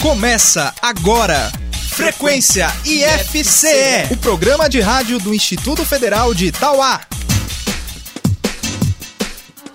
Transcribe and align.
Começa 0.00 0.74
agora. 0.82 1.50
Frequência 1.90 2.66
IFCE, 2.84 4.12
o 4.12 4.16
programa 4.16 4.68
de 4.68 4.80
rádio 4.80 5.18
do 5.18 5.32
Instituto 5.32 5.84
Federal 5.84 6.34
de 6.34 6.46
Itauá. 6.46 7.00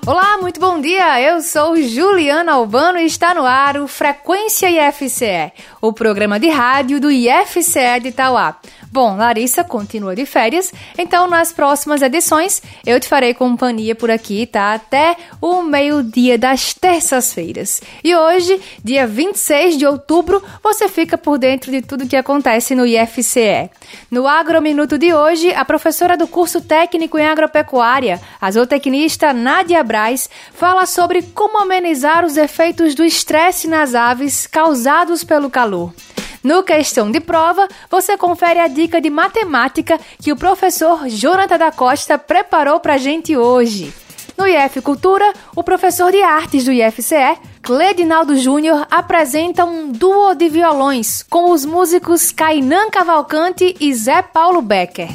Olá, 0.05 0.37
muito 0.41 0.59
bom 0.59 0.81
dia. 0.81 1.21
Eu 1.21 1.39
sou 1.41 1.79
Juliana 1.81 2.53
Albano 2.53 2.97
e 2.97 3.05
está 3.05 3.33
no 3.33 3.45
ar 3.45 3.77
o 3.77 3.87
Frequência 3.87 4.67
IFCE, 4.69 5.51
o 5.79 5.93
programa 5.93 6.39
de 6.39 6.49
rádio 6.49 6.99
do 6.99 7.11
IFCE 7.11 7.99
de 8.01 8.07
Itauá. 8.09 8.57
Bom, 8.91 9.15
Larissa 9.15 9.63
continua 9.63 10.15
de 10.15 10.25
férias, 10.25 10.73
então 10.97 11.27
nas 11.27 11.53
próximas 11.53 12.01
edições 12.01 12.59
eu 12.83 12.99
te 12.99 13.07
farei 13.07 13.35
companhia 13.35 13.93
por 13.93 14.09
aqui, 14.09 14.47
tá? 14.47 14.73
Até 14.73 15.15
o 15.39 15.61
meio-dia 15.61 16.39
das 16.39 16.73
terças-feiras. 16.73 17.81
E 18.03 18.15
hoje, 18.15 18.59
dia 18.83 19.05
26 19.05 19.77
de 19.77 19.85
outubro, 19.85 20.43
você 20.63 20.89
fica 20.89 21.19
por 21.19 21.37
dentro 21.37 21.71
de 21.71 21.83
tudo 21.83 22.07
que 22.07 22.15
acontece 22.15 22.73
no 22.73 22.83
IFCE. 22.83 23.69
No 24.09 24.27
Agrominuto 24.27 24.97
de 24.97 25.13
hoje, 25.13 25.53
a 25.53 25.63
professora 25.63 26.17
do 26.17 26.27
curso 26.27 26.59
técnico 26.59 27.19
em 27.19 27.27
agropecuária, 27.27 28.19
a 28.41 28.49
zootecnista 28.49 29.31
Nádia 29.33 29.83
Braz, 29.83 30.27
fala 30.51 30.87
sobre 30.87 31.21
como 31.21 31.61
amenizar 31.61 32.25
os 32.25 32.37
efeitos 32.37 32.95
do 32.95 33.05
estresse 33.05 33.67
nas 33.67 33.93
aves 33.93 34.47
causados 34.47 35.23
pelo 35.23 35.47
calor. 35.47 35.93
No 36.43 36.63
Questão 36.63 37.11
de 37.11 37.19
Prova, 37.19 37.67
você 37.89 38.17
confere 38.17 38.59
a 38.59 38.67
dica 38.67 39.01
de 39.01 39.09
matemática 39.09 39.99
que 40.21 40.31
o 40.31 40.37
professor 40.37 41.07
Jonathan 41.09 41.57
da 41.57 41.71
Costa 41.71 42.17
preparou 42.17 42.79
para 42.79 42.97
gente 42.97 43.35
hoje. 43.35 43.93
No 44.37 44.47
IF 44.47 44.81
Cultura, 44.81 45.33
o 45.53 45.61
professor 45.61 46.11
de 46.11 46.21
artes 46.23 46.63
do 46.63 46.71
IFCE, 46.71 47.37
Cledinaldo 47.61 48.37
Júnior, 48.37 48.87
apresenta 48.89 49.65
um 49.65 49.91
duo 49.91 50.33
de 50.33 50.47
violões 50.47 51.23
com 51.23 51.51
os 51.51 51.65
músicos 51.65 52.31
Kainan 52.31 52.89
Cavalcante 52.89 53.75
e 53.81 53.93
Zé 53.93 54.21
Paulo 54.21 54.61
Becker. 54.61 55.09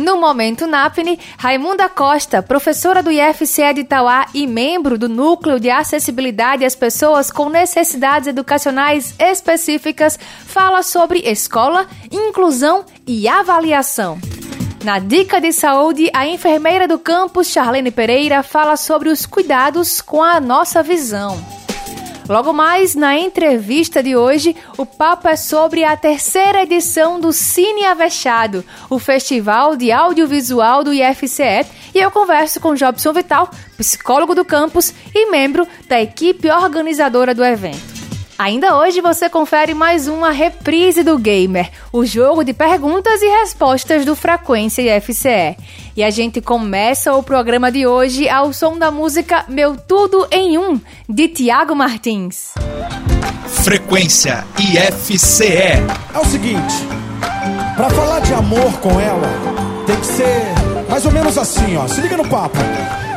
No 0.00 0.18
Momento 0.18 0.66
NAPNE, 0.66 1.20
Raimunda 1.36 1.86
Costa, 1.86 2.42
professora 2.42 3.02
do 3.02 3.10
IFCE 3.12 3.74
de 3.74 3.80
Itauá 3.82 4.24
e 4.32 4.46
membro 4.46 4.96
do 4.96 5.10
Núcleo 5.10 5.60
de 5.60 5.68
Acessibilidade 5.68 6.64
às 6.64 6.74
Pessoas 6.74 7.30
com 7.30 7.50
Necessidades 7.50 8.26
Educacionais 8.26 9.14
Específicas, 9.18 10.18
fala 10.46 10.82
sobre 10.82 11.18
escola, 11.18 11.86
inclusão 12.10 12.86
e 13.06 13.28
avaliação. 13.28 14.18
Na 14.82 14.98
Dica 14.98 15.38
de 15.38 15.52
Saúde, 15.52 16.10
a 16.14 16.26
enfermeira 16.26 16.88
do 16.88 16.98
campus, 16.98 17.48
Charlene 17.48 17.90
Pereira, 17.90 18.42
fala 18.42 18.78
sobre 18.78 19.10
os 19.10 19.26
cuidados 19.26 20.00
com 20.00 20.22
a 20.22 20.40
nossa 20.40 20.82
visão. 20.82 21.59
Logo 22.30 22.52
mais, 22.52 22.94
na 22.94 23.18
entrevista 23.18 24.00
de 24.00 24.14
hoje, 24.14 24.54
o 24.78 24.86
papo 24.86 25.26
é 25.26 25.34
sobre 25.34 25.82
a 25.82 25.96
terceira 25.96 26.62
edição 26.62 27.18
do 27.18 27.32
Cine 27.32 27.84
Avexado, 27.84 28.64
o 28.88 29.00
Festival 29.00 29.74
de 29.74 29.90
Audiovisual 29.90 30.84
do 30.84 30.94
IFCE, 30.94 31.66
e 31.92 31.98
eu 31.98 32.08
converso 32.08 32.60
com 32.60 32.76
Jobson 32.76 33.12
Vital, 33.12 33.50
psicólogo 33.76 34.32
do 34.32 34.44
campus 34.44 34.94
e 35.12 35.28
membro 35.28 35.66
da 35.88 36.00
equipe 36.00 36.48
organizadora 36.48 37.34
do 37.34 37.44
evento. 37.44 37.99
Ainda 38.40 38.74
hoje 38.78 39.02
você 39.02 39.28
confere 39.28 39.74
mais 39.74 40.08
uma 40.08 40.30
reprise 40.30 41.02
do 41.02 41.18
Gamer, 41.18 41.70
o 41.92 42.06
jogo 42.06 42.42
de 42.42 42.54
perguntas 42.54 43.20
e 43.20 43.26
respostas 43.26 44.06
do 44.06 44.16
Frequência 44.16 44.96
IFCE. 44.96 45.58
E 45.94 46.02
a 46.02 46.08
gente 46.08 46.40
começa 46.40 47.12
o 47.12 47.22
programa 47.22 47.70
de 47.70 47.86
hoje 47.86 48.30
ao 48.30 48.50
som 48.54 48.78
da 48.78 48.90
música 48.90 49.44
Meu 49.46 49.76
Tudo 49.76 50.26
em 50.30 50.56
Um, 50.56 50.80
de 51.06 51.28
Tiago 51.28 51.74
Martins. 51.74 52.54
Frequência 53.46 54.42
IFCE. 54.58 55.44
É 55.44 56.18
o 56.18 56.24
seguinte, 56.24 56.88
para 57.76 57.90
falar 57.90 58.20
de 58.20 58.32
amor 58.32 58.72
com 58.80 58.98
ela, 58.98 59.28
tem 59.86 59.96
que 59.96 60.06
ser 60.06 60.44
mais 60.88 61.04
ou 61.04 61.12
menos 61.12 61.36
assim, 61.36 61.76
ó. 61.76 61.86
Se 61.86 62.00
liga 62.00 62.16
no 62.16 62.26
papo. 62.26 62.56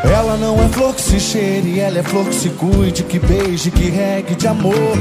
Ela 0.04 0.36
não 0.36 0.62
é 0.62 0.68
flor 0.68 0.94
que 0.94 1.02
se 1.02 1.20
cheire, 1.20 1.80
ela 1.80 2.00
é 2.00 2.04
flor 2.04 2.26
que 2.26 2.36
se 2.36 2.50
cuide, 2.50 3.04
que 3.04 3.20
beije, 3.20 3.72
que 3.72 3.90
regue 3.90 4.36
de 4.36 4.48
amor. 4.48 4.98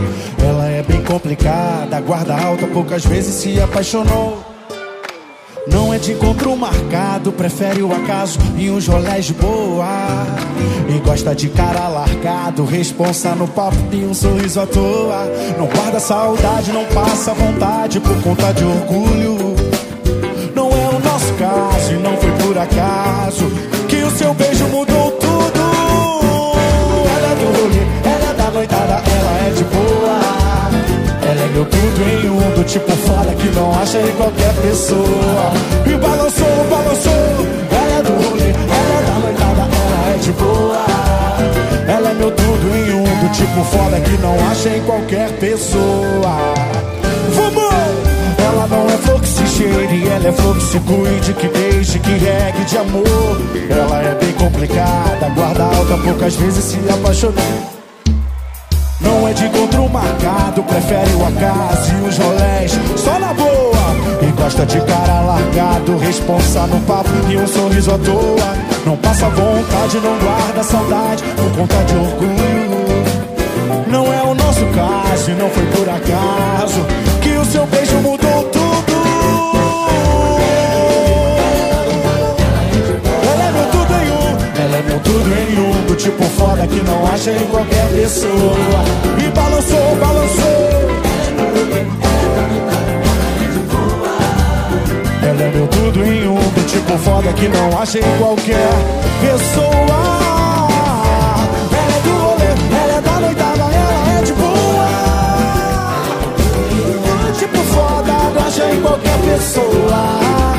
Ela 0.46 0.68
é 0.68 0.82
bem 0.82 1.02
complicada, 1.02 2.00
guarda 2.00 2.36
alta, 2.36 2.66
poucas 2.68 3.04
vezes 3.04 3.34
se 3.34 3.60
apaixonou. 3.60 4.44
Não 5.66 5.92
é 5.92 5.98
de 5.98 6.12
encontro 6.12 6.56
marcado, 6.56 7.32
prefere 7.32 7.82
o 7.82 7.92
acaso 7.92 8.38
e 8.56 8.70
uns 8.70 8.86
rolés 8.86 9.26
de 9.26 9.34
boa. 9.34 9.86
E 10.88 10.98
gosta 11.00 11.34
de 11.34 11.48
cara 11.48 11.88
largado, 11.88 12.64
responsa 12.64 13.34
no 13.34 13.48
papo 13.48 13.76
e 13.92 14.04
um 14.04 14.14
sorriso 14.14 14.60
à 14.60 14.66
toa. 14.66 15.24
Não 15.58 15.66
guarda 15.66 15.98
saudade, 16.00 16.72
não 16.72 16.84
passa 16.86 17.34
vontade 17.34 18.00
por 18.00 18.22
conta 18.22 18.52
de 18.52 18.64
orgulho. 18.64 19.54
Não 20.54 20.68
é 20.68 20.88
o 20.88 20.98
nosso 20.98 21.32
caso 21.34 21.92
e 21.92 21.96
não 21.96 22.16
foi 22.16 22.30
por 22.44 22.58
acaso 22.58 23.81
que 24.02 24.04
o 24.04 24.10
seu 24.10 24.34
beijo 24.34 24.66
mudou 24.66 25.12
tudo. 25.12 25.60
Ela 27.14 27.28
é 27.30 27.34
do 27.36 27.46
rolê, 27.56 27.82
ela 28.04 28.30
é 28.30 28.34
da 28.34 28.50
noitada, 28.50 28.94
ela 28.94 29.46
é 29.46 29.50
de 29.50 29.64
boa. 29.64 30.20
Ela 31.22 31.40
é 31.40 31.48
meu 31.52 31.64
tudo 31.64 32.02
em 32.10 32.28
um, 32.28 32.54
do 32.56 32.64
tipo 32.64 32.90
foda 32.90 33.32
que 33.34 33.48
não 33.50 33.72
acha 33.80 33.98
em 33.98 34.12
qualquer 34.16 34.52
pessoa. 34.54 35.52
E 35.86 35.94
balançou, 35.94 36.66
balançou. 36.68 37.12
Ela 37.70 37.98
é 37.98 38.02
do 38.02 38.12
rolê, 38.28 38.50
ela 38.50 38.98
é 38.98 39.02
da 39.06 39.18
noitada, 39.20 39.62
ela 39.62 40.14
é 40.14 40.18
de 40.18 40.32
boa. 40.32 40.84
Ela 41.86 42.10
é 42.10 42.14
meu 42.14 42.30
tudo 42.32 42.76
em 42.76 42.94
um, 42.94 43.04
do 43.04 43.32
tipo 43.32 43.64
foda 43.64 44.00
que 44.00 44.18
não 44.18 44.34
acha 44.50 44.68
em 44.68 44.82
qualquer 44.82 45.30
pessoa. 45.38 46.54
Vamos! 47.36 47.72
Ela 48.38 48.66
não 48.66 48.86
é 48.88 48.96
se 49.26 49.31
cheire, 49.62 50.08
ela 50.08 50.28
é 50.28 50.32
flor 50.32 50.56
que 50.56 50.62
se 50.62 50.80
cuide, 50.80 51.32
que 51.34 51.48
beije, 51.48 51.98
que 51.98 52.10
regue 52.10 52.64
de 52.64 52.78
amor. 52.78 53.40
Ela 53.70 54.02
é 54.02 54.14
bem 54.14 54.32
complicada, 54.32 55.28
guarda 55.34 55.64
alta, 55.64 55.96
poucas 55.98 56.34
vezes 56.36 56.64
se 56.64 56.78
apaixonou. 56.90 57.34
Não 59.00 59.26
é 59.26 59.32
de 59.32 59.46
encontro 59.46 59.88
marcado, 59.88 60.62
prefere 60.62 61.12
o 61.14 61.26
acaso 61.26 61.92
e 61.92 62.08
os 62.08 62.18
rolés, 62.18 62.72
só 62.96 63.18
na 63.18 63.32
boa. 63.34 63.72
E 64.22 64.40
gosta 64.40 64.64
de 64.64 64.80
cara 64.80 65.20
largado, 65.20 65.98
responsa 65.98 66.66
no 66.66 66.80
papo 66.82 67.10
e 67.28 67.36
um 67.36 67.46
sorriso 67.46 67.92
à 67.92 67.98
toa. 67.98 68.56
Não 68.86 68.96
passa 68.96 69.28
vontade, 69.28 69.98
não 69.98 70.18
guarda 70.18 70.62
saudade, 70.62 71.24
por 71.36 71.50
conta 71.56 71.76
de 71.84 71.96
orgulho. 71.96 72.82
Não 73.88 74.12
é 74.12 74.22
o 74.22 74.34
nosso 74.34 74.64
caso 74.66 75.30
e 75.30 75.34
não 75.34 75.50
foi 75.50 75.66
por 75.66 75.88
acaso 75.88 76.80
que 77.20 77.30
o 77.36 77.44
seu 77.44 77.66
beijo 77.66 77.96
mudou 77.96 78.21
tudo 85.02 85.30
em 85.34 85.58
um, 85.58 85.86
do 85.86 85.94
tipo 85.94 86.22
foda 86.24 86.66
que 86.66 86.82
não 86.82 87.06
acha 87.06 87.30
em 87.32 87.46
qualquer 87.46 87.88
pessoa. 87.88 88.56
E 89.18 89.28
balançou, 89.30 89.96
balançou. 89.96 90.92
Ela 95.22 95.42
é 95.42 95.50
meu 95.54 95.66
tudo 95.68 96.04
em 96.04 96.28
um, 96.28 96.34
do 96.34 96.66
tipo 96.66 96.98
foda 96.98 97.32
que 97.32 97.48
não 97.48 97.78
acha 97.80 97.98
em 97.98 98.18
qualquer 98.18 98.70
pessoa. 99.20 100.22
É 101.72 101.76
é 101.76 102.98
é. 107.28 107.32
Tipo 107.38 107.58
foda, 107.58 108.12
não 108.34 108.46
acha 108.46 108.64
em 108.72 108.80
qualquer 108.80 109.18
pessoa. 109.18 110.51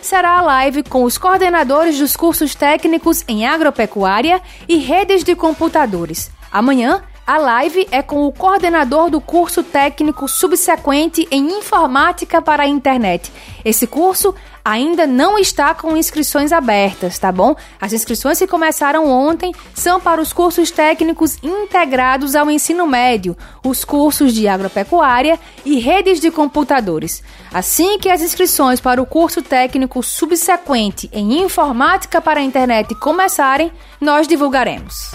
será 0.00 0.38
a 0.38 0.42
live 0.42 0.84
com 0.84 1.02
os 1.02 1.18
coordenadores 1.18 1.98
dos 1.98 2.14
cursos 2.14 2.54
técnicos 2.54 3.24
em 3.26 3.44
agropecuária 3.44 4.40
e 4.68 4.76
redes 4.76 5.24
de 5.24 5.34
computadores. 5.34 6.30
Amanhã 6.52 7.02
a 7.28 7.36
live 7.36 7.86
é 7.90 8.00
com 8.00 8.26
o 8.26 8.32
coordenador 8.32 9.10
do 9.10 9.20
curso 9.20 9.62
técnico 9.62 10.26
subsequente 10.26 11.28
em 11.30 11.58
informática 11.58 12.40
para 12.40 12.62
a 12.62 12.66
internet. 12.66 13.30
Esse 13.62 13.86
curso 13.86 14.34
ainda 14.64 15.06
não 15.06 15.38
está 15.38 15.74
com 15.74 15.94
inscrições 15.94 16.52
abertas, 16.52 17.18
tá 17.18 17.30
bom? 17.30 17.54
As 17.78 17.92
inscrições 17.92 18.38
que 18.38 18.46
começaram 18.46 19.06
ontem 19.06 19.52
são 19.74 20.00
para 20.00 20.22
os 20.22 20.32
cursos 20.32 20.70
técnicos 20.70 21.36
integrados 21.42 22.34
ao 22.34 22.50
ensino 22.50 22.86
médio, 22.86 23.36
os 23.62 23.84
cursos 23.84 24.32
de 24.32 24.48
agropecuária 24.48 25.38
e 25.66 25.78
redes 25.78 26.20
de 26.20 26.30
computadores. 26.30 27.22
Assim 27.52 27.98
que 27.98 28.08
as 28.08 28.22
inscrições 28.22 28.80
para 28.80 29.02
o 29.02 29.06
curso 29.06 29.42
técnico 29.42 30.02
subsequente 30.02 31.10
em 31.12 31.42
informática 31.42 32.22
para 32.22 32.40
a 32.40 32.42
internet 32.42 32.94
começarem, 32.94 33.70
nós 34.00 34.26
divulgaremos. 34.26 35.10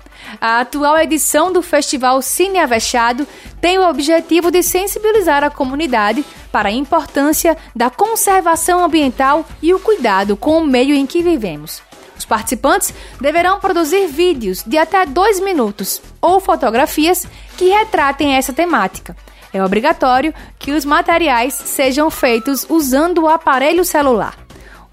A 0.40 0.60
atual 0.60 0.98
edição 0.98 1.52
do 1.52 1.62
Festival 1.62 2.20
Cine 2.22 2.58
Avexado 2.58 3.26
tem 3.60 3.78
o 3.78 3.88
objetivo 3.88 4.50
de 4.50 4.62
sensibilizar 4.62 5.42
a 5.42 5.50
comunidade 5.50 6.24
para 6.50 6.68
a 6.68 6.72
importância 6.72 7.56
da 7.74 7.90
conservação 7.90 8.84
ambiental 8.84 9.44
e 9.62 9.72
o 9.74 9.80
cuidado 9.80 10.36
com 10.36 10.58
o 10.58 10.66
meio 10.66 10.94
em 10.94 11.06
que 11.06 11.22
vivemos. 11.22 11.82
Os 12.16 12.24
participantes 12.24 12.94
deverão 13.20 13.58
produzir 13.58 14.06
vídeos 14.06 14.62
de 14.62 14.78
até 14.78 15.04
dois 15.04 15.40
minutos 15.40 16.00
ou 16.20 16.40
fotografias 16.40 17.26
que 17.56 17.70
retratem 17.70 18.34
essa 18.34 18.52
temática. 18.52 19.16
É 19.52 19.62
obrigatório 19.62 20.34
que 20.58 20.72
os 20.72 20.84
materiais 20.84 21.54
sejam 21.54 22.10
feitos 22.10 22.66
usando 22.68 23.22
o 23.22 23.28
aparelho 23.28 23.84
celular. 23.84 24.43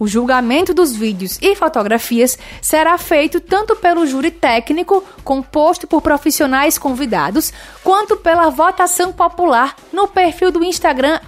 O 0.02 0.08
julgamento 0.08 0.74
dos 0.74 0.96
vídeos 0.96 1.38
e 1.44 1.56
fotografias 1.56 2.36
será 2.60 2.98
feito 2.98 3.40
tanto 3.40 3.76
pelo 3.76 4.08
júri 4.08 4.32
técnico, 4.32 5.04
composto 5.24 5.86
por 5.86 6.02
profissionais 6.02 6.76
convidados, 6.76 7.54
quanto 7.84 8.18
pela 8.18 8.50
votação 8.50 9.14
popular 9.14 9.76
no 9.94 10.08
perfil 10.08 10.50
do 10.50 10.64
Instagram 10.64 11.20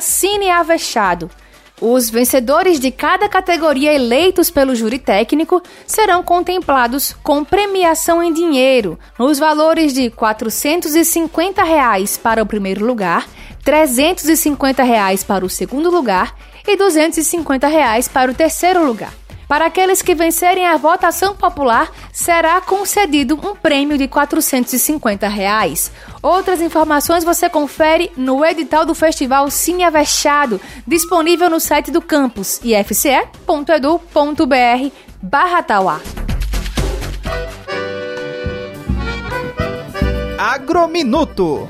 Cineavechado. 0.00 1.28
Os 1.80 2.08
vencedores 2.08 2.78
de 2.78 2.92
cada 2.92 3.28
categoria 3.28 3.92
eleitos 3.92 4.48
pelo 4.48 4.76
júri 4.76 5.00
técnico 5.00 5.60
serão 5.84 6.22
contemplados 6.22 7.16
com 7.20 7.42
premiação 7.42 8.22
em 8.22 8.32
dinheiro, 8.32 8.96
nos 9.18 9.40
valores 9.40 9.92
de 9.92 10.08
450 10.08 11.64
reais 11.64 12.16
para 12.16 12.44
o 12.44 12.46
primeiro 12.46 12.86
lugar, 12.86 13.26
350 13.64 14.84
reais 14.84 15.24
para 15.24 15.44
o 15.44 15.50
segundo 15.50 15.90
lugar 15.90 16.32
e 16.66 16.76
250 16.76 17.66
reais 17.66 18.08
para 18.08 18.30
o 18.30 18.34
terceiro 18.34 18.84
lugar. 18.84 19.12
Para 19.46 19.66
aqueles 19.66 20.00
que 20.00 20.14
vencerem 20.14 20.66
a 20.66 20.76
votação 20.76 21.36
popular, 21.36 21.90
será 22.12 22.60
concedido 22.60 23.34
um 23.34 23.54
prêmio 23.54 23.98
de 23.98 24.08
450 24.08 25.28
reais. 25.28 25.92
Outras 26.22 26.60
informações 26.60 27.24
você 27.24 27.48
confere 27.48 28.10
no 28.16 28.44
edital 28.44 28.86
do 28.86 28.94
Festival 28.94 29.50
Cine 29.50 29.84
Avexado, 29.84 30.60
disponível 30.86 31.50
no 31.50 31.60
site 31.60 31.90
do 31.90 32.00
campus 32.00 32.60
ifce.edu.br. 32.64 33.34
Agrominuto 40.38 41.68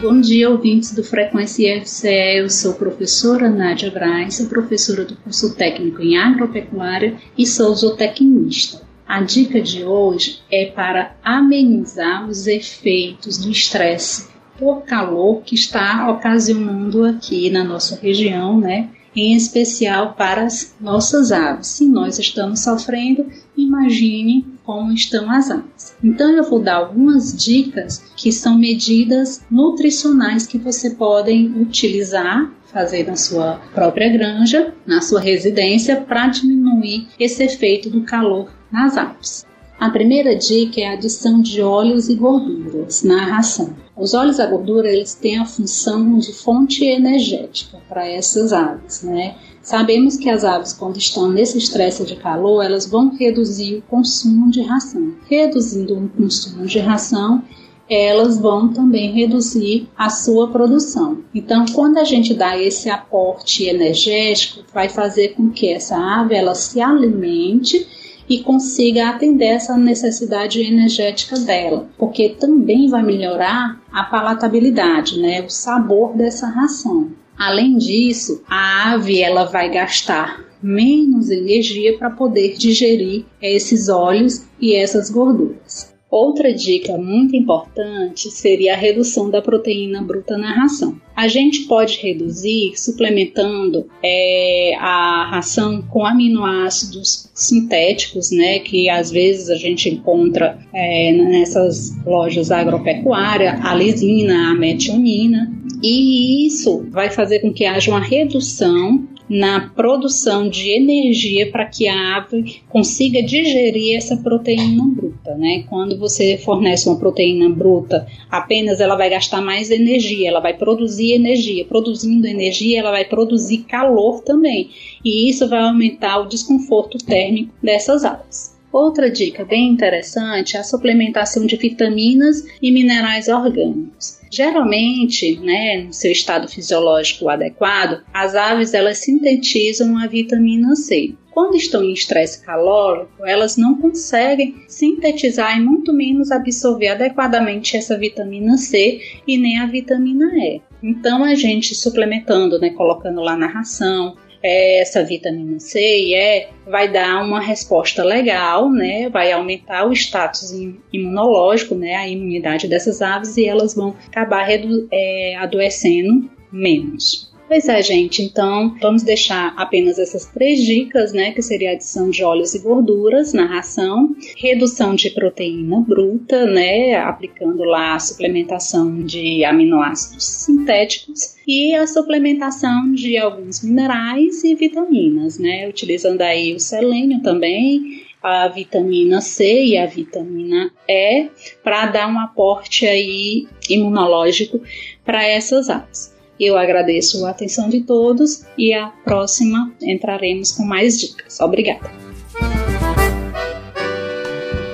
Bom 0.00 0.20
dia, 0.20 0.48
ouvintes 0.48 0.94
do 0.94 1.02
Frequência 1.02 1.76
IFCE. 1.76 2.36
Eu 2.36 2.48
sou 2.48 2.74
professora 2.74 3.50
Nádia 3.50 3.90
Braz, 3.90 4.36
sou 4.36 4.46
professora 4.46 5.04
do 5.04 5.16
curso 5.16 5.56
técnico 5.56 6.00
em 6.00 6.16
agropecuária 6.16 7.16
e 7.36 7.44
sou 7.44 7.74
zootecnista. 7.74 8.80
A 9.04 9.20
dica 9.22 9.60
de 9.60 9.82
hoje 9.82 10.38
é 10.48 10.66
para 10.66 11.16
amenizar 11.20 12.28
os 12.28 12.46
efeitos 12.46 13.38
do 13.38 13.50
estresse 13.50 14.28
por 14.56 14.82
calor 14.82 15.42
que 15.42 15.56
está 15.56 16.08
ocasionando 16.12 17.04
aqui 17.04 17.50
na 17.50 17.64
nossa 17.64 17.98
região, 18.00 18.56
né? 18.56 18.90
Em 19.16 19.34
especial 19.34 20.14
para 20.14 20.44
as 20.44 20.76
nossas 20.80 21.32
aves. 21.32 21.66
Se 21.66 21.88
nós 21.88 22.20
estamos 22.20 22.62
sofrendo, 22.62 23.26
imagine 23.68 24.44
como 24.64 24.92
estão 24.92 25.30
as 25.30 25.50
aves. 25.50 25.94
Então 26.02 26.30
eu 26.30 26.42
vou 26.42 26.60
dar 26.60 26.76
algumas 26.76 27.36
dicas 27.36 28.02
que 28.16 28.32
são 28.32 28.58
medidas 28.58 29.44
nutricionais 29.50 30.46
que 30.46 30.58
você 30.58 30.90
podem 30.90 31.60
utilizar 31.60 32.50
fazer 32.72 33.06
na 33.06 33.16
sua 33.16 33.60
própria 33.74 34.10
granja, 34.10 34.74
na 34.86 35.00
sua 35.00 35.20
residência, 35.20 35.96
para 35.96 36.28
diminuir 36.28 37.08
esse 37.18 37.42
efeito 37.42 37.88
do 37.88 38.02
calor 38.02 38.52
nas 38.70 38.96
aves. 38.96 39.46
A 39.78 39.90
primeira 39.90 40.34
dica 40.34 40.80
é 40.80 40.88
a 40.88 40.94
adição 40.94 41.40
de 41.40 41.62
óleos 41.62 42.08
e 42.08 42.16
gorduras 42.16 43.04
na 43.04 43.24
ração. 43.24 43.76
Os 43.96 44.12
óleos 44.12 44.38
e 44.38 44.42
a 44.42 44.46
gordura 44.46 44.90
eles 44.90 45.14
têm 45.14 45.38
a 45.38 45.44
função 45.44 46.18
de 46.18 46.32
fonte 46.32 46.84
energética 46.84 47.78
para 47.88 48.04
essas 48.04 48.52
aves, 48.52 49.04
né? 49.04 49.36
Sabemos 49.62 50.16
que 50.16 50.28
as 50.28 50.44
aves, 50.44 50.72
quando 50.72 50.96
estão 50.96 51.30
nesse 51.30 51.58
estresse 51.58 52.04
de 52.04 52.16
calor, 52.16 52.64
elas 52.64 52.86
vão 52.86 53.14
reduzir 53.14 53.76
o 53.76 53.82
consumo 53.82 54.50
de 54.50 54.62
ração. 54.62 55.14
Reduzindo 55.28 55.96
o 55.96 56.08
consumo 56.08 56.66
de 56.66 56.80
ração, 56.80 57.44
elas 57.88 58.36
vão 58.38 58.72
também 58.72 59.12
reduzir 59.12 59.88
a 59.96 60.10
sua 60.10 60.48
produção. 60.50 61.18
Então, 61.32 61.64
quando 61.72 61.98
a 61.98 62.04
gente 62.04 62.34
dá 62.34 62.58
esse 62.58 62.90
aporte 62.90 63.64
energético, 63.64 64.64
vai 64.74 64.88
fazer 64.88 65.34
com 65.34 65.50
que 65.50 65.68
essa 65.68 65.96
ave 65.96 66.34
ela 66.34 66.56
se 66.56 66.80
alimente 66.80 67.86
e 68.28 68.38
consiga 68.40 69.08
atender 69.08 69.46
essa 69.46 69.76
necessidade 69.76 70.60
energética 70.60 71.38
dela, 71.38 71.88
porque 71.96 72.30
também 72.30 72.88
vai 72.88 73.02
melhorar 73.02 73.80
a 73.90 74.02
palatabilidade, 74.04 75.18
né, 75.18 75.42
o 75.42 75.48
sabor 75.48 76.16
dessa 76.16 76.46
ração. 76.46 77.10
Além 77.36 77.78
disso, 77.78 78.42
a 78.48 78.92
ave 78.92 79.22
ela 79.22 79.44
vai 79.44 79.70
gastar 79.70 80.44
menos 80.62 81.30
energia 81.30 81.96
para 81.96 82.10
poder 82.10 82.56
digerir 82.56 83.24
esses 83.40 83.88
óleos 83.88 84.44
e 84.60 84.74
essas 84.74 85.08
gorduras. 85.08 85.94
Outra 86.10 86.54
dica 86.54 86.96
muito 86.96 87.36
importante 87.36 88.30
seria 88.30 88.72
a 88.72 88.76
redução 88.76 89.28
da 89.28 89.42
proteína 89.42 90.00
bruta 90.00 90.38
na 90.38 90.54
ração. 90.54 90.96
A 91.14 91.28
gente 91.28 91.66
pode 91.66 91.98
reduzir 91.98 92.72
suplementando 92.76 93.86
é, 94.02 94.74
a 94.78 95.28
ração 95.30 95.82
com 95.82 96.06
aminoácidos 96.06 97.28
sintéticos, 97.34 98.30
né, 98.30 98.58
que 98.60 98.88
às 98.88 99.10
vezes 99.10 99.50
a 99.50 99.56
gente 99.56 99.90
encontra 99.90 100.58
é, 100.72 101.12
nessas 101.12 101.94
lojas 102.06 102.50
agropecuárias, 102.50 103.62
a 103.62 103.74
lisina, 103.74 104.52
a 104.52 104.54
metionina, 104.54 105.52
e 105.82 106.46
isso 106.46 106.86
vai 106.90 107.10
fazer 107.10 107.40
com 107.40 107.52
que 107.52 107.66
haja 107.66 107.90
uma 107.90 108.00
redução 108.00 109.06
na 109.28 109.68
produção 109.70 110.48
de 110.48 110.70
energia 110.70 111.50
para 111.50 111.66
que 111.66 111.86
a 111.86 112.16
ave 112.16 112.62
consiga 112.68 113.22
digerir 113.22 113.96
essa 113.96 114.16
proteína 114.16 114.84
bruta, 114.86 115.34
né? 115.34 115.64
Quando 115.68 115.98
você 115.98 116.38
fornece 116.38 116.88
uma 116.88 116.98
proteína 116.98 117.48
bruta, 117.48 118.06
apenas 118.30 118.80
ela 118.80 118.96
vai 118.96 119.10
gastar 119.10 119.40
mais 119.40 119.70
energia, 119.70 120.28
ela 120.28 120.40
vai 120.40 120.54
produzir 120.54 121.12
energia, 121.12 121.64
produzindo 121.64 122.26
energia, 122.26 122.80
ela 122.80 122.90
vai 122.90 123.04
produzir 123.04 123.58
calor 123.58 124.22
também, 124.22 124.70
e 125.04 125.28
isso 125.28 125.48
vai 125.48 125.60
aumentar 125.60 126.18
o 126.18 126.28
desconforto 126.28 126.98
térmico 126.98 127.52
dessas 127.62 128.04
aves. 128.04 128.57
Outra 128.72 129.10
dica 129.10 129.44
bem 129.44 129.68
interessante 129.68 130.56
é 130.56 130.60
a 130.60 130.64
suplementação 130.64 131.46
de 131.46 131.56
vitaminas 131.56 132.44
e 132.60 132.70
minerais 132.70 133.28
orgânicos. 133.28 134.18
Geralmente, 134.30 135.38
né, 135.40 135.84
no 135.86 135.92
seu 135.92 136.12
estado 136.12 136.46
fisiológico 136.48 137.28
adequado, 137.30 138.04
as 138.12 138.34
aves 138.34 138.74
elas 138.74 138.98
sintetizam 138.98 139.96
a 139.96 140.06
vitamina 140.06 140.76
C. 140.76 141.14
Quando 141.30 141.56
estão 141.56 141.82
em 141.82 141.92
estresse 141.92 142.44
calórico, 142.44 143.24
elas 143.24 143.56
não 143.56 143.76
conseguem 143.76 144.56
sintetizar 144.68 145.56
e 145.56 145.64
muito 145.64 145.92
menos 145.92 146.30
absorver 146.30 146.88
adequadamente 146.88 147.76
essa 147.76 147.96
vitamina 147.96 148.56
C 148.58 149.00
e 149.26 149.38
nem 149.38 149.58
a 149.58 149.66
vitamina 149.66 150.26
E. 150.36 150.60
Então 150.82 151.24
a 151.24 151.34
gente 151.34 151.74
suplementando, 151.74 152.58
né, 152.58 152.70
colocando 152.70 153.20
lá 153.20 153.36
na 153.36 153.46
ração, 153.46 154.16
é, 154.42 154.80
essa 154.80 155.04
vitamina 155.04 155.58
C 155.58 155.80
e 155.80 156.14
E 156.14 156.48
vai 156.66 156.90
dar 156.90 157.22
uma 157.24 157.40
resposta 157.40 158.04
legal, 158.04 158.70
né? 158.70 159.08
Vai 159.08 159.32
aumentar 159.32 159.86
o 159.86 159.92
status 159.92 160.52
imunológico, 160.92 161.74
né? 161.74 161.94
A 161.96 162.08
imunidade 162.08 162.68
dessas 162.68 163.02
aves 163.02 163.36
e 163.36 163.46
elas 163.46 163.74
vão 163.74 163.94
acabar 164.06 164.48
é, 164.92 165.36
adoecendo 165.36 166.30
menos. 166.52 167.27
Pois 167.48 167.66
é, 167.66 167.80
gente, 167.82 168.20
então 168.20 168.76
vamos 168.78 169.02
deixar 169.02 169.54
apenas 169.56 169.98
essas 169.98 170.26
três 170.26 170.62
dicas, 170.62 171.14
né? 171.14 171.32
Que 171.32 171.40
seria 171.40 171.70
a 171.70 171.72
adição 171.72 172.10
de 172.10 172.22
óleos 172.22 172.54
e 172.54 172.58
gorduras 172.58 173.32
na 173.32 173.46
ração, 173.46 174.14
redução 174.36 174.94
de 174.94 175.08
proteína 175.08 175.80
bruta, 175.80 176.44
né? 176.44 176.96
Aplicando 176.96 177.64
lá 177.64 177.94
a 177.94 177.98
suplementação 177.98 179.02
de 179.02 179.46
aminoácidos 179.46 180.26
sintéticos 180.26 181.36
e 181.46 181.74
a 181.74 181.86
suplementação 181.86 182.92
de 182.92 183.16
alguns 183.16 183.62
minerais 183.64 184.44
e 184.44 184.54
vitaminas, 184.54 185.38
né? 185.38 185.66
Utilizando 185.66 186.20
aí 186.20 186.54
o 186.54 186.60
selênio 186.60 187.22
também, 187.22 188.02
a 188.22 188.46
vitamina 188.48 189.22
C 189.22 189.64
e 189.64 189.78
a 189.78 189.86
vitamina 189.86 190.70
E 190.86 191.30
para 191.64 191.86
dar 191.86 192.12
um 192.12 192.20
aporte 192.20 192.86
aí 192.86 193.48
imunológico 193.70 194.60
para 195.02 195.26
essas 195.26 195.70
aves. 195.70 196.17
Eu 196.38 196.56
agradeço 196.56 197.26
a 197.26 197.30
atenção 197.30 197.68
de 197.68 197.80
todos 197.80 198.44
e 198.56 198.72
a 198.72 198.88
próxima 199.04 199.72
entraremos 199.82 200.52
com 200.52 200.64
mais 200.64 200.98
dicas. 200.98 201.40
Obrigada. 201.40 201.90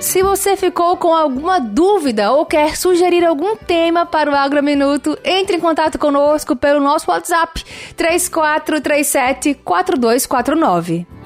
Se 0.00 0.23
você 0.23 0.56
ficou 0.56 0.97
com 0.97 1.14
alguma 1.14 1.59
dúvida 1.59 2.30
ou 2.30 2.44
quer 2.44 2.76
sugerir 2.76 3.25
algum 3.25 3.56
tema 3.56 4.04
para 4.04 4.30
o 4.30 4.35
Agrominuto, 4.35 5.18
entre 5.25 5.56
em 5.56 5.61
contato 5.61 5.99
conosco 5.99 6.54
pelo 6.54 6.78
nosso 6.78 7.11
WhatsApp 7.11 7.64
3437 7.97 9.54
4249. 9.54 11.24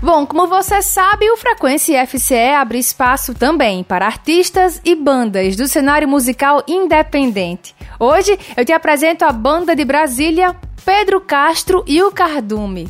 Bom, 0.00 0.24
como 0.24 0.46
você 0.46 0.80
sabe, 0.80 1.28
o 1.28 1.36
Frequência 1.36 2.06
FCE 2.06 2.52
abre 2.54 2.78
espaço 2.78 3.34
também 3.34 3.82
para 3.82 4.06
artistas 4.06 4.80
e 4.84 4.94
bandas 4.94 5.56
do 5.56 5.66
cenário 5.66 6.06
musical 6.06 6.62
independente. 6.68 7.74
Hoje 7.98 8.38
eu 8.56 8.64
te 8.64 8.72
apresento 8.72 9.24
a 9.24 9.32
banda 9.32 9.74
de 9.74 9.84
Brasília, 9.84 10.54
Pedro 10.84 11.20
Castro 11.20 11.82
e 11.84 12.00
o 12.00 12.12
Cardume. 12.12 12.88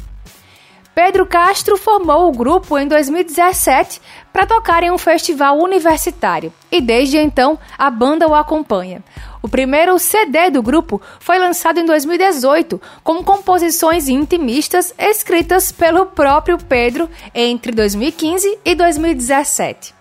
Pedro 0.94 1.24
Castro 1.24 1.78
formou 1.78 2.28
o 2.28 2.32
grupo 2.32 2.76
em 2.76 2.86
2017 2.86 4.02
para 4.32 4.46
tocar 4.46 4.82
em 4.82 4.90
um 4.90 4.98
festival 4.98 5.58
universitário 5.58 6.52
e 6.70 6.80
desde 6.80 7.18
então 7.18 7.58
a 7.76 7.90
banda 7.90 8.28
o 8.28 8.34
acompanha. 8.34 9.02
O 9.42 9.48
primeiro 9.48 9.98
CD 9.98 10.50
do 10.50 10.62
grupo 10.62 11.00
foi 11.20 11.38
lançado 11.38 11.78
em 11.78 11.84
2018, 11.84 12.80
com 13.02 13.22
composições 13.22 14.08
intimistas 14.08 14.92
escritas 14.98 15.70
pelo 15.70 16.06
próprio 16.06 16.58
Pedro 16.58 17.08
entre 17.34 17.72
2015 17.72 18.58
e 18.64 18.74
2017. 18.74 19.97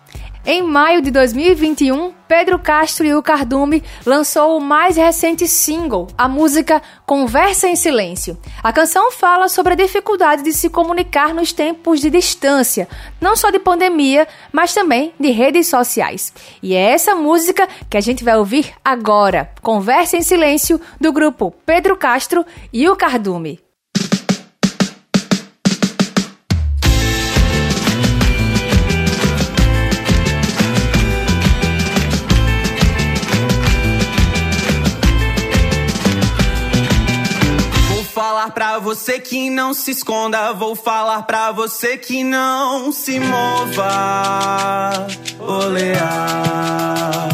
Em 0.49 0.63
maio 0.63 1.01
de 1.01 1.11
2021, 1.11 2.13
Pedro 2.25 2.57
Castro 2.57 3.05
e 3.05 3.13
o 3.13 3.21
Cardume 3.21 3.83
lançou 4.05 4.57
o 4.57 4.61
mais 4.61 4.95
recente 4.95 5.45
single, 5.45 6.07
a 6.17 6.29
música 6.29 6.81
Conversa 7.05 7.67
em 7.67 7.75
Silêncio. 7.75 8.37
A 8.63 8.71
canção 8.71 9.11
fala 9.11 9.49
sobre 9.49 9.73
a 9.73 9.75
dificuldade 9.75 10.43
de 10.43 10.53
se 10.53 10.69
comunicar 10.69 11.33
nos 11.33 11.51
tempos 11.51 11.99
de 11.99 12.09
distância, 12.09 12.87
não 13.19 13.35
só 13.35 13.49
de 13.49 13.59
pandemia, 13.59 14.25
mas 14.49 14.73
também 14.73 15.13
de 15.19 15.31
redes 15.31 15.67
sociais. 15.67 16.31
E 16.63 16.73
é 16.73 16.91
essa 16.91 17.13
música 17.13 17.67
que 17.89 17.97
a 17.97 18.01
gente 18.01 18.23
vai 18.23 18.37
ouvir 18.37 18.73
agora, 18.85 19.51
Conversa 19.61 20.15
em 20.15 20.21
Silêncio, 20.21 20.79
do 20.97 21.11
grupo 21.11 21.53
Pedro 21.65 21.97
Castro 21.97 22.45
e 22.71 22.87
o 22.87 22.95
Cardume. 22.95 23.66
Pra 38.57 38.79
você 38.79 39.19
que 39.19 39.51
não 39.51 39.71
se 39.71 39.91
esconda. 39.91 40.51
Vou 40.51 40.75
falar 40.75 41.21
pra 41.27 41.51
você 41.51 41.95
que 41.95 42.23
não 42.23 42.91
se 42.91 43.19
mova. 43.19 45.05
Olear. 45.39 47.29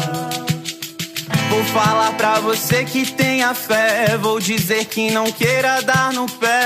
Vou 1.48 1.64
falar 1.64 2.12
pra 2.12 2.40
você 2.40 2.84
que 2.84 3.10
tenha 3.10 3.54
fé. 3.54 4.18
Vou 4.18 4.38
dizer 4.38 4.84
que 4.84 5.10
não 5.12 5.32
queira 5.32 5.80
dar 5.80 6.12
no 6.12 6.26
pé. 6.28 6.60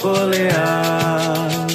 Olear. 0.00 1.71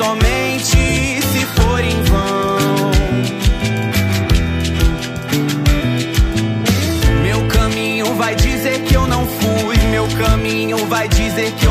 Somente 0.00 1.20
se 1.30 1.44
for 1.56 1.84
em 1.84 2.02
vão. 2.04 2.90
Meu 7.22 7.46
caminho 7.48 8.14
vai 8.14 8.34
dizer 8.34 8.80
que 8.84 8.94
eu 8.94 9.06
não 9.06 9.26
fui. 9.26 9.76
Meu 9.90 10.08
caminho 10.24 10.78
vai 10.86 11.06
dizer 11.06 11.52
que 11.52 11.66
eu 11.66 11.69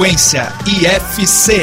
Frequência 0.00 0.50
IFCE. 0.66 1.60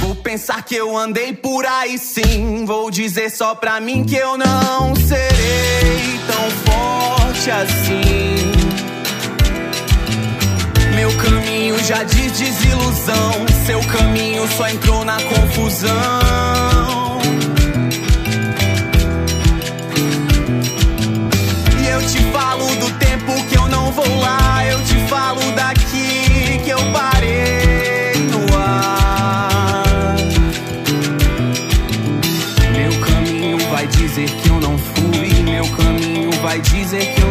Vou 0.00 0.16
pensar 0.16 0.64
que 0.64 0.74
eu 0.74 0.96
andei 0.96 1.32
por 1.32 1.64
aí 1.64 1.96
sim. 1.98 2.64
Vou 2.66 2.90
dizer 2.90 3.30
só 3.30 3.54
pra 3.54 3.80
mim 3.80 4.04
que 4.04 4.16
eu 4.16 4.36
não 4.36 4.96
serei 4.96 6.18
tão 6.26 6.50
forte 6.66 7.50
assim. 7.52 8.52
Meu 10.96 11.16
caminho 11.16 11.78
já 11.84 12.02
diz 12.02 12.32
desilusão. 12.32 13.46
Seu 13.64 13.80
caminho 13.84 14.48
só 14.48 14.68
entrou 14.68 15.04
na 15.04 15.22
confusão. 15.22 15.92
E 21.80 21.86
eu 21.86 22.00
te 22.04 22.18
falo 22.32 22.66
do 22.66 22.90
tempo 22.98 23.32
que 23.48 23.56
eu 23.56 23.68
não 23.68 23.92
vou 23.92 24.18
lá. 24.18 24.66
Eu 24.66 24.82
te 24.82 24.96
falo 25.06 25.40
daqui 25.52 26.60
que 26.64 26.70
eu 26.70 26.78
parei 26.92 27.13
caminho 36.54 36.56
vai 36.56 36.60
dizer 36.60 37.14
que 37.14 37.23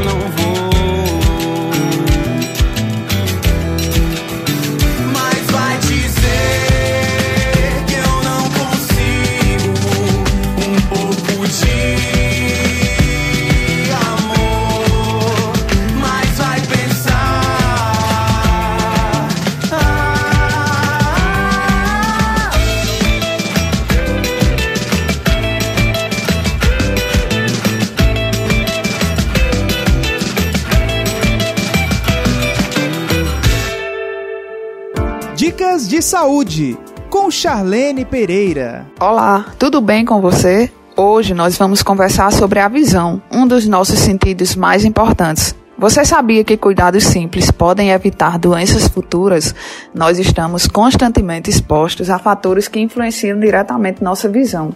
de 35.94 36.02
saúde 36.02 36.76
com 37.08 37.30
Charlene 37.30 38.04
Pereira. 38.04 38.84
Olá, 39.00 39.46
tudo 39.60 39.80
bem 39.80 40.04
com 40.04 40.20
você? 40.20 40.72
Hoje 40.98 41.36
nós 41.36 41.56
vamos 41.56 41.84
conversar 41.84 42.34
sobre 42.34 42.60
a 42.60 42.68
visão, 42.68 43.22
um 43.32 43.46
dos 43.46 43.68
nossos 43.68 44.00
sentidos 44.00 44.56
mais 44.56 44.84
importantes. 44.86 45.54
Você 45.76 46.06
sabia 46.06 46.44
que 46.44 46.56
cuidados 46.56 47.04
simples 47.04 47.50
podem 47.50 47.90
evitar 47.90 48.38
doenças 48.38 48.88
futuras? 48.88 49.56
Nós 49.94 50.20
estamos 50.20 50.68
constantemente 50.68 51.50
expostos 51.50 52.12
a 52.12 52.20
fatores 52.20 52.68
que 52.68 52.80
influenciam 52.80 53.40
diretamente 53.40 54.04
nossa 54.04 54.30
visão. 54.30 54.72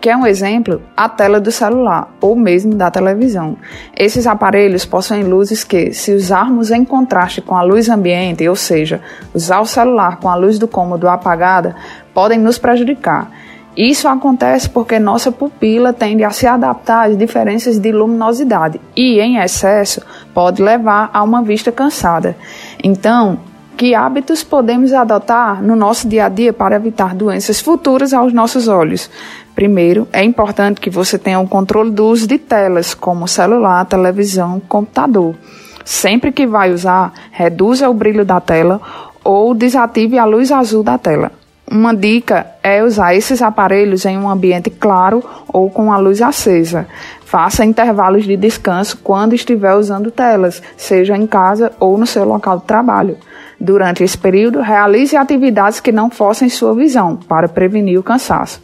Quer 0.00 0.16
um 0.16 0.26
exemplo? 0.26 0.80
A 0.96 1.06
tela 1.06 1.38
do 1.38 1.52
celular 1.52 2.16
ou 2.18 2.34
mesmo 2.34 2.74
da 2.74 2.90
televisão. 2.90 3.58
Esses 3.94 4.26
aparelhos 4.26 4.86
possuem 4.86 5.22
luzes 5.22 5.64
que, 5.64 5.92
se 5.92 6.14
usarmos 6.14 6.70
em 6.70 6.82
contraste 6.82 7.42
com 7.42 7.54
a 7.54 7.62
luz 7.62 7.90
ambiente, 7.90 8.48
ou 8.48 8.56
seja, 8.56 9.02
usar 9.34 9.60
o 9.60 9.66
celular 9.66 10.18
com 10.18 10.30
a 10.30 10.34
luz 10.34 10.58
do 10.58 10.66
cômodo 10.66 11.08
apagada, 11.08 11.76
podem 12.14 12.38
nos 12.38 12.56
prejudicar. 12.56 13.30
Isso 13.78 14.08
acontece 14.08 14.68
porque 14.68 14.98
nossa 14.98 15.30
pupila 15.30 15.92
tende 15.92 16.24
a 16.24 16.30
se 16.30 16.48
adaptar 16.48 17.08
às 17.08 17.16
diferenças 17.16 17.78
de 17.78 17.92
luminosidade 17.92 18.80
e, 18.96 19.20
em 19.20 19.38
excesso, 19.38 20.02
pode 20.34 20.60
levar 20.60 21.08
a 21.12 21.22
uma 21.22 21.44
vista 21.44 21.70
cansada. 21.70 22.36
Então, 22.82 23.38
que 23.76 23.94
hábitos 23.94 24.42
podemos 24.42 24.92
adotar 24.92 25.62
no 25.62 25.76
nosso 25.76 26.08
dia 26.08 26.26
a 26.26 26.28
dia 26.28 26.52
para 26.52 26.74
evitar 26.74 27.14
doenças 27.14 27.60
futuras 27.60 28.12
aos 28.12 28.32
nossos 28.32 28.66
olhos? 28.66 29.08
Primeiro, 29.54 30.08
é 30.12 30.24
importante 30.24 30.80
que 30.80 30.90
você 30.90 31.16
tenha 31.16 31.38
um 31.38 31.46
controle 31.46 31.92
do 31.92 32.04
uso 32.04 32.26
de 32.26 32.36
telas, 32.36 32.94
como 32.94 33.28
celular, 33.28 33.86
televisão, 33.86 34.60
computador. 34.68 35.36
Sempre 35.84 36.32
que 36.32 36.48
vai 36.48 36.72
usar, 36.72 37.12
reduza 37.30 37.88
o 37.88 37.94
brilho 37.94 38.24
da 38.24 38.40
tela 38.40 38.80
ou 39.22 39.54
desative 39.54 40.18
a 40.18 40.24
luz 40.24 40.50
azul 40.50 40.82
da 40.82 40.98
tela. 40.98 41.30
Uma 41.70 41.94
dica 41.94 42.46
é 42.62 42.82
usar 42.82 43.14
esses 43.14 43.42
aparelhos 43.42 44.06
em 44.06 44.16
um 44.16 44.30
ambiente 44.30 44.70
claro 44.70 45.22
ou 45.46 45.68
com 45.68 45.92
a 45.92 45.98
luz 45.98 46.22
acesa. 46.22 46.86
Faça 47.26 47.62
intervalos 47.62 48.24
de 48.24 48.38
descanso 48.38 48.96
quando 49.04 49.34
estiver 49.34 49.74
usando 49.74 50.10
telas, 50.10 50.62
seja 50.78 51.14
em 51.14 51.26
casa 51.26 51.70
ou 51.78 51.98
no 51.98 52.06
seu 52.06 52.24
local 52.24 52.58
de 52.58 52.64
trabalho. 52.64 53.18
Durante 53.60 54.02
esse 54.02 54.16
período, 54.16 54.62
realize 54.62 55.14
atividades 55.14 55.78
que 55.78 55.92
não 55.92 56.08
forcem 56.08 56.48
sua 56.48 56.74
visão, 56.74 57.16
para 57.16 57.48
prevenir 57.48 57.98
o 57.98 58.02
cansaço. 58.02 58.62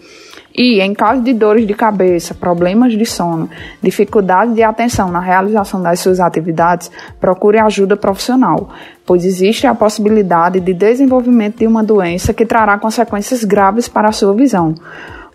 E, 0.57 0.81
em 0.81 0.95
caso 0.95 1.21
de 1.21 1.33
dores 1.33 1.67
de 1.67 1.75
cabeça, 1.75 2.33
problemas 2.33 2.93
de 2.93 3.05
sono, 3.05 3.51
dificuldade 3.83 4.55
de 4.55 4.63
atenção 4.63 5.11
na 5.11 5.19
realização 5.19 5.83
das 5.83 5.99
suas 5.99 6.21
atividades, 6.21 6.91
procure 7.21 7.59
ajuda 7.59 7.97
profissional, 7.97 8.69
pois 9.05 9.25
existe 9.25 9.67
a 9.67 9.75
possibilidade 9.75 10.61
de 10.61 10.73
desenvolvimento 10.73 11.59
de 11.59 11.67
uma 11.67 11.83
doença 11.83 12.33
que 12.33 12.47
trará 12.47 12.79
consequências 12.79 13.43
graves 13.43 13.89
para 13.89 14.09
a 14.09 14.13
sua 14.13 14.33
visão. 14.33 14.77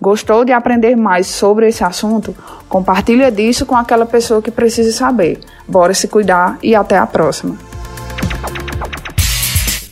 Gostou 0.01 0.45
de 0.45 0.53
aprender 0.53 0.95
mais 0.95 1.27
sobre 1.27 1.67
esse 1.67 1.83
assunto? 1.83 2.33
Compartilha 2.69 3.29
disso 3.29 3.65
com 3.65 3.75
aquela 3.75 4.05
pessoa 4.05 4.41
que 4.41 4.49
precisa 4.49 4.93
saber. 4.93 5.41
Bora 5.67 5.93
se 5.93 6.07
cuidar 6.07 6.57
e 6.63 6.73
até 6.73 6.97
a 6.97 7.05
próxima. 7.05 7.57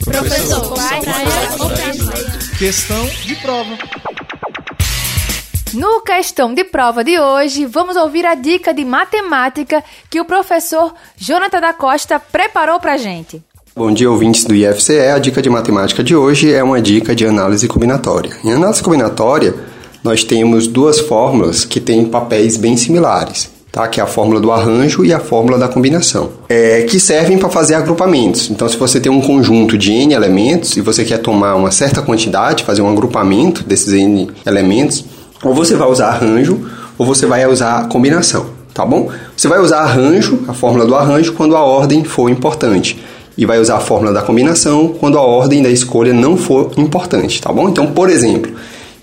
Professor, 0.05 0.73
Questão 2.57 3.05
de 3.25 3.35
prova. 3.35 3.77
No 5.73 6.01
questão 6.01 6.53
de 6.53 6.63
prova 6.63 7.03
de 7.03 7.19
hoje, 7.19 7.65
vamos 7.65 7.97
ouvir 7.97 8.25
a 8.25 8.35
dica 8.35 8.73
de 8.73 8.85
matemática 8.85 9.83
que 10.09 10.19
o 10.19 10.25
professor 10.25 10.93
Jonathan 11.17 11.59
da 11.59 11.73
Costa 11.73 12.19
preparou 12.19 12.79
pra 12.79 12.95
gente. 12.95 13.41
Bom 13.75 13.91
dia, 13.91 14.09
ouvintes 14.09 14.45
do 14.45 14.55
IFCE. 14.55 15.09
A 15.13 15.19
dica 15.19 15.41
de 15.41 15.49
matemática 15.49 16.03
de 16.03 16.15
hoje 16.15 16.53
é 16.53 16.63
uma 16.63 16.81
dica 16.81 17.13
de 17.13 17.25
análise 17.25 17.67
combinatória. 17.67 18.31
Em 18.43 18.53
análise 18.53 18.81
combinatória, 18.81 19.53
nós 20.03 20.23
temos 20.23 20.67
duas 20.67 20.99
fórmulas 20.99 21.65
que 21.65 21.81
têm 21.81 22.05
papéis 22.05 22.55
bem 22.55 22.77
similares, 22.77 23.51
tá? 23.69 23.87
que 23.89 23.99
é 23.99 24.03
a 24.03 24.07
fórmula 24.07 24.39
do 24.39 24.51
arranjo 24.51 25.03
e 25.03 25.13
a 25.13 25.19
fórmula 25.19 25.57
da 25.57 25.67
combinação, 25.67 26.31
é, 26.47 26.83
que 26.83 26.99
servem 26.99 27.37
para 27.37 27.49
fazer 27.49 27.75
agrupamentos. 27.75 28.49
Então, 28.49 28.69
se 28.69 28.77
você 28.77 29.01
tem 29.01 29.11
um 29.11 29.21
conjunto 29.21 29.77
de 29.77 29.91
n 29.91 30.13
elementos 30.13 30.77
e 30.77 30.81
você 30.81 31.03
quer 31.03 31.17
tomar 31.17 31.55
uma 31.55 31.71
certa 31.71 32.01
quantidade, 32.01 32.63
fazer 32.63 32.81
um 32.81 32.89
agrupamento 32.89 33.63
desses 33.63 33.93
n 33.93 34.31
elementos, 34.45 35.03
ou 35.43 35.53
você 35.53 35.75
vai 35.75 35.87
usar 35.89 36.07
arranjo 36.07 36.59
ou 36.97 37.05
você 37.05 37.25
vai 37.25 37.45
usar 37.45 37.87
combinação, 37.87 38.47
tá 38.73 38.85
bom? 38.85 39.09
Você 39.35 39.47
vai 39.47 39.59
usar 39.59 39.79
arranjo, 39.79 40.43
a 40.47 40.53
fórmula 40.53 40.85
do 40.85 40.95
arranjo, 40.95 41.33
quando 41.33 41.55
a 41.55 41.61
ordem 41.61 42.03
for 42.03 42.29
importante. 42.29 42.99
E 43.37 43.45
vai 43.45 43.59
usar 43.59 43.77
a 43.77 43.79
fórmula 43.79 44.11
da 44.11 44.23
combinação 44.23 44.95
quando 44.99 45.17
a 45.17 45.21
ordem 45.21 45.61
da 45.61 45.69
escolha 45.69 46.11
não 46.11 46.35
for 46.35 46.71
importante, 46.75 47.39
tá 47.39 47.53
bom? 47.53 47.69
Então, 47.69 47.87
por 47.87 48.09
exemplo, 48.09 48.51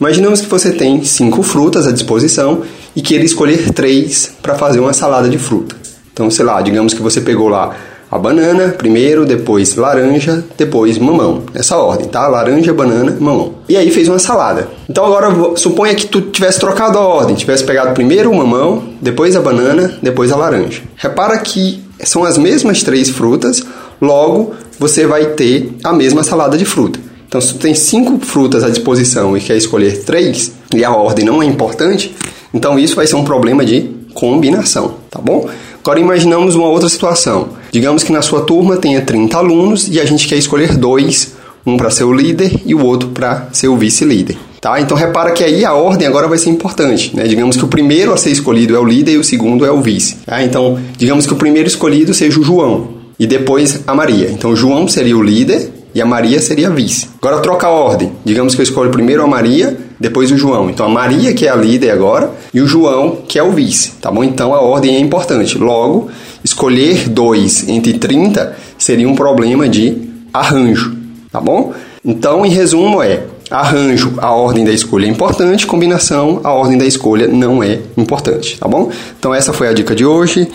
imaginamos 0.00 0.40
que 0.40 0.48
você 0.48 0.72
tem 0.72 1.04
cinco 1.04 1.42
frutas 1.42 1.86
à 1.86 1.92
disposição 1.92 2.62
e 2.96 3.00
queira 3.00 3.24
escolher 3.24 3.70
três 3.70 4.32
para 4.42 4.56
fazer 4.56 4.80
uma 4.80 4.92
salada 4.92 5.28
de 5.28 5.38
fruta. 5.38 5.76
Então, 6.12 6.28
sei 6.30 6.44
lá, 6.44 6.60
digamos 6.62 6.94
que 6.94 7.02
você 7.02 7.20
pegou 7.20 7.48
lá 7.48 7.76
a 8.14 8.18
banana 8.18 8.68
primeiro, 8.68 9.26
depois 9.26 9.74
laranja, 9.74 10.44
depois 10.56 10.96
mamão. 10.98 11.42
Nessa 11.52 11.76
ordem, 11.76 12.06
tá? 12.06 12.28
Laranja, 12.28 12.72
banana, 12.72 13.16
mamão. 13.18 13.54
E 13.68 13.76
aí 13.76 13.90
fez 13.90 14.08
uma 14.08 14.20
salada. 14.20 14.68
Então 14.88 15.04
agora 15.04 15.56
suponha 15.56 15.96
que 15.96 16.06
tu 16.06 16.20
tivesse 16.20 16.60
trocado 16.60 16.96
a 16.96 17.00
ordem, 17.00 17.34
tivesse 17.34 17.64
pegado 17.64 17.92
primeiro 17.92 18.30
o 18.30 18.36
mamão, 18.36 18.84
depois 19.02 19.34
a 19.34 19.40
banana, 19.40 19.98
depois 20.00 20.30
a 20.30 20.36
laranja. 20.36 20.82
Repara 20.94 21.36
que 21.38 21.82
são 22.04 22.22
as 22.22 22.38
mesmas 22.38 22.84
três 22.84 23.10
frutas, 23.10 23.64
logo 24.00 24.54
você 24.78 25.08
vai 25.08 25.30
ter 25.30 25.72
a 25.82 25.92
mesma 25.92 26.22
salada 26.22 26.56
de 26.56 26.64
fruta. 26.64 27.00
Então, 27.26 27.40
se 27.40 27.54
tu 27.54 27.58
tem 27.58 27.74
cinco 27.74 28.24
frutas 28.24 28.62
à 28.62 28.70
disposição 28.70 29.36
e 29.36 29.40
quer 29.40 29.56
escolher 29.56 30.04
três, 30.04 30.52
e 30.72 30.84
a 30.84 30.92
ordem 30.92 31.24
não 31.24 31.42
é 31.42 31.46
importante, 31.46 32.14
então 32.52 32.78
isso 32.78 32.94
vai 32.94 33.08
ser 33.08 33.16
um 33.16 33.24
problema 33.24 33.64
de 33.64 33.90
combinação, 34.14 34.94
tá 35.10 35.20
bom? 35.20 35.48
Agora 35.80 35.98
imaginamos 35.98 36.54
uma 36.54 36.68
outra 36.68 36.88
situação. 36.88 37.48
Digamos 37.74 38.04
que 38.04 38.12
na 38.12 38.22
sua 38.22 38.42
turma 38.42 38.76
tenha 38.76 39.00
30 39.00 39.36
alunos 39.36 39.88
e 39.88 39.98
a 39.98 40.04
gente 40.04 40.28
quer 40.28 40.36
escolher 40.36 40.76
dois, 40.76 41.34
um 41.66 41.76
para 41.76 41.90
ser 41.90 42.04
o 42.04 42.12
líder 42.12 42.60
e 42.64 42.72
o 42.72 42.80
outro 42.80 43.08
para 43.08 43.48
ser 43.50 43.66
o 43.66 43.76
vice-líder. 43.76 44.36
Tá? 44.60 44.80
Então 44.80 44.96
repara 44.96 45.32
que 45.32 45.42
aí 45.42 45.64
a 45.64 45.74
ordem 45.74 46.06
agora 46.06 46.28
vai 46.28 46.38
ser 46.38 46.50
importante. 46.50 47.10
Né? 47.16 47.24
Digamos 47.24 47.56
que 47.56 47.64
o 47.64 47.66
primeiro 47.66 48.12
a 48.12 48.16
ser 48.16 48.30
escolhido 48.30 48.76
é 48.76 48.78
o 48.78 48.84
líder 48.84 49.14
e 49.14 49.18
o 49.18 49.24
segundo 49.24 49.66
é 49.66 49.72
o 49.72 49.80
vice. 49.80 50.18
Tá? 50.24 50.40
Então, 50.44 50.78
digamos 50.96 51.26
que 51.26 51.32
o 51.32 51.36
primeiro 51.36 51.66
escolhido 51.66 52.14
seja 52.14 52.38
o 52.38 52.44
João 52.44 52.90
e 53.18 53.26
depois 53.26 53.80
a 53.88 53.92
Maria. 53.92 54.30
Então, 54.30 54.52
o 54.52 54.56
João 54.56 54.86
seria 54.86 55.16
o 55.16 55.22
líder 55.22 55.72
e 55.94 56.00
a 56.00 56.06
Maria 56.06 56.40
seria 56.40 56.68
a 56.68 56.70
vice. 56.70 57.08
Agora 57.20 57.40
troca 57.40 57.66
a 57.66 57.70
ordem. 57.70 58.12
Digamos 58.24 58.54
que 58.54 58.60
eu 58.60 58.64
escolho 58.64 58.90
primeiro 58.90 59.22
a 59.22 59.26
Maria, 59.26 59.76
depois 59.98 60.30
o 60.32 60.36
João. 60.36 60.68
Então 60.68 60.86
a 60.86 60.88
Maria 60.88 61.32
que 61.32 61.46
é 61.46 61.50
a 61.50 61.54
líder 61.54 61.90
agora 61.90 62.32
e 62.52 62.60
o 62.60 62.66
João 62.66 63.18
que 63.28 63.38
é 63.38 63.42
o 63.42 63.52
vice, 63.52 63.92
tá 64.00 64.10
bom? 64.10 64.24
Então 64.24 64.52
a 64.52 64.60
ordem 64.60 64.96
é 64.96 64.98
importante. 64.98 65.56
Logo, 65.56 66.10
Escolher 66.44 67.08
dois 67.08 67.66
entre 67.70 67.94
30 67.94 68.54
seria 68.76 69.08
um 69.08 69.14
problema 69.14 69.66
de 69.66 70.10
arranjo, 70.30 70.94
tá 71.32 71.40
bom? 71.40 71.72
Então, 72.04 72.44
em 72.44 72.50
resumo, 72.50 73.02
é 73.02 73.24
arranjo, 73.50 74.12
a 74.18 74.30
ordem 74.30 74.62
da 74.62 74.70
escolha 74.70 75.06
é 75.06 75.08
importante, 75.08 75.66
combinação, 75.66 76.42
a 76.44 76.52
ordem 76.52 76.76
da 76.76 76.84
escolha 76.84 77.26
não 77.26 77.62
é 77.62 77.80
importante, 77.96 78.58
tá 78.58 78.68
bom? 78.68 78.92
Então, 79.18 79.34
essa 79.34 79.54
foi 79.54 79.68
a 79.68 79.72
dica 79.72 79.94
de 79.94 80.04
hoje. 80.04 80.46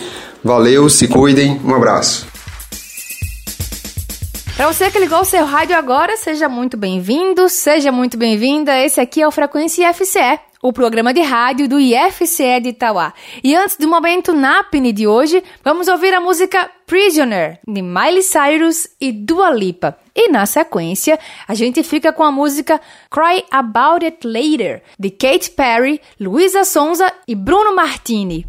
Valeu, 0.44 0.88
se 0.88 1.08
cuidem, 1.08 1.60
um 1.64 1.74
abraço. 1.74 2.24
Para 4.56 4.72
você 4.72 4.92
que 4.92 4.98
ligou 5.00 5.22
o 5.22 5.24
seu 5.24 5.44
rádio 5.44 5.76
agora, 5.76 6.16
seja 6.16 6.48
muito 6.48 6.76
bem-vindo, 6.76 7.48
seja 7.48 7.90
muito 7.90 8.16
bem-vinda. 8.16 8.78
Esse 8.78 9.00
aqui 9.00 9.20
é 9.22 9.26
o 9.26 9.32
Frequência 9.32 9.90
IFCE 9.90 10.49
o 10.62 10.72
programa 10.72 11.14
de 11.14 11.20
rádio 11.20 11.68
do 11.68 11.80
IFCE 11.80 12.44
é 12.44 12.60
de 12.60 12.68
Itauá. 12.70 13.12
E 13.42 13.54
antes 13.54 13.76
do 13.76 13.88
momento 13.88 14.32
NAPNE 14.32 14.92
de 14.92 15.06
hoje, 15.06 15.42
vamos 15.64 15.88
ouvir 15.88 16.12
a 16.12 16.20
música 16.20 16.70
Prisoner, 16.86 17.58
de 17.66 17.80
Miley 17.80 18.22
Cyrus 18.22 18.88
e 19.00 19.12
Dua 19.12 19.50
Lipa. 19.50 19.96
E 20.14 20.30
na 20.30 20.44
sequência, 20.44 21.18
a 21.46 21.54
gente 21.54 21.82
fica 21.82 22.12
com 22.12 22.22
a 22.22 22.32
música 22.32 22.80
Cry 23.10 23.44
About 23.50 24.04
It 24.04 24.26
Later, 24.26 24.82
de 24.98 25.10
Kate 25.10 25.50
Perry, 25.50 26.00
Luisa 26.18 26.64
Sonza 26.64 27.10
e 27.26 27.34
Bruno 27.34 27.74
Martini. 27.74 28.46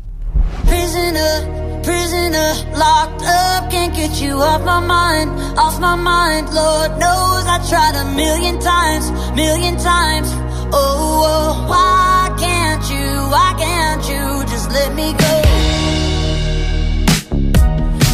Prisoner. 0.68 1.62
prisoner, 1.84 2.54
locked 2.78 3.24
up, 3.24 3.70
can't 3.72 3.94
get 3.96 4.22
you 4.22 4.34
off 4.34 4.64
my 4.64 4.80
mind, 4.80 5.30
off 5.58 5.80
my 5.80 5.96
mind. 5.96 6.54
Lord 6.54 6.92
knows 7.00 7.44
I 7.46 7.58
tried 7.70 7.96
a 7.96 8.06
million 8.16 8.60
times, 8.60 9.12
million 9.36 9.78
times. 9.78 10.30
Oh, 10.74 11.26
oh 11.26 11.61
Why 11.68 12.34
can't 12.40 12.84
you, 12.90 13.08
why 13.34 13.54
can't 13.58 14.04
you 14.12 14.46
just 14.52 14.72
let 14.72 14.94
me 14.96 15.14
go? 15.14 15.34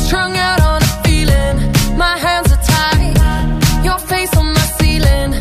Strung 0.05 0.35
out 0.37 0.61
on 0.61 0.81
a 0.81 0.93
feeling, 1.03 1.57
my 1.97 2.17
hands 2.17 2.51
are 2.51 2.63
tied. 2.63 3.15
Your 3.85 3.99
face 3.99 4.35
on 4.37 4.53
my 4.53 4.67
ceiling, 4.79 5.31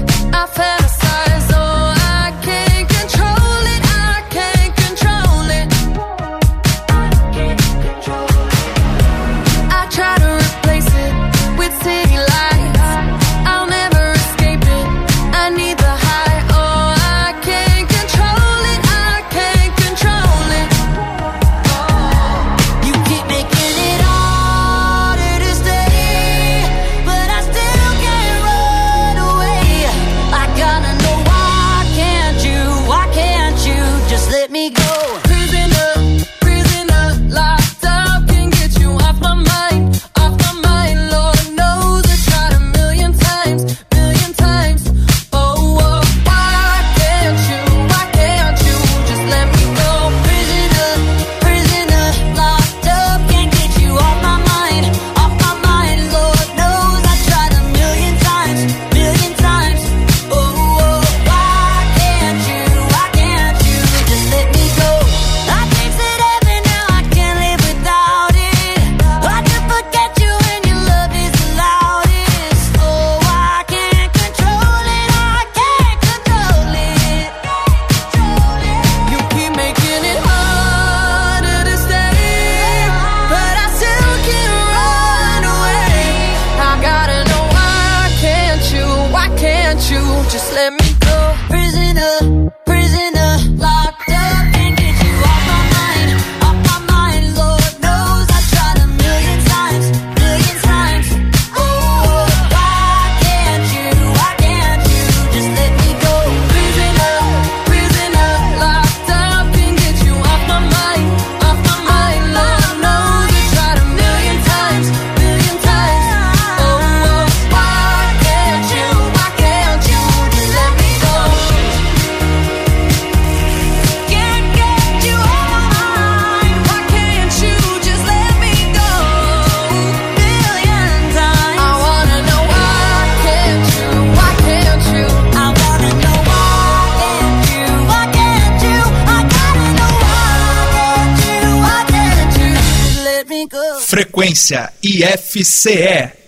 Ciência 144.36 144.70
IFCE. 144.82 146.25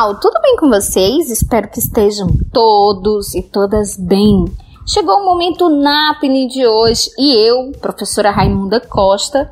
Pessoal! 0.00 0.14
Tudo 0.18 0.40
bem 0.40 0.56
com 0.56 0.68
vocês? 0.68 1.30
Espero 1.30 1.68
que 1.68 1.78
estejam 1.78 2.28
todos 2.52 3.34
e 3.34 3.42
todas 3.42 3.96
bem. 3.98 4.46
Chegou 4.86 5.16
o 5.16 5.24
momento 5.24 5.68
NAPNE 5.68 6.48
de 6.48 6.66
hoje 6.66 7.10
e 7.18 7.34
eu, 7.46 7.72
professora 7.80 8.30
Raimunda 8.30 8.80
Costa, 8.80 9.50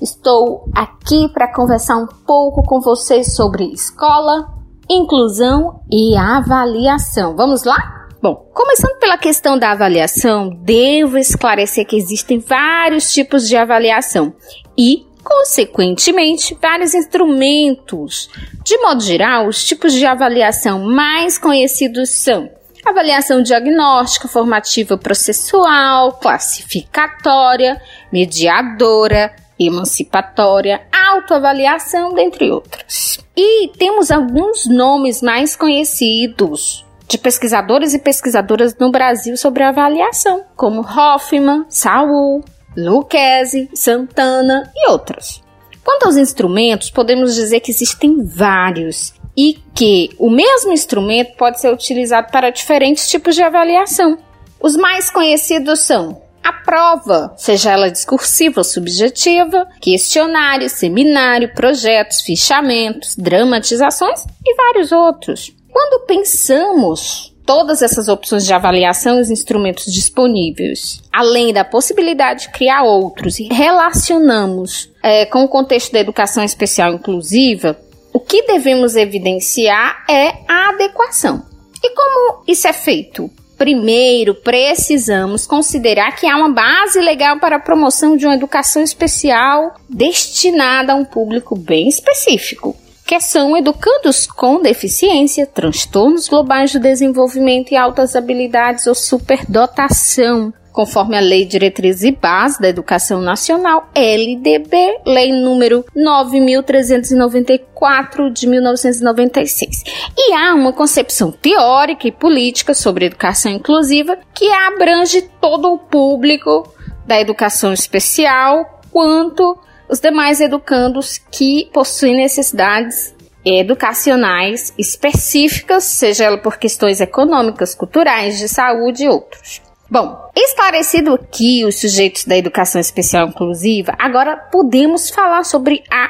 estou 0.00 0.64
aqui 0.74 1.28
para 1.28 1.52
conversar 1.52 1.96
um 1.98 2.06
pouco 2.26 2.62
com 2.62 2.80
vocês 2.80 3.34
sobre 3.34 3.64
escola, 3.72 4.48
inclusão 4.88 5.80
e 5.92 6.16
avaliação. 6.16 7.36
Vamos 7.36 7.64
lá? 7.64 8.08
Bom, 8.22 8.34
começando 8.54 8.98
pela 8.98 9.18
questão 9.18 9.58
da 9.58 9.72
avaliação, 9.72 10.50
devo 10.62 11.18
esclarecer 11.18 11.86
que 11.86 11.96
existem 11.96 12.38
vários 12.38 13.12
tipos 13.12 13.46
de 13.46 13.56
avaliação 13.56 14.32
e 14.76 15.06
consequentemente, 15.22 16.56
vários 16.60 16.94
instrumentos. 16.94 18.30
De 18.64 18.76
modo 18.78 19.02
geral, 19.02 19.46
os 19.46 19.64
tipos 19.64 19.92
de 19.92 20.04
avaliação 20.04 20.80
mais 20.80 21.38
conhecidos 21.38 22.10
são 22.10 22.50
avaliação 22.84 23.42
diagnóstica, 23.42 24.26
formativa 24.26 24.96
processual, 24.96 26.12
classificatória, 26.14 27.80
mediadora, 28.12 29.34
emancipatória, 29.58 30.82
autoavaliação, 30.92 32.14
dentre 32.14 32.50
outras. 32.50 33.18
E 33.36 33.68
temos 33.76 34.10
alguns 34.10 34.66
nomes 34.66 35.22
mais 35.22 35.54
conhecidos 35.54 36.84
de 37.06 37.18
pesquisadores 37.18 37.92
e 37.92 37.98
pesquisadoras 37.98 38.74
no 38.78 38.90
Brasil 38.90 39.36
sobre 39.36 39.64
avaliação, 39.64 40.44
como 40.56 40.80
Hoffman, 40.80 41.66
Saul, 41.68 42.44
Lucchese, 42.76 43.68
Santana 43.74 44.70
e 44.74 44.90
outros. 44.90 45.42
Quanto 45.82 46.06
aos 46.06 46.16
instrumentos, 46.16 46.90
podemos 46.90 47.34
dizer 47.34 47.60
que 47.60 47.70
existem 47.70 48.22
vários 48.24 49.14
e 49.36 49.58
que 49.74 50.10
o 50.18 50.28
mesmo 50.28 50.72
instrumento 50.72 51.36
pode 51.36 51.60
ser 51.60 51.72
utilizado 51.72 52.30
para 52.30 52.50
diferentes 52.50 53.08
tipos 53.08 53.34
de 53.34 53.42
avaliação. 53.42 54.18
Os 54.60 54.76
mais 54.76 55.10
conhecidos 55.10 55.80
são 55.80 56.22
a 56.42 56.52
prova, 56.52 57.34
seja 57.36 57.70
ela 57.70 57.90
discursiva 57.90 58.60
ou 58.60 58.64
subjetiva, 58.64 59.66
questionário, 59.80 60.68
seminário, 60.68 61.54
projetos, 61.54 62.22
fichamentos, 62.22 63.14
dramatizações 63.16 64.24
e 64.44 64.54
vários 64.54 64.92
outros. 64.92 65.54
Quando 65.70 66.04
pensamos 66.06 67.29
todas 67.50 67.82
essas 67.82 68.06
opções 68.06 68.46
de 68.46 68.54
avaliação 68.54 69.18
e 69.18 69.22
os 69.22 69.28
instrumentos 69.28 69.92
disponíveis, 69.92 71.02
além 71.12 71.52
da 71.52 71.64
possibilidade 71.64 72.42
de 72.42 72.50
criar 72.50 72.84
outros 72.84 73.40
e 73.40 73.48
relacionamos 73.52 74.88
é, 75.02 75.26
com 75.26 75.42
o 75.42 75.48
contexto 75.48 75.90
da 75.90 75.98
educação 75.98 76.44
especial 76.44 76.94
inclusiva, 76.94 77.76
o 78.12 78.20
que 78.20 78.42
devemos 78.42 78.94
evidenciar 78.94 80.04
é 80.08 80.28
a 80.46 80.68
adequação. 80.68 81.42
E 81.82 81.92
como 81.92 82.44
isso 82.46 82.68
é 82.68 82.72
feito? 82.72 83.28
Primeiro, 83.58 84.32
precisamos 84.36 85.44
considerar 85.44 86.14
que 86.14 86.28
há 86.28 86.36
uma 86.36 86.52
base 86.52 87.00
legal 87.00 87.40
para 87.40 87.56
a 87.56 87.60
promoção 87.60 88.16
de 88.16 88.26
uma 88.26 88.36
educação 88.36 88.80
especial 88.80 89.74
destinada 89.88 90.92
a 90.92 90.96
um 90.96 91.04
público 91.04 91.58
bem 91.58 91.88
específico 91.88 92.76
que 93.10 93.20
são 93.20 93.56
educandos 93.56 94.28
com 94.28 94.62
deficiência, 94.62 95.44
transtornos 95.44 96.28
globais 96.28 96.72
do 96.72 96.78
desenvolvimento 96.78 97.72
e 97.72 97.76
altas 97.76 98.14
habilidades 98.14 98.86
ou 98.86 98.94
superdotação, 98.94 100.54
conforme 100.70 101.18
a 101.18 101.20
Lei 101.20 101.44
Diretriz 101.44 102.04
e 102.04 102.12
Base 102.12 102.60
da 102.60 102.68
Educação 102.68 103.20
Nacional, 103.20 103.90
LDB, 103.96 105.00
Lei 105.04 105.32
número 105.32 105.84
9394 105.92 108.32
de 108.32 108.46
1996. 108.46 109.82
E 110.16 110.32
há 110.32 110.54
uma 110.54 110.72
concepção 110.72 111.32
teórica 111.32 112.06
e 112.06 112.12
política 112.12 112.74
sobre 112.74 113.06
educação 113.06 113.50
inclusiva 113.50 114.16
que 114.32 114.48
abrange 114.52 115.22
todo 115.40 115.72
o 115.72 115.78
público 115.78 116.72
da 117.04 117.20
educação 117.20 117.72
especial, 117.72 118.82
quanto 118.92 119.58
os 119.90 119.98
demais 119.98 120.40
educandos 120.40 121.18
que 121.30 121.68
possuem 121.72 122.16
necessidades 122.16 123.14
educacionais 123.44 124.72
específicas, 124.78 125.84
seja 125.84 126.24
ela 126.24 126.38
por 126.38 126.58
questões 126.58 127.00
econômicas, 127.00 127.74
culturais, 127.74 128.38
de 128.38 128.48
saúde 128.48 129.04
e 129.04 129.08
outros. 129.08 129.60
Bom, 129.90 130.30
esclarecido 130.36 131.14
aqui 131.14 131.64
os 131.64 131.80
sujeitos 131.80 132.24
da 132.24 132.36
educação 132.36 132.80
especial 132.80 133.28
inclusiva, 133.28 133.94
agora 133.98 134.36
podemos 134.36 135.10
falar 135.10 135.44
sobre 135.44 135.82
a 135.90 136.08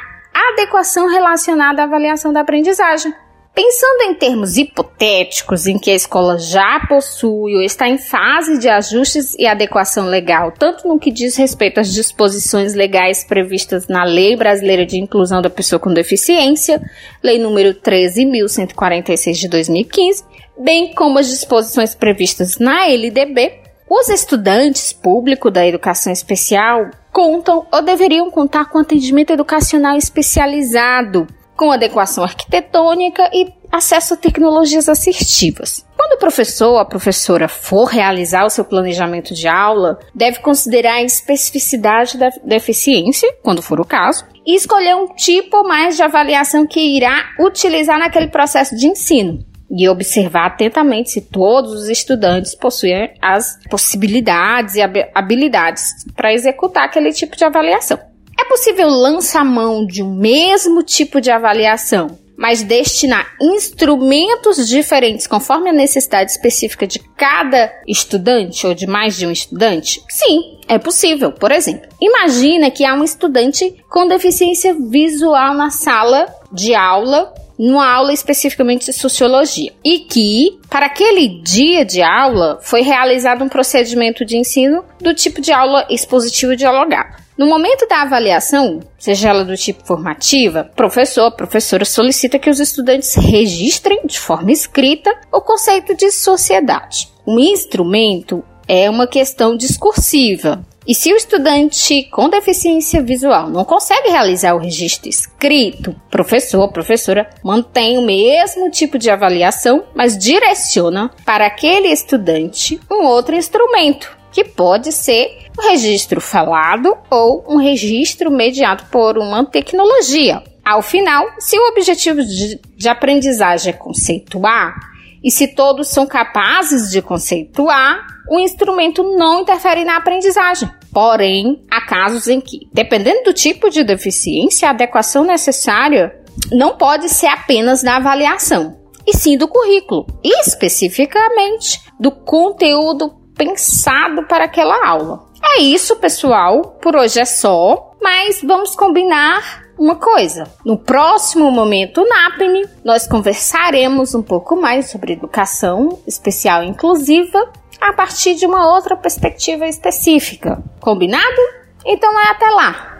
adequação 0.51 1.07
relacionada 1.07 1.81
à 1.81 1.85
avaliação 1.85 2.31
da 2.31 2.41
aprendizagem. 2.41 3.11
Pensando 3.53 4.03
em 4.03 4.13
termos 4.13 4.55
hipotéticos 4.55 5.67
em 5.67 5.77
que 5.77 5.91
a 5.91 5.95
escola 5.95 6.39
já 6.39 6.85
possui 6.87 7.53
ou 7.53 7.61
está 7.61 7.89
em 7.89 7.97
fase 7.97 8.57
de 8.57 8.69
ajustes 8.69 9.35
e 9.37 9.45
adequação 9.45 10.05
legal, 10.05 10.53
tanto 10.53 10.87
no 10.87 10.97
que 10.97 11.11
diz 11.11 11.35
respeito 11.35 11.81
às 11.81 11.93
disposições 11.93 12.73
legais 12.73 13.25
previstas 13.25 13.89
na 13.89 14.05
Lei 14.05 14.37
Brasileira 14.37 14.85
de 14.85 14.97
Inclusão 14.97 15.41
da 15.41 15.49
Pessoa 15.49 15.81
com 15.81 15.93
Deficiência, 15.93 16.81
Lei 17.21 17.37
número 17.39 17.73
13.146 17.73 19.33
de 19.33 19.49
2015, 19.49 20.23
bem 20.57 20.93
como 20.93 21.19
as 21.19 21.27
disposições 21.27 21.93
previstas 21.93 22.57
na 22.57 22.87
LDB, 22.87 23.59
os 23.89 24.07
estudantes 24.07 24.93
públicos 24.93 25.51
da 25.51 25.67
educação 25.67 26.13
especial 26.13 26.89
contam 27.11 27.67
ou 27.69 27.81
deveriam 27.81 28.31
contar 28.31 28.69
com 28.69 28.77
atendimento 28.77 29.33
educacional 29.33 29.97
especializado 29.97 31.27
com 31.61 31.71
adequação 31.71 32.23
arquitetônica 32.23 33.29
e 33.31 33.53
acesso 33.71 34.15
a 34.15 34.17
tecnologias 34.17 34.89
assistivas. 34.89 35.85
Quando 35.95 36.13
o 36.13 36.17
professor 36.17 36.71
ou 36.71 36.79
a 36.79 36.85
professora 36.85 37.47
for 37.47 37.85
realizar 37.85 38.43
o 38.45 38.49
seu 38.49 38.65
planejamento 38.65 39.35
de 39.35 39.47
aula, 39.47 39.99
deve 40.15 40.39
considerar 40.39 40.95
a 40.95 41.03
especificidade 41.03 42.17
da 42.17 42.31
deficiência, 42.43 43.31
quando 43.43 43.61
for 43.61 43.79
o 43.79 43.85
caso, 43.85 44.25
e 44.43 44.55
escolher 44.55 44.95
um 44.95 45.05
tipo 45.13 45.63
mais 45.63 45.95
de 45.95 46.01
avaliação 46.01 46.65
que 46.65 46.79
irá 46.79 47.25
utilizar 47.39 47.99
naquele 47.99 48.29
processo 48.29 48.75
de 48.75 48.87
ensino. 48.87 49.45
E 49.69 49.87
observar 49.87 50.47
atentamente 50.47 51.11
se 51.11 51.21
todos 51.21 51.73
os 51.73 51.89
estudantes 51.89 52.55
possuem 52.55 53.13
as 53.21 53.59
possibilidades 53.69 54.73
e 54.73 54.81
habilidades 55.13 55.91
para 56.15 56.33
executar 56.33 56.85
aquele 56.85 57.13
tipo 57.13 57.37
de 57.37 57.45
avaliação. 57.45 57.99
É 58.39 58.45
possível 58.45 58.89
lançar 58.89 59.45
mão 59.45 59.85
de 59.85 60.03
um 60.03 60.13
mesmo 60.13 60.83
tipo 60.83 61.21
de 61.21 61.31
avaliação, 61.31 62.17
mas 62.37 62.63
destinar 62.63 63.35
instrumentos 63.39 64.67
diferentes 64.67 65.27
conforme 65.27 65.69
a 65.69 65.73
necessidade 65.73 66.31
específica 66.31 66.87
de 66.87 66.99
cada 67.15 67.71
estudante 67.87 68.65
ou 68.65 68.73
de 68.73 68.87
mais 68.87 69.15
de 69.15 69.27
um 69.27 69.31
estudante? 69.31 70.01
Sim, 70.09 70.59
é 70.67 70.79
possível. 70.79 71.31
Por 71.31 71.51
exemplo, 71.51 71.87
imagina 72.01 72.71
que 72.71 72.83
há 72.83 72.95
um 72.95 73.03
estudante 73.03 73.75
com 73.89 74.07
deficiência 74.07 74.73
visual 74.73 75.53
na 75.53 75.69
sala 75.69 76.25
de 76.51 76.73
aula 76.73 77.31
numa 77.61 77.87
aula 77.87 78.11
especificamente 78.11 78.87
de 78.87 78.93
sociologia. 78.93 79.71
E 79.85 79.99
que, 79.99 80.59
para 80.67 80.87
aquele 80.87 81.43
dia 81.43 81.85
de 81.85 82.01
aula, 82.01 82.57
foi 82.63 82.81
realizado 82.81 83.43
um 83.43 83.49
procedimento 83.49 84.25
de 84.25 84.35
ensino 84.35 84.83
do 84.99 85.13
tipo 85.13 85.39
de 85.39 85.51
aula 85.51 85.85
expositivo 85.87 86.55
dialogado. 86.55 87.20
No 87.41 87.47
momento 87.47 87.87
da 87.87 88.03
avaliação, 88.03 88.81
seja 88.99 89.29
ela 89.29 89.43
do 89.43 89.57
tipo 89.57 89.83
formativa, 89.83 90.69
professor, 90.75 91.31
professora 91.31 91.83
solicita 91.83 92.37
que 92.37 92.51
os 92.51 92.59
estudantes 92.59 93.15
registrem 93.15 94.05
de 94.05 94.19
forma 94.19 94.51
escrita 94.51 95.09
o 95.33 95.41
conceito 95.41 95.95
de 95.95 96.11
sociedade. 96.11 97.09
O 97.25 97.39
instrumento 97.39 98.43
é 98.67 98.87
uma 98.87 99.07
questão 99.07 99.57
discursiva, 99.57 100.63
e 100.87 100.93
se 100.93 101.11
o 101.11 101.15
estudante 101.15 102.03
com 102.11 102.29
deficiência 102.29 103.01
visual 103.01 103.49
não 103.49 103.65
consegue 103.65 104.09
realizar 104.09 104.53
o 104.53 104.59
registro 104.59 105.09
escrito, 105.09 105.95
professor 106.11 106.71
professora 106.71 107.27
mantém 107.43 107.97
o 107.97 108.05
mesmo 108.05 108.69
tipo 108.69 108.99
de 108.99 109.09
avaliação, 109.09 109.83
mas 109.95 110.15
direciona 110.15 111.09
para 111.25 111.47
aquele 111.47 111.87
estudante 111.87 112.79
um 112.87 113.03
outro 113.03 113.35
instrumento, 113.35 114.20
que 114.31 114.43
pode 114.43 114.91
ser 114.91 115.47
um 115.59 115.69
registro 115.69 116.21
falado 116.21 116.95
ou 117.09 117.45
um 117.47 117.57
registro 117.57 118.31
mediado 118.31 118.85
por 118.91 119.17
uma 119.17 119.45
tecnologia. 119.45 120.41
Ao 120.63 120.81
final, 120.81 121.25
se 121.39 121.57
o 121.57 121.69
objetivo 121.69 122.21
de, 122.23 122.87
aprendizagem 122.87 123.73
é 123.73 123.77
conceituar, 123.77 124.75
e 125.23 125.29
se 125.29 125.47
todos 125.47 125.87
são 125.89 126.07
capazes 126.07 126.89
de 126.89 127.01
conceituar, 127.01 128.07
o 128.29 128.39
instrumento 128.39 129.03
não 129.03 129.41
interfere 129.41 129.83
na 129.83 129.97
aprendizagem. 129.97 130.69
Porém, 130.91 131.63
há 131.69 131.81
casos 131.81 132.27
em 132.27 132.41
que, 132.41 132.67
dependendo 132.73 133.23
do 133.25 133.33
tipo 133.33 133.69
de 133.69 133.83
deficiência, 133.83 134.67
a 134.67 134.71
adequação 134.71 135.23
necessária 135.23 136.15
não 136.51 136.75
pode 136.75 137.09
ser 137.09 137.27
apenas 137.27 137.83
da 137.83 137.97
avaliação, 137.97 138.77
e 139.05 139.15
sim 139.15 139.37
do 139.37 139.47
currículo, 139.47 140.07
especificamente 140.23 141.81
do 141.99 142.11
conteúdo 142.11 143.20
pensado 143.41 144.23
para 144.27 144.45
aquela 144.45 144.87
aula. 144.87 145.23
É 145.43 145.61
isso, 145.61 145.95
pessoal. 145.95 146.77
Por 146.79 146.95
hoje 146.95 147.19
é 147.19 147.25
só, 147.25 147.95
mas 147.99 148.39
vamos 148.43 148.75
combinar 148.75 149.63
uma 149.79 149.95
coisa. 149.95 150.43
No 150.63 150.77
próximo 150.77 151.49
momento 151.49 152.05
NAPNE, 152.07 152.67
nós 152.85 153.07
conversaremos 153.07 154.13
um 154.13 154.21
pouco 154.21 154.55
mais 154.55 154.91
sobre 154.91 155.13
educação 155.13 155.99
especial 156.05 156.63
inclusiva 156.63 157.51
a 157.79 157.91
partir 157.93 158.35
de 158.35 158.45
uma 158.45 158.71
outra 158.71 158.95
perspectiva 158.95 159.67
específica. 159.67 160.63
Combinado? 160.79 161.41
Então 161.83 162.19
é 162.19 162.27
até 162.29 162.47
lá. 162.51 162.97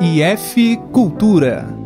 IF 0.00 0.76
Cultura. 0.92 1.79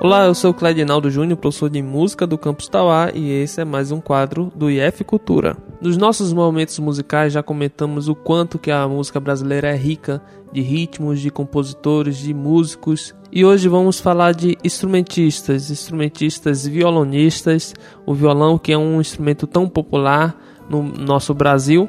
Olá, 0.00 0.26
eu 0.26 0.34
sou 0.34 0.52
o 0.52 0.54
Cledinaldo 0.54 1.10
Júnior, 1.10 1.36
professor 1.36 1.68
de 1.68 1.82
música 1.82 2.24
do 2.24 2.38
Campus 2.38 2.68
Tauá 2.68 3.10
e 3.12 3.32
esse 3.32 3.60
é 3.60 3.64
mais 3.64 3.90
um 3.90 4.00
quadro 4.00 4.52
do 4.54 4.70
IF 4.70 5.02
Cultura. 5.02 5.56
Nos 5.80 5.96
nossos 5.96 6.32
momentos 6.32 6.78
musicais 6.78 7.32
já 7.32 7.42
comentamos 7.42 8.08
o 8.08 8.14
quanto 8.14 8.60
que 8.60 8.70
a 8.70 8.86
música 8.86 9.18
brasileira 9.18 9.70
é 9.70 9.74
rica 9.74 10.22
de 10.52 10.60
ritmos, 10.60 11.18
de 11.18 11.32
compositores, 11.32 12.16
de 12.16 12.32
músicos 12.32 13.12
e 13.32 13.44
hoje 13.44 13.66
vamos 13.66 13.98
falar 13.98 14.34
de 14.34 14.56
instrumentistas, 14.62 15.68
instrumentistas 15.68 16.64
violonistas, 16.64 17.74
o 18.06 18.14
violão 18.14 18.56
que 18.56 18.70
é 18.70 18.78
um 18.78 19.00
instrumento 19.00 19.48
tão 19.48 19.68
popular 19.68 20.40
no 20.70 20.80
nosso 20.80 21.34
Brasil 21.34 21.88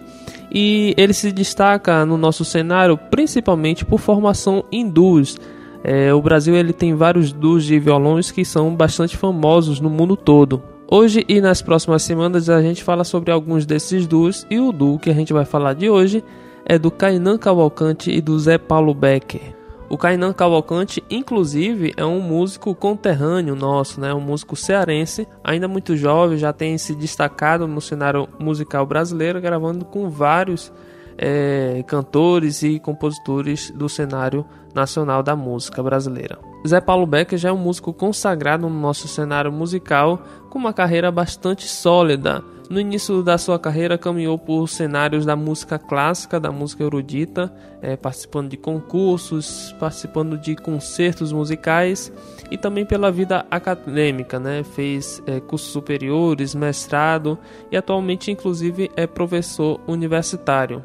e 0.52 0.96
ele 0.98 1.14
se 1.14 1.32
destaca 1.32 2.04
no 2.08 2.18
nosso 2.18 2.44
cenário 2.44 2.98
principalmente 2.98 3.86
por 3.86 4.00
formação 4.00 4.66
duos 4.92 5.38
é, 5.84 6.14
o 6.14 6.22
Brasil 6.22 6.56
ele 6.56 6.74
tem 6.74 6.94
vários 6.94 7.32
duos 7.32 7.64
de 7.64 7.80
violões 7.80 8.32
que 8.32 8.44
são 8.44 8.76
bastante 8.76 9.16
famosos 9.16 9.80
no 9.80 9.90
mundo 9.90 10.16
todo. 10.16 10.62
Hoje 10.92 11.24
e 11.28 11.40
nas 11.40 11.62
próximas 11.62 12.02
semanas 12.02 12.50
a 12.50 12.62
gente 12.62 12.84
fala 12.84 13.04
sobre 13.04 13.32
alguns 13.32 13.66
desses 13.66 14.08
duos 14.08 14.46
e 14.50 14.60
o 14.60 14.72
duo 14.72 15.00
que 15.00 15.10
a 15.10 15.14
gente 15.14 15.32
vai 15.32 15.46
falar 15.46 15.74
de 15.74 15.90
hoje 15.90 16.24
é 16.66 16.78
do 16.78 16.92
Kainan 16.92 17.38
Cavalcante 17.38 18.12
e 18.12 18.20
do 18.20 18.38
Zé 18.40 18.58
Paulo 18.58 18.94
Becker. 18.94 19.56
O 19.90 19.98
Kainan 19.98 20.34
Cavalcante, 20.34 21.04
inclusive, 21.10 21.94
é 21.98 22.06
um 22.06 22.20
músico 22.20 22.76
conterrâneo 22.76 23.56
nosso, 23.56 24.00
né? 24.00 24.14
um 24.14 24.20
músico 24.20 24.56
cearense, 24.56 25.28
ainda 25.44 25.68
muito 25.68 25.98
jovem, 25.98 26.38
já 26.38 26.54
tem 26.54 26.78
se 26.78 26.94
destacado 26.94 27.68
no 27.68 27.82
cenário 27.82 28.28
musical 28.38 28.86
brasileiro, 28.86 29.42
gravando 29.42 29.84
com 29.86 30.08
vários 30.08 30.72
é, 31.18 31.84
cantores 31.88 32.62
e 32.62 32.80
compositores 32.80 33.72
do 33.72 33.90
cenário 33.90 34.46
nacional 34.74 35.24
da 35.24 35.36
música 35.36 35.82
brasileira. 35.82 36.38
Zé 36.68 36.82
Paulo 36.82 37.06
Becker 37.06 37.40
já 37.40 37.50
é 37.50 37.52
um 37.52 37.58
músico 37.58 37.94
consagrado 37.94 38.70
no 38.70 38.80
nosso 38.80 39.08
cenário 39.08 39.52
musical, 39.52 40.22
com 40.50 40.60
uma 40.60 40.74
carreira 40.74 41.12
bastante 41.12 41.68
sólida. 41.68 42.44
No 42.70 42.80
início 42.80 43.24
da 43.24 43.36
sua 43.40 43.58
carreira, 43.58 43.98
caminhou 43.98 44.38
por 44.38 44.70
cenários 44.70 45.26
da 45.26 45.36
música 45.36 45.80
clássica, 45.80 46.40
da 46.40 46.52
música 46.52 46.84
erudita, 46.84 47.52
é, 47.82 47.98
participando 47.98 48.50
de 48.50 48.58
concursos, 48.58 49.76
participando 49.80 50.38
de 50.38 50.56
concertos 50.56 51.32
musicais 51.32 52.12
e 52.52 52.60
também 52.60 52.86
pela 52.86 53.12
vida 53.12 53.44
acadêmica, 53.50 54.40
né? 54.40 54.64
Fez 54.64 55.20
é, 55.26 55.40
cursos 55.40 55.72
superiores, 55.72 56.54
mestrado 56.54 57.40
e 57.72 57.78
atualmente, 57.78 58.30
inclusive, 58.30 58.92
é 58.96 59.08
professor 59.08 59.80
universitário. 59.88 60.84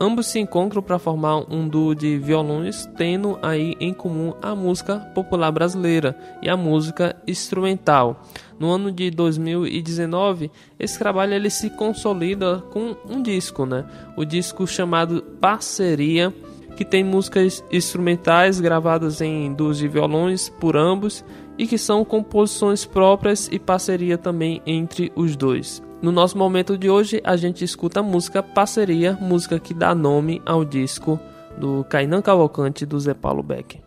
Ambos 0.00 0.26
se 0.26 0.40
encontram 0.40 0.82
para 0.82 0.98
formar 0.98 1.38
um 1.52 1.68
duo 1.68 1.94
de 1.94 2.18
violões, 2.18 2.88
tendo 2.96 3.38
aí 3.40 3.76
em 3.78 3.94
comum 3.94 4.34
a 4.42 4.54
música 4.54 4.98
popular 5.14 5.52
brasileira 5.52 6.16
e 6.42 6.48
a 6.48 6.56
música 6.56 7.14
instrumental. 7.26 8.22
No 8.58 8.70
ano 8.70 8.90
de 8.90 9.10
2019, 9.10 10.50
esse 10.78 10.98
trabalho 10.98 11.34
ele 11.34 11.48
se 11.48 11.70
consolida 11.70 12.58
com 12.72 12.96
um 13.08 13.22
disco, 13.22 13.64
né? 13.64 13.84
O 14.16 14.24
disco 14.24 14.66
chamado 14.66 15.22
Parceria, 15.40 16.34
que 16.76 16.84
tem 16.84 17.04
músicas 17.04 17.62
instrumentais 17.70 18.60
gravadas 18.60 19.20
em 19.20 19.52
duos 19.54 19.78
de 19.78 19.86
violões 19.86 20.48
por 20.48 20.76
ambos 20.76 21.24
e 21.56 21.68
que 21.68 21.78
são 21.78 22.04
composições 22.04 22.84
próprias 22.84 23.48
e 23.50 23.60
parceria 23.60 24.18
também 24.18 24.60
entre 24.66 25.12
os 25.14 25.36
dois. 25.36 25.80
No 26.04 26.12
nosso 26.12 26.36
momento 26.36 26.76
de 26.76 26.90
hoje, 26.90 27.22
a 27.24 27.34
gente 27.34 27.64
escuta 27.64 28.00
a 28.00 28.02
música 28.02 28.42
Parceria, 28.42 29.16
música 29.18 29.58
que 29.58 29.72
dá 29.72 29.94
nome 29.94 30.42
ao 30.44 30.62
disco 30.62 31.18
do 31.56 31.82
Kainan 31.84 32.20
Cavalcante 32.20 32.84
do 32.84 33.00
Zé 33.00 33.14
Paulo 33.14 33.42
Beck. 33.42 33.80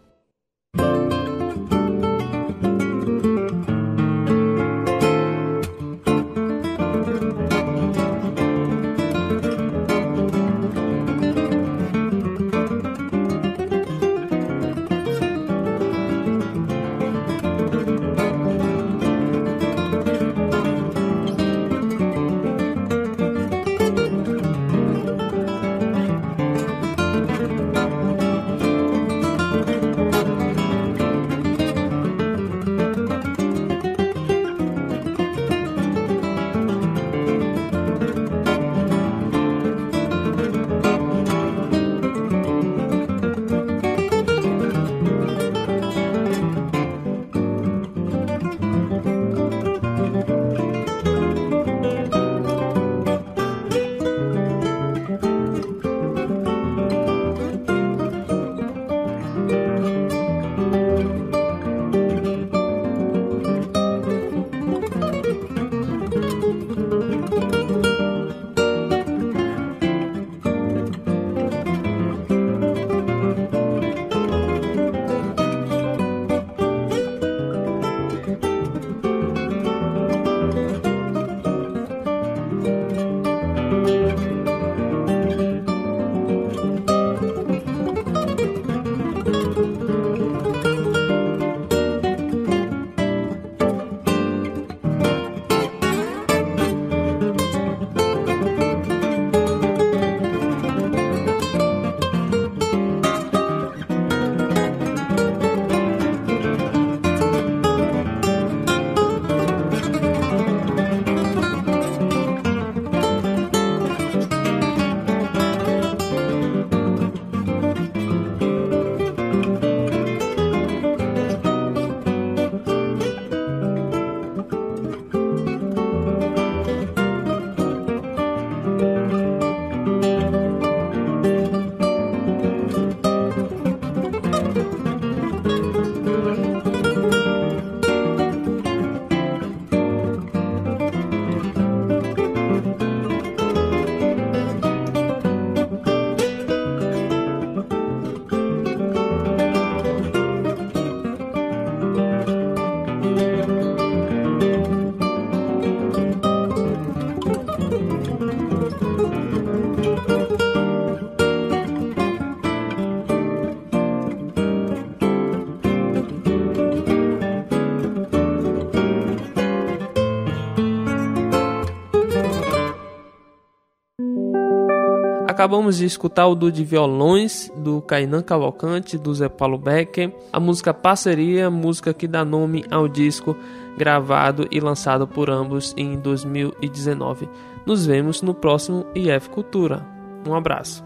Acabamos 175.37 175.77
de 175.77 175.85
escutar 175.85 176.25
o 176.25 176.33
do 176.33 176.51
de 176.51 176.63
violões 176.63 177.51
do 177.55 177.79
Kainan 177.79 178.23
Cavalcante, 178.23 178.97
do 178.97 179.13
Zé 179.13 179.29
Paulo 179.29 179.55
Becker, 179.55 180.11
a 180.33 180.39
música 180.39 180.73
Parceria, 180.73 181.47
música 181.47 181.93
que 181.93 182.07
dá 182.07 182.25
nome 182.25 182.65
ao 182.71 182.87
disco 182.87 183.37
gravado 183.77 184.47
e 184.49 184.59
lançado 184.59 185.07
por 185.07 185.29
ambos 185.29 185.75
em 185.77 185.95
2019. 185.99 187.29
Nos 187.67 187.85
vemos 187.85 188.23
no 188.23 188.33
próximo 188.33 188.87
IF 188.95 189.29
Cultura. 189.29 189.85
Um 190.27 190.33
abraço. 190.33 190.83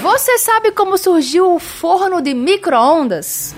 Você 0.00 0.38
sabe 0.38 0.70
como 0.70 0.96
surgiu 0.96 1.56
o 1.56 1.58
forno 1.58 2.22
de 2.22 2.34
micro-ondas? 2.34 3.52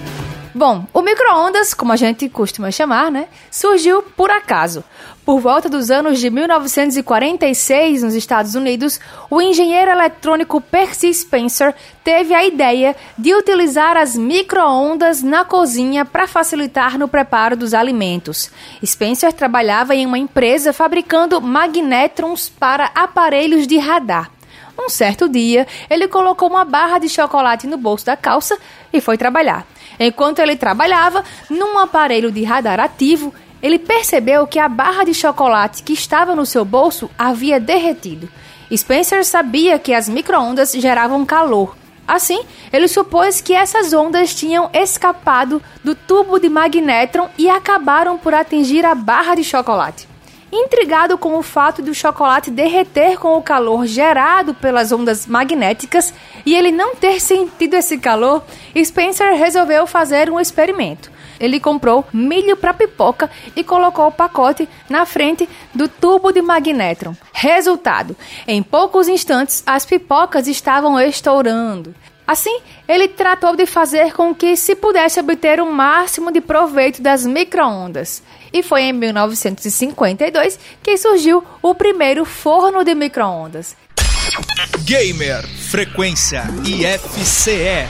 Bom, 0.55 0.85
o 0.93 1.01
micro-ondas, 1.01 1.73
como 1.73 1.93
a 1.93 1.97
gente 1.97 2.29
costuma 2.29 2.73
chamar, 2.73 3.11
né, 3.11 3.29
surgiu 3.51 4.03
por 4.03 4.31
acaso. 4.31 4.83
Por 5.31 5.39
volta 5.39 5.69
dos 5.69 5.93
anos 5.93 6.19
de 6.19 6.29
1946, 6.29 8.03
nos 8.03 8.17
Estados 8.17 8.57
Unidos, 8.57 8.99
o 9.31 9.41
engenheiro 9.41 9.89
eletrônico 9.89 10.61
Percy 10.61 11.15
Spencer 11.15 11.73
teve 12.03 12.35
a 12.35 12.45
ideia 12.45 12.97
de 13.17 13.33
utilizar 13.33 13.97
as 13.97 14.17
micro-ondas 14.17 15.23
na 15.23 15.45
cozinha 15.45 16.05
para 16.05 16.27
facilitar 16.27 16.99
no 16.99 17.07
preparo 17.07 17.57
dos 17.57 17.75
alimentos. 17.75 18.51
Spencer 18.85 19.33
trabalhava 19.33 19.95
em 19.95 20.05
uma 20.05 20.19
empresa 20.19 20.73
fabricando 20.73 21.41
magnétrons 21.41 22.49
para 22.49 22.91
aparelhos 22.93 23.69
de 23.69 23.79
radar. 23.79 24.33
Um 24.77 24.89
certo 24.89 25.29
dia, 25.29 25.65
ele 25.89 26.09
colocou 26.09 26.49
uma 26.49 26.65
barra 26.65 26.99
de 26.99 27.09
chocolate 27.09 27.69
no 27.69 27.77
bolso 27.77 28.05
da 28.05 28.17
calça 28.17 28.59
e 28.93 29.01
foi 29.01 29.17
trabalhar. 29.17 29.65
Enquanto 29.97 30.41
ele 30.41 30.57
trabalhava, 30.57 31.23
num 31.49 31.79
aparelho 31.79 32.33
de 32.33 32.43
radar 32.43 32.81
ativo, 32.81 33.33
ele 33.63 33.79
percebeu 33.79 34.47
que 34.47 34.59
a 34.59 34.69
barra 34.69 35.05
de 35.05 35.15
chocolate 35.15 35.83
que 35.83 35.93
estava 35.93 36.35
no 36.35 36.47
seu 36.47 36.65
bolso 36.65 37.11
havia 37.19 37.61
derretido. 37.61 38.29
Spencer 38.75 39.25
sabia 39.25 39.79
que 39.79 39.93
as 39.93 40.09
microondas 40.09 40.73
geravam 40.73 41.27
calor. 41.27 41.77
Assim, 42.07 42.43
ele 42.73 42.89
supôs 42.89 43.41
que 43.41 43.53
essas 43.53 43.93
ondas 43.93 44.35
tinham 44.35 44.69
escapado 44.73 45.63
do 45.85 45.95
tubo 45.95 46.39
de 46.39 46.49
magnétron 46.49 47.29
e 47.39 47.49
acabaram 47.49 48.19
por 48.19 48.35
atingir 48.35 48.85
a 48.85 48.95
barra 48.95 49.35
de 49.35 49.45
chocolate. 49.45 50.09
Intrigado 50.53 51.17
com 51.17 51.37
o 51.37 51.43
fato 51.43 51.81
de 51.81 51.91
o 51.91 51.95
chocolate 51.95 52.51
derreter 52.51 53.17
com 53.19 53.37
o 53.37 53.43
calor 53.43 53.87
gerado 53.87 54.53
pelas 54.55 54.91
ondas 54.91 55.25
magnéticas 55.25 56.13
e 56.45 56.55
ele 56.57 56.73
não 56.73 56.97
ter 56.97 57.21
sentido 57.21 57.75
esse 57.75 57.99
calor, 57.99 58.43
Spencer 58.77 59.37
resolveu 59.37 59.87
fazer 59.87 60.29
um 60.29 60.41
experimento. 60.41 61.13
Ele 61.41 61.59
comprou 61.59 62.07
milho 62.13 62.57
para 62.57 62.75
pipoca 62.75 63.31
e 63.57 63.65
colocou 63.65 64.07
o 64.07 64.13
pacote 64.13 64.69
na 64.89 65.07
frente 65.07 65.49
do 65.75 65.89
tubo 65.89 66.31
de 66.31 66.43
magnétron. 66.43 67.17
Resultado: 67.33 68.15
em 68.47 68.63
poucos 68.63 69.09
instantes 69.09 69.63
as 69.67 69.87
pipocas 69.87 70.47
estavam 70.47 71.01
estourando. 71.01 71.95
Assim, 72.31 72.61
ele 72.87 73.09
tratou 73.09 73.57
de 73.57 73.67
fazer 73.67 74.13
com 74.13 74.33
que 74.33 74.57
se 74.57 74.77
pudesse 74.77 75.19
obter 75.19 75.61
o 75.61 75.73
máximo 75.73 76.31
de 76.31 76.41
proveito 76.41 77.03
das 77.03 77.27
microondas. 77.27 78.23
E 78.53 78.63
foi 78.63 78.83
em 78.83 78.93
1952 78.93 80.57
que 80.81 80.97
surgiu 80.97 81.43
o 81.61 81.75
primeiro 81.75 82.25
forno 82.25 82.85
de 82.85 82.95
microondas. 82.95 83.75
Gamer 84.85 85.45
Frequência 85.49 86.45
IFCE. 86.65 87.89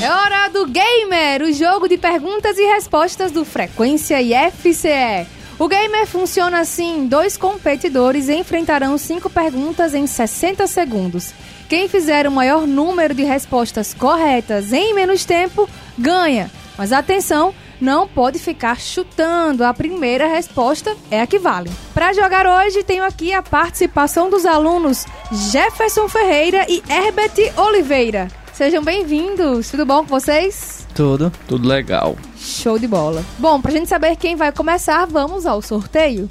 É 0.00 0.08
hora 0.08 0.48
do 0.48 0.64
Gamer, 0.64 1.42
o 1.42 1.52
jogo 1.52 1.88
de 1.88 1.98
perguntas 1.98 2.56
e 2.56 2.62
respostas 2.62 3.32
do 3.32 3.44
Frequência 3.44 4.22
IFCE. 4.22 5.26
O 5.58 5.66
Gamer 5.66 6.06
funciona 6.06 6.60
assim: 6.60 7.08
dois 7.08 7.36
competidores 7.36 8.28
enfrentarão 8.28 8.96
cinco 8.96 9.28
perguntas 9.28 9.94
em 9.94 10.06
60 10.06 10.68
segundos. 10.68 11.34
Quem 11.68 11.88
fizer 11.88 12.28
o 12.28 12.30
maior 12.30 12.64
número 12.64 13.12
de 13.12 13.24
respostas 13.24 13.92
corretas 13.92 14.72
em 14.72 14.94
menos 14.94 15.24
tempo 15.24 15.68
ganha. 15.98 16.48
Mas 16.78 16.92
atenção, 16.92 17.52
não 17.80 18.06
pode 18.06 18.38
ficar 18.38 18.80
chutando. 18.80 19.64
A 19.64 19.74
primeira 19.74 20.28
resposta 20.28 20.96
é 21.10 21.20
a 21.20 21.26
que 21.26 21.40
vale. 21.40 21.72
Para 21.92 22.12
jogar 22.12 22.46
hoje, 22.46 22.84
tenho 22.84 23.02
aqui 23.02 23.32
a 23.32 23.42
participação 23.42 24.30
dos 24.30 24.46
alunos 24.46 25.06
Jefferson 25.50 26.08
Ferreira 26.08 26.64
e 26.68 26.84
Herbert 26.88 27.52
Oliveira. 27.56 28.37
Sejam 28.58 28.82
bem-vindos. 28.82 29.70
Tudo 29.70 29.86
bom 29.86 29.98
com 29.98 30.08
vocês? 30.08 30.84
Tudo. 30.92 31.32
Tudo 31.46 31.68
legal. 31.68 32.16
Show 32.36 32.76
de 32.76 32.88
bola. 32.88 33.24
Bom, 33.38 33.60
pra 33.60 33.70
gente 33.70 33.88
saber 33.88 34.16
quem 34.16 34.34
vai 34.34 34.50
começar, 34.50 35.06
vamos 35.06 35.46
ao 35.46 35.62
sorteio. 35.62 36.26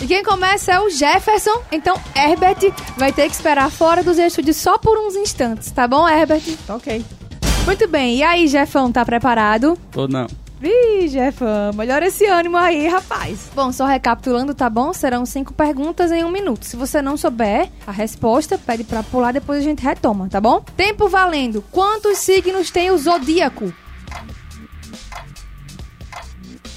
E 0.00 0.06
quem 0.06 0.24
começa 0.24 0.72
é 0.72 0.80
o 0.80 0.88
Jefferson, 0.88 1.60
então 1.70 2.00
Herbert 2.16 2.72
vai 2.96 3.12
ter 3.12 3.28
que 3.28 3.34
esperar 3.34 3.70
fora 3.70 4.02
dos 4.02 4.16
estúdios 4.16 4.56
só 4.56 4.78
por 4.78 4.96
uns 4.96 5.14
instantes, 5.14 5.70
tá 5.72 5.86
bom, 5.86 6.08
Herbert? 6.08 6.44
Ok. 6.66 7.04
Muito 7.66 7.86
bem, 7.86 8.16
e 8.16 8.22
aí, 8.22 8.48
Jefão, 8.48 8.90
tá 8.90 9.04
preparado? 9.04 9.76
Tô 9.92 10.08
não. 10.08 10.26
Ih, 10.62 11.06
Jefão, 11.06 11.72
melhora 11.72 12.06
esse 12.06 12.26
ânimo 12.26 12.56
aí, 12.56 12.88
rapaz. 12.88 13.48
Bom, 13.54 13.70
só 13.70 13.86
recapitulando, 13.86 14.54
tá 14.54 14.68
bom? 14.68 14.92
Serão 14.92 15.24
cinco 15.24 15.54
perguntas 15.54 16.10
em 16.10 16.24
um 16.24 16.30
minuto. 16.30 16.64
Se 16.64 16.76
você 16.76 17.00
não 17.00 17.16
souber 17.16 17.70
a 17.86 17.92
resposta, 17.92 18.58
pede 18.58 18.82
pra 18.82 19.04
pular, 19.04 19.32
depois 19.32 19.60
a 19.60 19.62
gente 19.62 19.82
retoma, 19.82 20.28
tá 20.28 20.40
bom? 20.40 20.60
Tempo 20.76 21.08
valendo. 21.08 21.62
Quantos 21.70 22.18
signos 22.18 22.72
tem 22.72 22.90
o 22.90 22.98
zodíaco? 22.98 23.72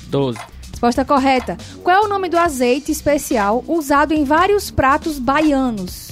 12. 0.10 0.38
Resposta 0.72 1.06
correta. 1.06 1.58
Qual 1.84 1.96
é 1.96 2.06
o 2.06 2.10
nome 2.10 2.30
do 2.30 2.38
azeite 2.38 2.92
especial 2.92 3.64
usado 3.68 4.14
em 4.14 4.24
vários 4.24 4.70
pratos 4.70 5.18
baianos? 5.18 6.12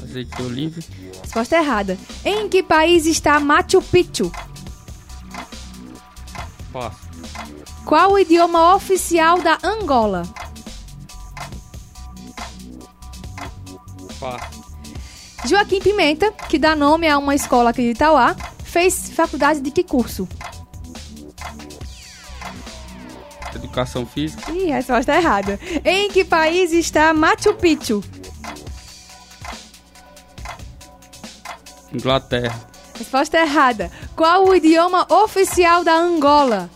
Azeite 0.00 0.36
de 0.36 0.42
oliva. 0.42 0.80
Resposta 1.22 1.56
errada. 1.56 1.98
Em 2.24 2.48
que 2.48 2.62
país 2.62 3.06
está 3.06 3.40
Machu 3.40 3.82
Picchu? 3.82 4.30
Passo. 6.74 7.08
Qual 7.86 8.14
o 8.14 8.18
idioma 8.18 8.74
oficial 8.74 9.40
da 9.40 9.60
Angola? 9.62 10.24
Passo. 14.18 14.64
Joaquim 15.46 15.80
Pimenta, 15.80 16.32
que 16.32 16.58
dá 16.58 16.74
nome 16.74 17.06
a 17.06 17.16
uma 17.16 17.32
escola 17.32 17.70
aqui 17.70 17.82
de 17.82 17.90
Itauá, 17.90 18.34
fez 18.64 19.08
faculdade 19.10 19.60
de 19.60 19.70
que 19.70 19.84
curso? 19.84 20.26
Educação 23.54 24.04
física. 24.04 24.50
Ih, 24.50 24.72
resposta 24.72 25.14
errada. 25.14 25.60
Em 25.84 26.10
que 26.10 26.24
país 26.24 26.72
está 26.72 27.14
Machu 27.14 27.54
Picchu? 27.54 28.02
Inglaterra. 31.92 32.73
Resposta 32.96 33.38
errada. 33.38 33.90
Qual 34.14 34.46
o 34.46 34.54
idioma 34.54 35.06
oficial 35.12 35.82
da 35.82 35.94
Angola? 35.94 36.70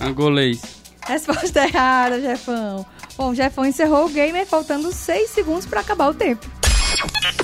Angolês. 0.00 0.60
Resposta 1.06 1.64
errada, 1.66 2.20
Jefão. 2.20 2.84
Bom, 3.16 3.34
Jefão 3.34 3.64
encerrou 3.64 4.06
o 4.06 4.08
gamer 4.08 4.46
faltando 4.46 4.92
6 4.92 5.30
segundos 5.30 5.66
para 5.66 5.80
acabar 5.80 6.08
o 6.08 6.14
tempo. 6.14 6.46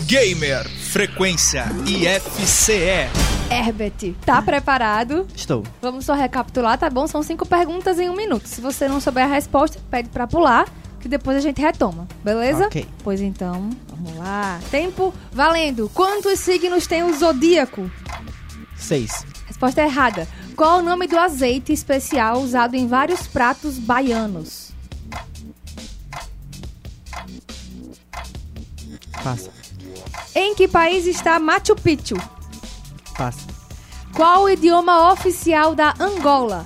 Gamer 0.07 0.68
Frequência 0.68 1.64
IFCE. 1.86 3.09
Herbert, 3.50 4.14
tá 4.24 4.40
preparado? 4.40 5.26
Estou. 5.34 5.64
Vamos 5.82 6.05
só 6.05 6.14
recapitular, 6.14 6.78
tá 6.78 6.88
bom? 6.88 7.07
São 7.07 7.22
cinco 7.22 7.46
perguntas 7.46 7.98
em 7.98 8.09
um 8.09 8.16
minuto. 8.16 8.46
Se 8.46 8.61
você 8.61 8.88
não 8.88 9.00
souber 9.00 9.24
a 9.24 9.28
resposta, 9.28 9.78
pede 9.90 10.09
pra 10.09 10.26
pular, 10.26 10.66
que 11.05 11.09
depois 11.11 11.36
a 11.36 11.40
gente 11.40 11.61
retoma, 11.61 12.09
beleza? 12.24 12.64
Ok. 12.64 12.88
Pois 13.02 13.20
então, 13.20 13.68
vamos 13.90 14.16
lá. 14.16 14.59
Tempo 14.70 15.12
valendo. 15.30 15.90
Quantos 15.92 16.40
signos 16.40 16.86
tem 16.86 17.02
o 17.02 17.14
zodíaco? 17.14 17.90
6. 18.78 19.26
Resposta 19.46 19.82
errada. 19.82 20.26
Qual 20.57 20.78
o 20.78 20.82
nome 20.82 21.07
do 21.07 21.18
azeite 21.18 21.74
especial 21.74 22.40
usado 22.40 22.74
em 22.74 22.88
vários 22.88 23.26
pratos 23.26 23.78
baianos? 23.78 24.70
Passa. 29.22 29.50
Em 30.34 30.55
que 30.55 30.66
país 30.66 31.05
está 31.07 31.38
Machu 31.38 31.76
Picchu? 31.76 32.16
Passa. 33.14 33.46
Qual 34.14 34.44
o 34.44 34.48
idioma 34.48 35.12
oficial 35.12 35.74
da 35.74 35.92
Angola? 36.00 36.64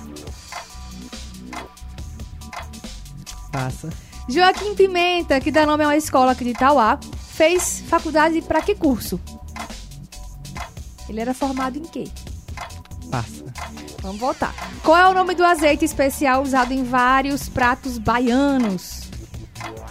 Passa. 3.51 3.89
Joaquim 4.29 4.75
Pimenta, 4.75 5.39
que 5.39 5.51
dá 5.51 5.65
nome 5.65 5.83
a 5.83 5.87
uma 5.87 5.97
escola 5.97 6.33
aqui 6.33 6.43
de 6.43 6.51
Itauá, 6.51 6.99
fez 7.31 7.81
faculdade 7.87 8.41
para 8.43 8.61
que 8.61 8.75
curso? 8.75 9.19
Ele 11.09 11.19
era 11.19 11.33
formado 11.33 11.79
em 11.79 11.81
quê? 11.81 12.03
Passa. 13.09 13.43
Vamos 14.03 14.19
voltar. 14.19 14.53
Qual 14.83 14.95
é 14.95 15.07
o 15.09 15.13
nome 15.15 15.33
do 15.33 15.43
azeite 15.43 15.83
especial 15.83 16.43
usado 16.43 16.71
em 16.71 16.83
vários 16.83 17.49
pratos 17.49 17.97
baianos? 17.97 19.09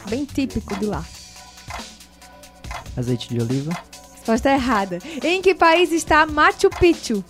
Bem 0.08 0.24
típico 0.24 0.76
de 0.76 0.86
lá. 0.86 1.04
Azeite 2.96 3.28
de 3.28 3.42
oliva. 3.42 3.76
Resposta 4.14 4.50
errada. 4.52 5.00
Em 5.22 5.42
que 5.42 5.54
país 5.54 5.90
está 5.90 6.24
Machu 6.26 6.70
Picchu? 6.70 7.24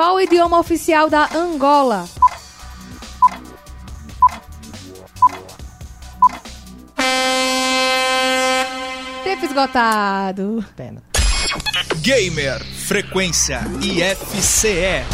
Qual 0.00 0.14
o 0.14 0.20
idioma 0.22 0.58
oficial 0.58 1.10
da 1.10 1.28
Angola? 1.36 2.08
Tempo 9.22 9.44
esgotado. 9.44 10.64
Pena. 10.74 11.02
Gamer, 12.00 12.64
frequência 12.64 13.60
IFCE. 13.82 15.04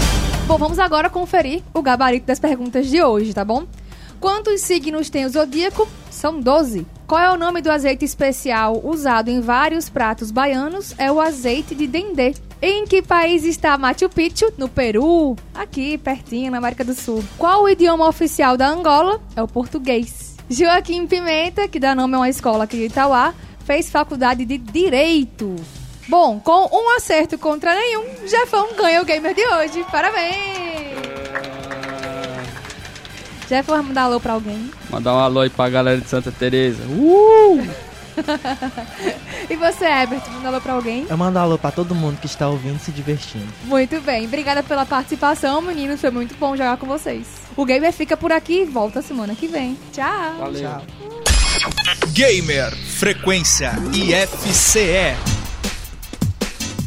Bom, 0.46 0.56
vamos 0.56 0.78
agora 0.78 1.10
conferir 1.10 1.64
o 1.74 1.82
gabarito 1.82 2.26
das 2.26 2.38
perguntas 2.38 2.86
de 2.86 3.02
hoje, 3.02 3.34
tá 3.34 3.44
bom? 3.44 3.66
Quantos 4.20 4.60
signos 4.60 5.10
tem 5.10 5.26
o 5.26 5.28
zodíaco? 5.28 5.88
São 6.12 6.38
12. 6.38 6.86
Qual 7.08 7.20
é 7.20 7.32
o 7.32 7.36
nome 7.36 7.60
do 7.60 7.72
azeite 7.72 8.04
especial 8.04 8.80
usado 8.84 9.30
em 9.30 9.40
vários 9.40 9.88
pratos 9.88 10.30
baianos? 10.30 10.94
É 10.96 11.10
o 11.10 11.20
azeite 11.20 11.74
de 11.74 11.88
dendê. 11.88 12.36
Em 12.60 12.86
que 12.86 13.02
país 13.02 13.44
está 13.44 13.76
Machu 13.76 14.08
Picchu? 14.08 14.52
No 14.56 14.68
Peru, 14.68 15.36
aqui 15.54 15.98
pertinho, 15.98 16.50
na 16.50 16.58
América 16.58 16.82
do 16.82 16.94
Sul. 16.94 17.22
Qual 17.36 17.64
o 17.64 17.68
idioma 17.68 18.08
oficial 18.08 18.56
da 18.56 18.68
Angola? 18.68 19.20
É 19.36 19.42
o 19.42 19.48
português. 19.48 20.36
Joaquim 20.48 21.06
Pimenta, 21.06 21.68
que 21.68 21.78
dá 21.78 21.94
nome 21.94 22.14
a 22.14 22.18
uma 22.18 22.28
escola 22.28 22.64
aqui 22.64 22.76
de 22.78 22.84
Itauá, 22.86 23.34
fez 23.64 23.90
faculdade 23.90 24.44
de 24.44 24.56
Direito. 24.56 25.54
Bom, 26.08 26.40
com 26.40 26.68
um 26.72 26.96
acerto 26.96 27.36
contra 27.36 27.74
nenhum, 27.74 28.04
Jefão 28.26 28.68
ganha 28.76 29.02
o 29.02 29.04
gamer 29.04 29.34
de 29.34 29.44
hoje. 29.46 29.84
Parabéns! 29.90 30.96
Jeff, 33.48 33.70
vai 33.70 33.82
mandar 33.82 34.02
alô 34.02 34.18
pra 34.18 34.32
alguém. 34.32 34.70
Mandar 34.90 35.14
um 35.14 35.18
alô 35.18 35.40
aí 35.40 35.50
pra 35.50 35.68
galera 35.68 36.00
de 36.00 36.08
Santa 36.08 36.32
Teresa. 36.32 36.82
Uh! 36.84 37.85
e 39.48 39.56
você, 39.56 39.84
Herbert, 39.84 40.22
manda 40.32 40.48
alô 40.48 40.60
pra 40.60 40.72
alguém? 40.72 41.06
Eu 41.08 41.16
mando 41.16 41.38
alô 41.38 41.58
pra 41.58 41.70
todo 41.70 41.94
mundo 41.94 42.18
que 42.18 42.26
está 42.26 42.48
ouvindo 42.48 42.76
e 42.76 42.80
se 42.80 42.90
divertindo. 42.90 43.46
Muito 43.64 44.00
bem, 44.00 44.26
obrigada 44.26 44.62
pela 44.62 44.86
participação, 44.86 45.60
meninos. 45.60 46.00
Foi 46.00 46.10
muito 46.10 46.34
bom 46.36 46.56
jogar 46.56 46.76
com 46.76 46.86
vocês. 46.86 47.26
O 47.56 47.64
Gamer 47.64 47.92
fica 47.92 48.16
por 48.16 48.32
aqui 48.32 48.62
e 48.62 48.64
volta 48.64 49.02
semana 49.02 49.34
que 49.34 49.46
vem. 49.46 49.78
Tchau. 49.92 50.36
Valeu. 50.38 50.62
Tchau. 50.62 50.82
Gamer, 52.12 52.74
frequência 52.74 53.72
IFCE. 53.92 55.35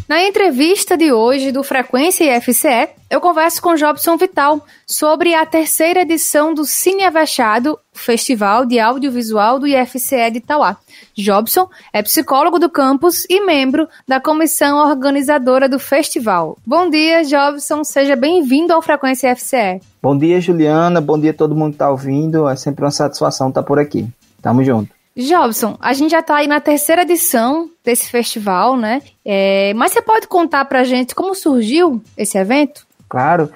Na 0.10 0.24
entrevista 0.24 0.98
de 0.98 1.14
hoje 1.14 1.52
do 1.52 1.64
Frequência 1.64 2.36
IFCE, 2.36 2.90
eu 3.12 3.22
converso 3.22 3.62
com 3.62 3.76
Jobson 3.76 4.18
Vital 4.18 4.60
sobre 4.88 5.36
a 5.36 5.46
terceira 5.46 6.02
edição 6.02 6.52
do 6.52 6.66
Cine 6.66 7.04
Avexado, 7.04 7.78
Festival 7.94 8.66
de 8.66 8.80
Audiovisual 8.80 9.60
do 9.60 9.68
IFCE 9.68 10.32
de 10.32 10.40
Itauá. 10.40 10.78
Jobson 11.16 11.70
é 11.94 12.02
psicólogo 12.02 12.58
do 12.58 12.72
campus 12.72 13.24
e 13.30 13.46
membro 13.46 13.88
da 14.08 14.20
comissão 14.20 14.80
organizadora 14.80 15.70
do 15.70 15.78
festival. 15.78 16.58
Bom 16.66 16.90
dia, 16.90 17.24
Jobson, 17.24 17.84
seja 17.84 18.16
bem-vindo 18.16 18.74
ao 18.74 18.82
Frequência 18.82 19.32
IFCE. 19.32 19.80
Bom 20.02 20.18
dia, 20.18 20.42
Juliana. 20.42 21.00
Bom 21.00 21.20
dia 21.20 21.30
a 21.30 21.36
todo 21.36 21.56
mundo 21.56 21.74
que 21.74 21.78
tá 21.78 21.92
ouvindo. 21.92 22.50
É 22.50 22.56
sempre 22.56 22.84
uma 22.84 22.90
satisfação 22.90 23.50
estar 23.50 23.62
por 23.62 23.78
aqui. 23.78 24.08
Tamo 24.42 24.64
junto. 24.64 24.99
Jobson, 25.28 25.78
a 25.80 25.94
gente 25.94 26.12
já 26.12 26.22
tá 26.22 26.38
aí 26.38 26.48
na 26.48 26.60
terceira 26.60 27.02
edição 27.02 27.70
desse 27.84 28.10
festival, 28.10 28.78
né? 28.78 29.02
É, 29.26 29.74
mas 29.76 29.92
você 29.92 30.02
pode 30.02 30.28
contar 30.28 30.66
pra 30.66 30.84
gente 30.84 31.14
como 31.14 31.36
surgiu 31.36 32.02
esse 32.18 32.38
evento? 32.38 32.86
Claro. 33.08 33.50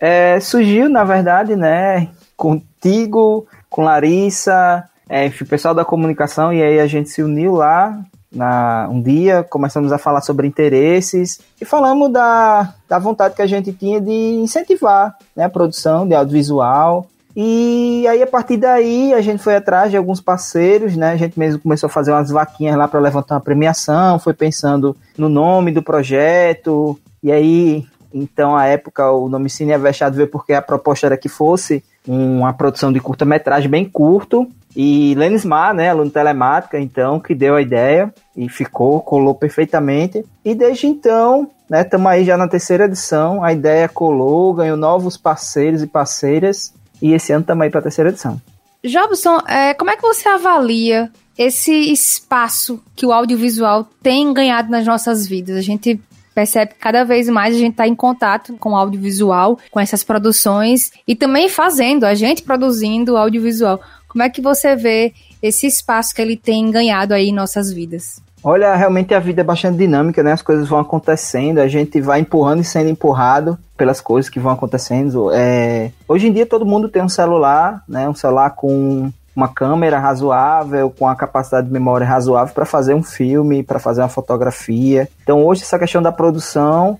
É, 0.00 0.40
surgiu, 0.40 0.88
na 0.88 1.04
verdade, 1.04 1.54
né, 1.56 2.08
contigo, 2.36 3.46
com 3.70 3.82
Larissa, 3.82 4.84
é, 5.08 5.26
enfim, 5.26 5.44
o 5.44 5.48
pessoal 5.48 5.74
da 5.74 5.84
comunicação, 5.84 6.52
e 6.52 6.62
aí 6.62 6.80
a 6.80 6.86
gente 6.86 7.10
se 7.10 7.22
uniu 7.22 7.54
lá 7.54 7.98
na, 8.34 8.88
um 8.90 9.00
dia, 9.00 9.44
começamos 9.44 9.92
a 9.92 9.98
falar 9.98 10.20
sobre 10.20 10.46
interesses 10.46 11.40
e 11.60 11.64
falamos 11.64 12.12
da, 12.12 12.74
da 12.88 12.98
vontade 12.98 13.34
que 13.34 13.42
a 13.42 13.46
gente 13.46 13.72
tinha 13.72 14.00
de 14.00 14.10
incentivar 14.10 15.16
né, 15.36 15.44
a 15.44 15.48
produção 15.48 16.06
de 16.06 16.14
audiovisual. 16.14 17.06
E 17.36 18.06
aí, 18.06 18.22
a 18.22 18.26
partir 18.26 18.56
daí, 18.56 19.12
a 19.12 19.20
gente 19.20 19.42
foi 19.42 19.56
atrás 19.56 19.90
de 19.90 19.96
alguns 19.96 20.20
parceiros, 20.20 20.96
né? 20.96 21.10
A 21.10 21.16
gente 21.16 21.38
mesmo 21.38 21.60
começou 21.60 21.88
a 21.88 21.90
fazer 21.90 22.12
umas 22.12 22.30
vaquinhas 22.30 22.76
lá 22.76 22.86
para 22.86 23.00
levantar 23.00 23.34
uma 23.34 23.40
premiação, 23.40 24.18
foi 24.18 24.32
pensando 24.32 24.96
no 25.18 25.28
nome 25.28 25.72
do 25.72 25.82
projeto. 25.82 26.98
E 27.22 27.32
aí, 27.32 27.84
então, 28.12 28.56
a 28.56 28.66
época, 28.66 29.10
o 29.10 29.28
nome 29.28 29.50
Cine 29.50 29.72
Avexado 29.72 30.14
veio 30.14 30.28
porque 30.28 30.52
a 30.52 30.62
proposta 30.62 31.06
era 31.06 31.16
que 31.16 31.28
fosse 31.28 31.82
uma 32.06 32.52
produção 32.52 32.92
de 32.92 33.00
curta-metragem 33.00 33.68
bem 33.68 33.84
curto. 33.84 34.46
E 34.76 35.14
Lenis 35.16 35.44
Mar, 35.44 35.72
né, 35.72 35.90
aluno 35.90 36.10
telemática, 36.10 36.78
então, 36.78 37.18
que 37.18 37.34
deu 37.34 37.56
a 37.56 37.62
ideia 37.62 38.12
e 38.36 38.48
ficou, 38.48 39.00
colou 39.00 39.34
perfeitamente. 39.34 40.24
E 40.44 40.54
desde 40.54 40.86
então, 40.86 41.48
né, 41.68 41.82
estamos 41.82 42.06
aí 42.06 42.24
já 42.24 42.36
na 42.36 42.48
terceira 42.48 42.84
edição, 42.84 43.42
a 43.42 43.52
ideia 43.52 43.88
colou, 43.88 44.52
ganhou 44.54 44.76
novos 44.76 45.16
parceiros 45.16 45.82
e 45.82 45.86
parceiras. 45.86 46.72
E 47.04 47.12
esse 47.12 47.34
ano 47.34 47.42
estamos 47.42 47.62
aí 47.62 47.68
para 47.68 47.80
a 47.80 47.82
terceira 47.82 48.08
edição. 48.08 48.40
Jobson, 48.82 49.38
é, 49.46 49.74
como 49.74 49.90
é 49.90 49.96
que 49.96 50.00
você 50.00 50.26
avalia 50.26 51.12
esse 51.36 51.70
espaço 51.92 52.82
que 52.96 53.04
o 53.04 53.12
audiovisual 53.12 53.86
tem 54.02 54.32
ganhado 54.32 54.70
nas 54.70 54.86
nossas 54.86 55.26
vidas? 55.26 55.54
A 55.58 55.60
gente 55.60 56.00
percebe 56.34 56.72
que 56.72 56.78
cada 56.78 57.04
vez 57.04 57.28
mais 57.28 57.54
a 57.54 57.58
gente 57.58 57.72
está 57.72 57.86
em 57.86 57.94
contato 57.94 58.56
com 58.56 58.70
o 58.70 58.76
audiovisual, 58.76 59.58
com 59.70 59.78
essas 59.78 60.02
produções 60.02 60.92
e 61.06 61.14
também 61.14 61.46
fazendo, 61.46 62.04
a 62.04 62.14
gente 62.14 62.42
produzindo 62.42 63.18
audiovisual. 63.18 63.82
Como 64.08 64.22
é 64.22 64.30
que 64.30 64.40
você 64.40 64.74
vê 64.74 65.12
esse 65.42 65.66
espaço 65.66 66.14
que 66.14 66.22
ele 66.22 66.38
tem 66.38 66.70
ganhado 66.70 67.12
aí 67.12 67.28
em 67.28 67.34
nossas 67.34 67.70
vidas? 67.70 68.23
Olha, 68.44 68.74
realmente 68.74 69.14
a 69.14 69.18
vida 69.18 69.40
é 69.40 69.44
bastante 69.44 69.78
dinâmica, 69.78 70.22
né? 70.22 70.32
As 70.32 70.42
coisas 70.42 70.68
vão 70.68 70.78
acontecendo, 70.78 71.60
a 71.60 71.66
gente 71.66 71.98
vai 71.98 72.20
empurrando 72.20 72.60
e 72.60 72.64
sendo 72.64 72.90
empurrado 72.90 73.58
pelas 73.74 74.02
coisas 74.02 74.28
que 74.28 74.38
vão 74.38 74.52
acontecendo. 74.52 75.30
É... 75.32 75.90
Hoje 76.06 76.28
em 76.28 76.32
dia 76.32 76.44
todo 76.44 76.66
mundo 76.66 76.90
tem 76.90 77.02
um 77.02 77.08
celular, 77.08 77.82
né? 77.88 78.06
Um 78.06 78.14
celular 78.14 78.50
com 78.50 79.10
uma 79.34 79.48
câmera 79.48 79.98
razoável, 79.98 80.90
com 80.90 81.08
a 81.08 81.16
capacidade 81.16 81.66
de 81.66 81.72
memória 81.72 82.06
razoável 82.06 82.54
para 82.54 82.64
fazer 82.64 82.94
um 82.94 83.02
filme, 83.02 83.62
para 83.62 83.78
fazer 83.78 84.02
uma 84.02 84.08
fotografia. 84.08 85.08
Então 85.22 85.44
hoje 85.44 85.62
essa 85.62 85.78
questão 85.78 86.02
da 86.02 86.12
produção 86.12 86.98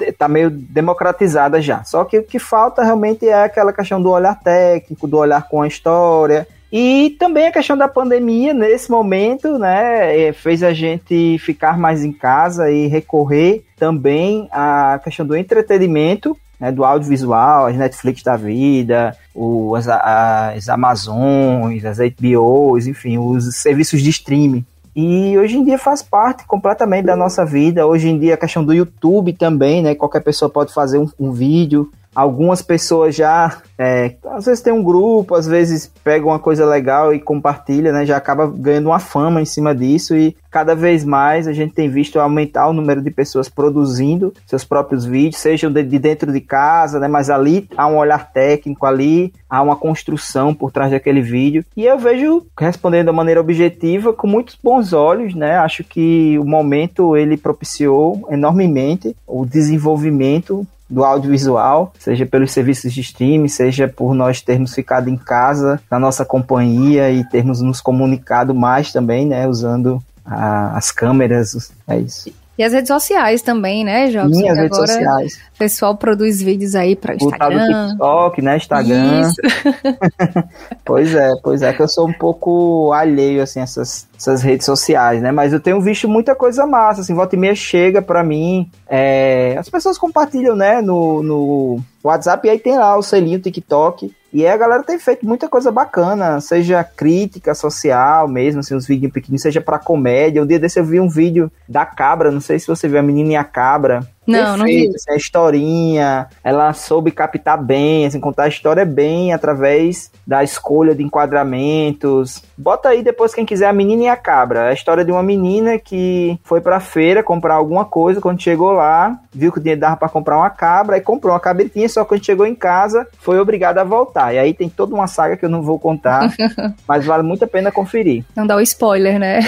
está 0.00 0.28
né, 0.28 0.34
meio 0.34 0.50
democratizada 0.50 1.62
já. 1.62 1.84
Só 1.84 2.04
que 2.04 2.18
o 2.18 2.24
que 2.24 2.38
falta 2.38 2.82
realmente 2.82 3.26
é 3.26 3.44
aquela 3.44 3.72
questão 3.72 4.02
do 4.02 4.10
olhar 4.10 4.38
técnico, 4.40 5.06
do 5.06 5.16
olhar 5.16 5.48
com 5.48 5.62
a 5.62 5.68
história, 5.68 6.46
e 6.70 7.16
também 7.18 7.46
a 7.46 7.52
questão 7.52 7.76
da 7.76 7.88
pandemia, 7.88 8.52
nesse 8.52 8.90
momento, 8.90 9.58
né, 9.58 10.32
fez 10.32 10.62
a 10.62 10.72
gente 10.72 11.38
ficar 11.38 11.78
mais 11.78 12.04
em 12.04 12.12
casa 12.12 12.70
e 12.70 12.86
recorrer 12.86 13.64
também 13.78 14.48
à 14.52 15.00
questão 15.02 15.26
do 15.26 15.36
entretenimento, 15.36 16.36
né, 16.60 16.70
do 16.70 16.84
audiovisual, 16.84 17.66
as 17.66 17.76
Netflix 17.76 18.22
da 18.22 18.36
vida, 18.36 19.16
o, 19.34 19.74
as, 19.74 19.88
as 19.88 20.68
Amazons, 20.68 21.84
as 21.84 21.98
HBOs, 21.98 22.86
enfim, 22.86 23.16
os 23.16 23.54
serviços 23.56 24.02
de 24.02 24.10
streaming. 24.10 24.64
E 24.94 25.38
hoje 25.38 25.56
em 25.56 25.64
dia 25.64 25.78
faz 25.78 26.02
parte 26.02 26.44
completamente 26.44 27.06
da 27.06 27.14
nossa 27.14 27.46
vida. 27.46 27.86
Hoje 27.86 28.08
em 28.08 28.18
dia 28.18 28.34
a 28.34 28.36
questão 28.36 28.64
do 28.64 28.74
YouTube 28.74 29.32
também, 29.32 29.80
né? 29.80 29.94
Qualquer 29.94 30.20
pessoa 30.20 30.50
pode 30.50 30.74
fazer 30.74 30.98
um, 30.98 31.08
um 31.20 31.30
vídeo. 31.30 31.88
Algumas 32.18 32.60
pessoas 32.60 33.14
já, 33.14 33.58
é, 33.78 34.16
às 34.32 34.46
vezes 34.46 34.60
tem 34.60 34.72
um 34.72 34.82
grupo, 34.82 35.36
às 35.36 35.46
vezes 35.46 35.86
pega 36.02 36.26
uma 36.26 36.40
coisa 36.40 36.66
legal 36.66 37.14
e 37.14 37.20
compartilha, 37.20 37.92
né? 37.92 38.04
Já 38.04 38.16
acaba 38.16 38.44
ganhando 38.48 38.86
uma 38.86 38.98
fama 38.98 39.40
em 39.40 39.44
cima 39.44 39.72
disso 39.72 40.16
e 40.16 40.36
cada 40.50 40.74
vez 40.74 41.04
mais 41.04 41.46
a 41.46 41.52
gente 41.52 41.74
tem 41.74 41.88
visto 41.88 42.18
aumentar 42.18 42.66
o 42.66 42.72
número 42.72 43.00
de 43.00 43.12
pessoas 43.12 43.48
produzindo 43.48 44.34
seus 44.48 44.64
próprios 44.64 45.04
vídeos, 45.04 45.40
sejam 45.40 45.70
de, 45.70 45.80
de 45.84 45.96
dentro 45.96 46.32
de 46.32 46.40
casa, 46.40 46.98
né? 46.98 47.06
Mas 47.06 47.30
ali 47.30 47.68
há 47.76 47.86
um 47.86 47.98
olhar 47.98 48.32
técnico, 48.32 48.84
ali 48.84 49.32
há 49.48 49.62
uma 49.62 49.76
construção 49.76 50.52
por 50.52 50.72
trás 50.72 50.90
daquele 50.90 51.22
vídeo. 51.22 51.64
E 51.76 51.86
eu 51.86 52.00
vejo, 52.00 52.44
respondendo 52.58 53.06
da 53.06 53.12
maneira 53.12 53.40
objetiva, 53.40 54.12
com 54.12 54.26
muitos 54.26 54.58
bons 54.60 54.92
olhos, 54.92 55.36
né? 55.36 55.56
Acho 55.56 55.84
que 55.84 56.36
o 56.36 56.44
momento 56.44 57.16
ele 57.16 57.36
propiciou 57.36 58.26
enormemente 58.28 59.14
o 59.24 59.46
desenvolvimento 59.46 60.66
do 60.88 61.04
audiovisual, 61.04 61.92
seja 61.98 62.24
pelos 62.24 62.52
serviços 62.52 62.92
de 62.92 63.00
streaming, 63.00 63.48
seja 63.48 63.86
por 63.86 64.14
nós 64.14 64.40
termos 64.40 64.74
ficado 64.74 65.08
em 65.10 65.16
casa, 65.16 65.80
na 65.90 65.98
nossa 65.98 66.24
companhia 66.24 67.10
e 67.10 67.24
termos 67.28 67.60
nos 67.60 67.80
comunicado 67.80 68.54
mais 68.54 68.90
também, 68.92 69.26
né, 69.26 69.46
usando 69.46 70.02
a, 70.24 70.76
as 70.76 70.90
câmeras, 70.90 71.70
é 71.86 71.98
isso. 71.98 72.32
E 72.58 72.64
as 72.64 72.72
redes 72.72 72.88
sociais 72.88 73.40
também, 73.40 73.84
né, 73.84 74.08
Jobson? 74.08 74.34
Sim, 74.34 74.48
as 74.48 74.58
redes 74.58 74.76
sociais. 74.76 75.34
O 75.54 75.58
pessoal 75.58 75.96
produz 75.96 76.42
vídeos 76.42 76.74
aí 76.74 76.96
para 76.96 77.12
O 77.12 77.16
Instagram. 77.16 77.88
TikTok, 77.90 78.42
né, 78.42 78.56
Instagram. 78.56 79.20
Isso. 79.20 79.36
Pois 80.84 81.14
é, 81.14 81.30
pois 81.42 81.60
é, 81.60 81.72
que 81.72 81.82
eu 81.82 81.88
sou 81.88 82.08
um 82.08 82.12
pouco 82.14 82.92
alheio, 82.94 83.42
assim, 83.42 83.60
a 83.60 83.62
essas 83.62 84.07
essas 84.18 84.42
redes 84.42 84.66
sociais, 84.66 85.22
né? 85.22 85.30
Mas 85.30 85.52
eu 85.52 85.60
tenho 85.60 85.80
visto 85.80 86.08
muita 86.08 86.34
coisa 86.34 86.66
massa, 86.66 87.00
assim, 87.00 87.14
volta 87.14 87.36
e 87.36 87.38
meia 87.38 87.54
chega 87.54 88.02
pra 88.02 88.24
mim, 88.24 88.68
é, 88.88 89.56
as 89.56 89.70
pessoas 89.70 89.96
compartilham, 89.96 90.56
né, 90.56 90.82
no, 90.82 91.22
no 91.22 91.80
WhatsApp, 92.02 92.46
e 92.46 92.50
aí 92.50 92.58
tem 92.58 92.76
lá 92.76 92.96
o 92.96 93.02
selinho 93.02 93.40
TikTok, 93.40 94.12
e 94.32 94.44
aí 94.44 94.52
a 94.52 94.56
galera 94.56 94.82
tem 94.82 94.98
feito 94.98 95.24
muita 95.24 95.48
coisa 95.48 95.70
bacana, 95.70 96.40
seja 96.40 96.84
crítica 96.84 97.54
social 97.54 98.28
mesmo, 98.28 98.60
assim, 98.60 98.74
uns 98.74 98.86
vídeos 98.86 99.12
pequenos, 99.12 99.40
seja 99.40 99.60
pra 99.60 99.78
comédia. 99.78 100.42
Um 100.42 100.46
dia 100.46 100.58
desse 100.58 100.78
eu 100.78 100.84
vi 100.84 101.00
um 101.00 101.08
vídeo 101.08 101.50
da 101.66 101.86
cabra, 101.86 102.30
não 102.30 102.40
sei 102.40 102.58
se 102.58 102.66
você 102.66 102.86
viu 102.86 102.98
a 102.98 103.02
menina 103.02 103.32
e 103.32 103.36
a 103.36 103.44
cabra. 103.44 104.06
Não, 104.28 104.56
não 104.58 104.66
vi. 104.66 104.88
Assim, 104.94 105.10
a 105.10 105.16
historinha, 105.16 106.26
ela 106.44 106.72
soube 106.74 107.10
captar 107.10 107.62
bem, 107.62 108.06
assim, 108.06 108.20
contar 108.20 108.44
a 108.44 108.48
história 108.48 108.84
bem 108.84 109.32
através 109.32 110.10
da 110.26 110.44
escolha 110.44 110.94
de 110.94 111.02
enquadramentos. 111.02 112.42
Bota 112.56 112.90
aí 112.90 113.02
depois 113.02 113.34
quem 113.34 113.46
quiser 113.46 113.66
a 113.66 113.72
menina 113.72 114.04
e 114.04 114.08
a 114.08 114.16
cabra. 114.16 114.68
A 114.68 114.72
história 114.72 115.04
de 115.04 115.10
uma 115.10 115.22
menina 115.22 115.78
que 115.78 116.38
foi 116.44 116.60
pra 116.60 116.78
feira 116.78 117.22
comprar 117.22 117.54
alguma 117.54 117.86
coisa, 117.86 118.20
quando 118.20 118.42
chegou 118.42 118.72
lá, 118.72 119.18
viu 119.32 119.50
que 119.50 119.58
o 119.58 119.60
dinheiro 119.60 119.80
dava 119.80 119.96
pra 119.96 120.08
comprar 120.08 120.36
uma 120.36 120.50
cabra 120.50 120.98
e 120.98 121.00
comprou 121.00 121.32
uma 121.32 121.40
cabritinha, 121.40 121.88
só 121.88 122.02
que 122.02 122.08
quando 122.10 122.24
chegou 122.24 122.44
em 122.44 122.54
casa 122.54 123.06
foi 123.18 123.38
obrigada 123.40 123.80
a 123.80 123.84
voltar. 123.84 124.34
E 124.34 124.38
aí 124.38 124.52
tem 124.52 124.68
toda 124.68 124.94
uma 124.94 125.06
saga 125.06 125.36
que 125.36 125.44
eu 125.44 125.48
não 125.48 125.62
vou 125.62 125.78
contar, 125.78 126.30
mas 126.86 127.06
vale 127.06 127.22
muito 127.22 127.44
a 127.44 127.48
pena 127.48 127.72
conferir. 127.72 128.24
Não 128.36 128.46
dá 128.46 128.56
o 128.56 128.60
spoiler, 128.60 129.18
né? 129.18 129.40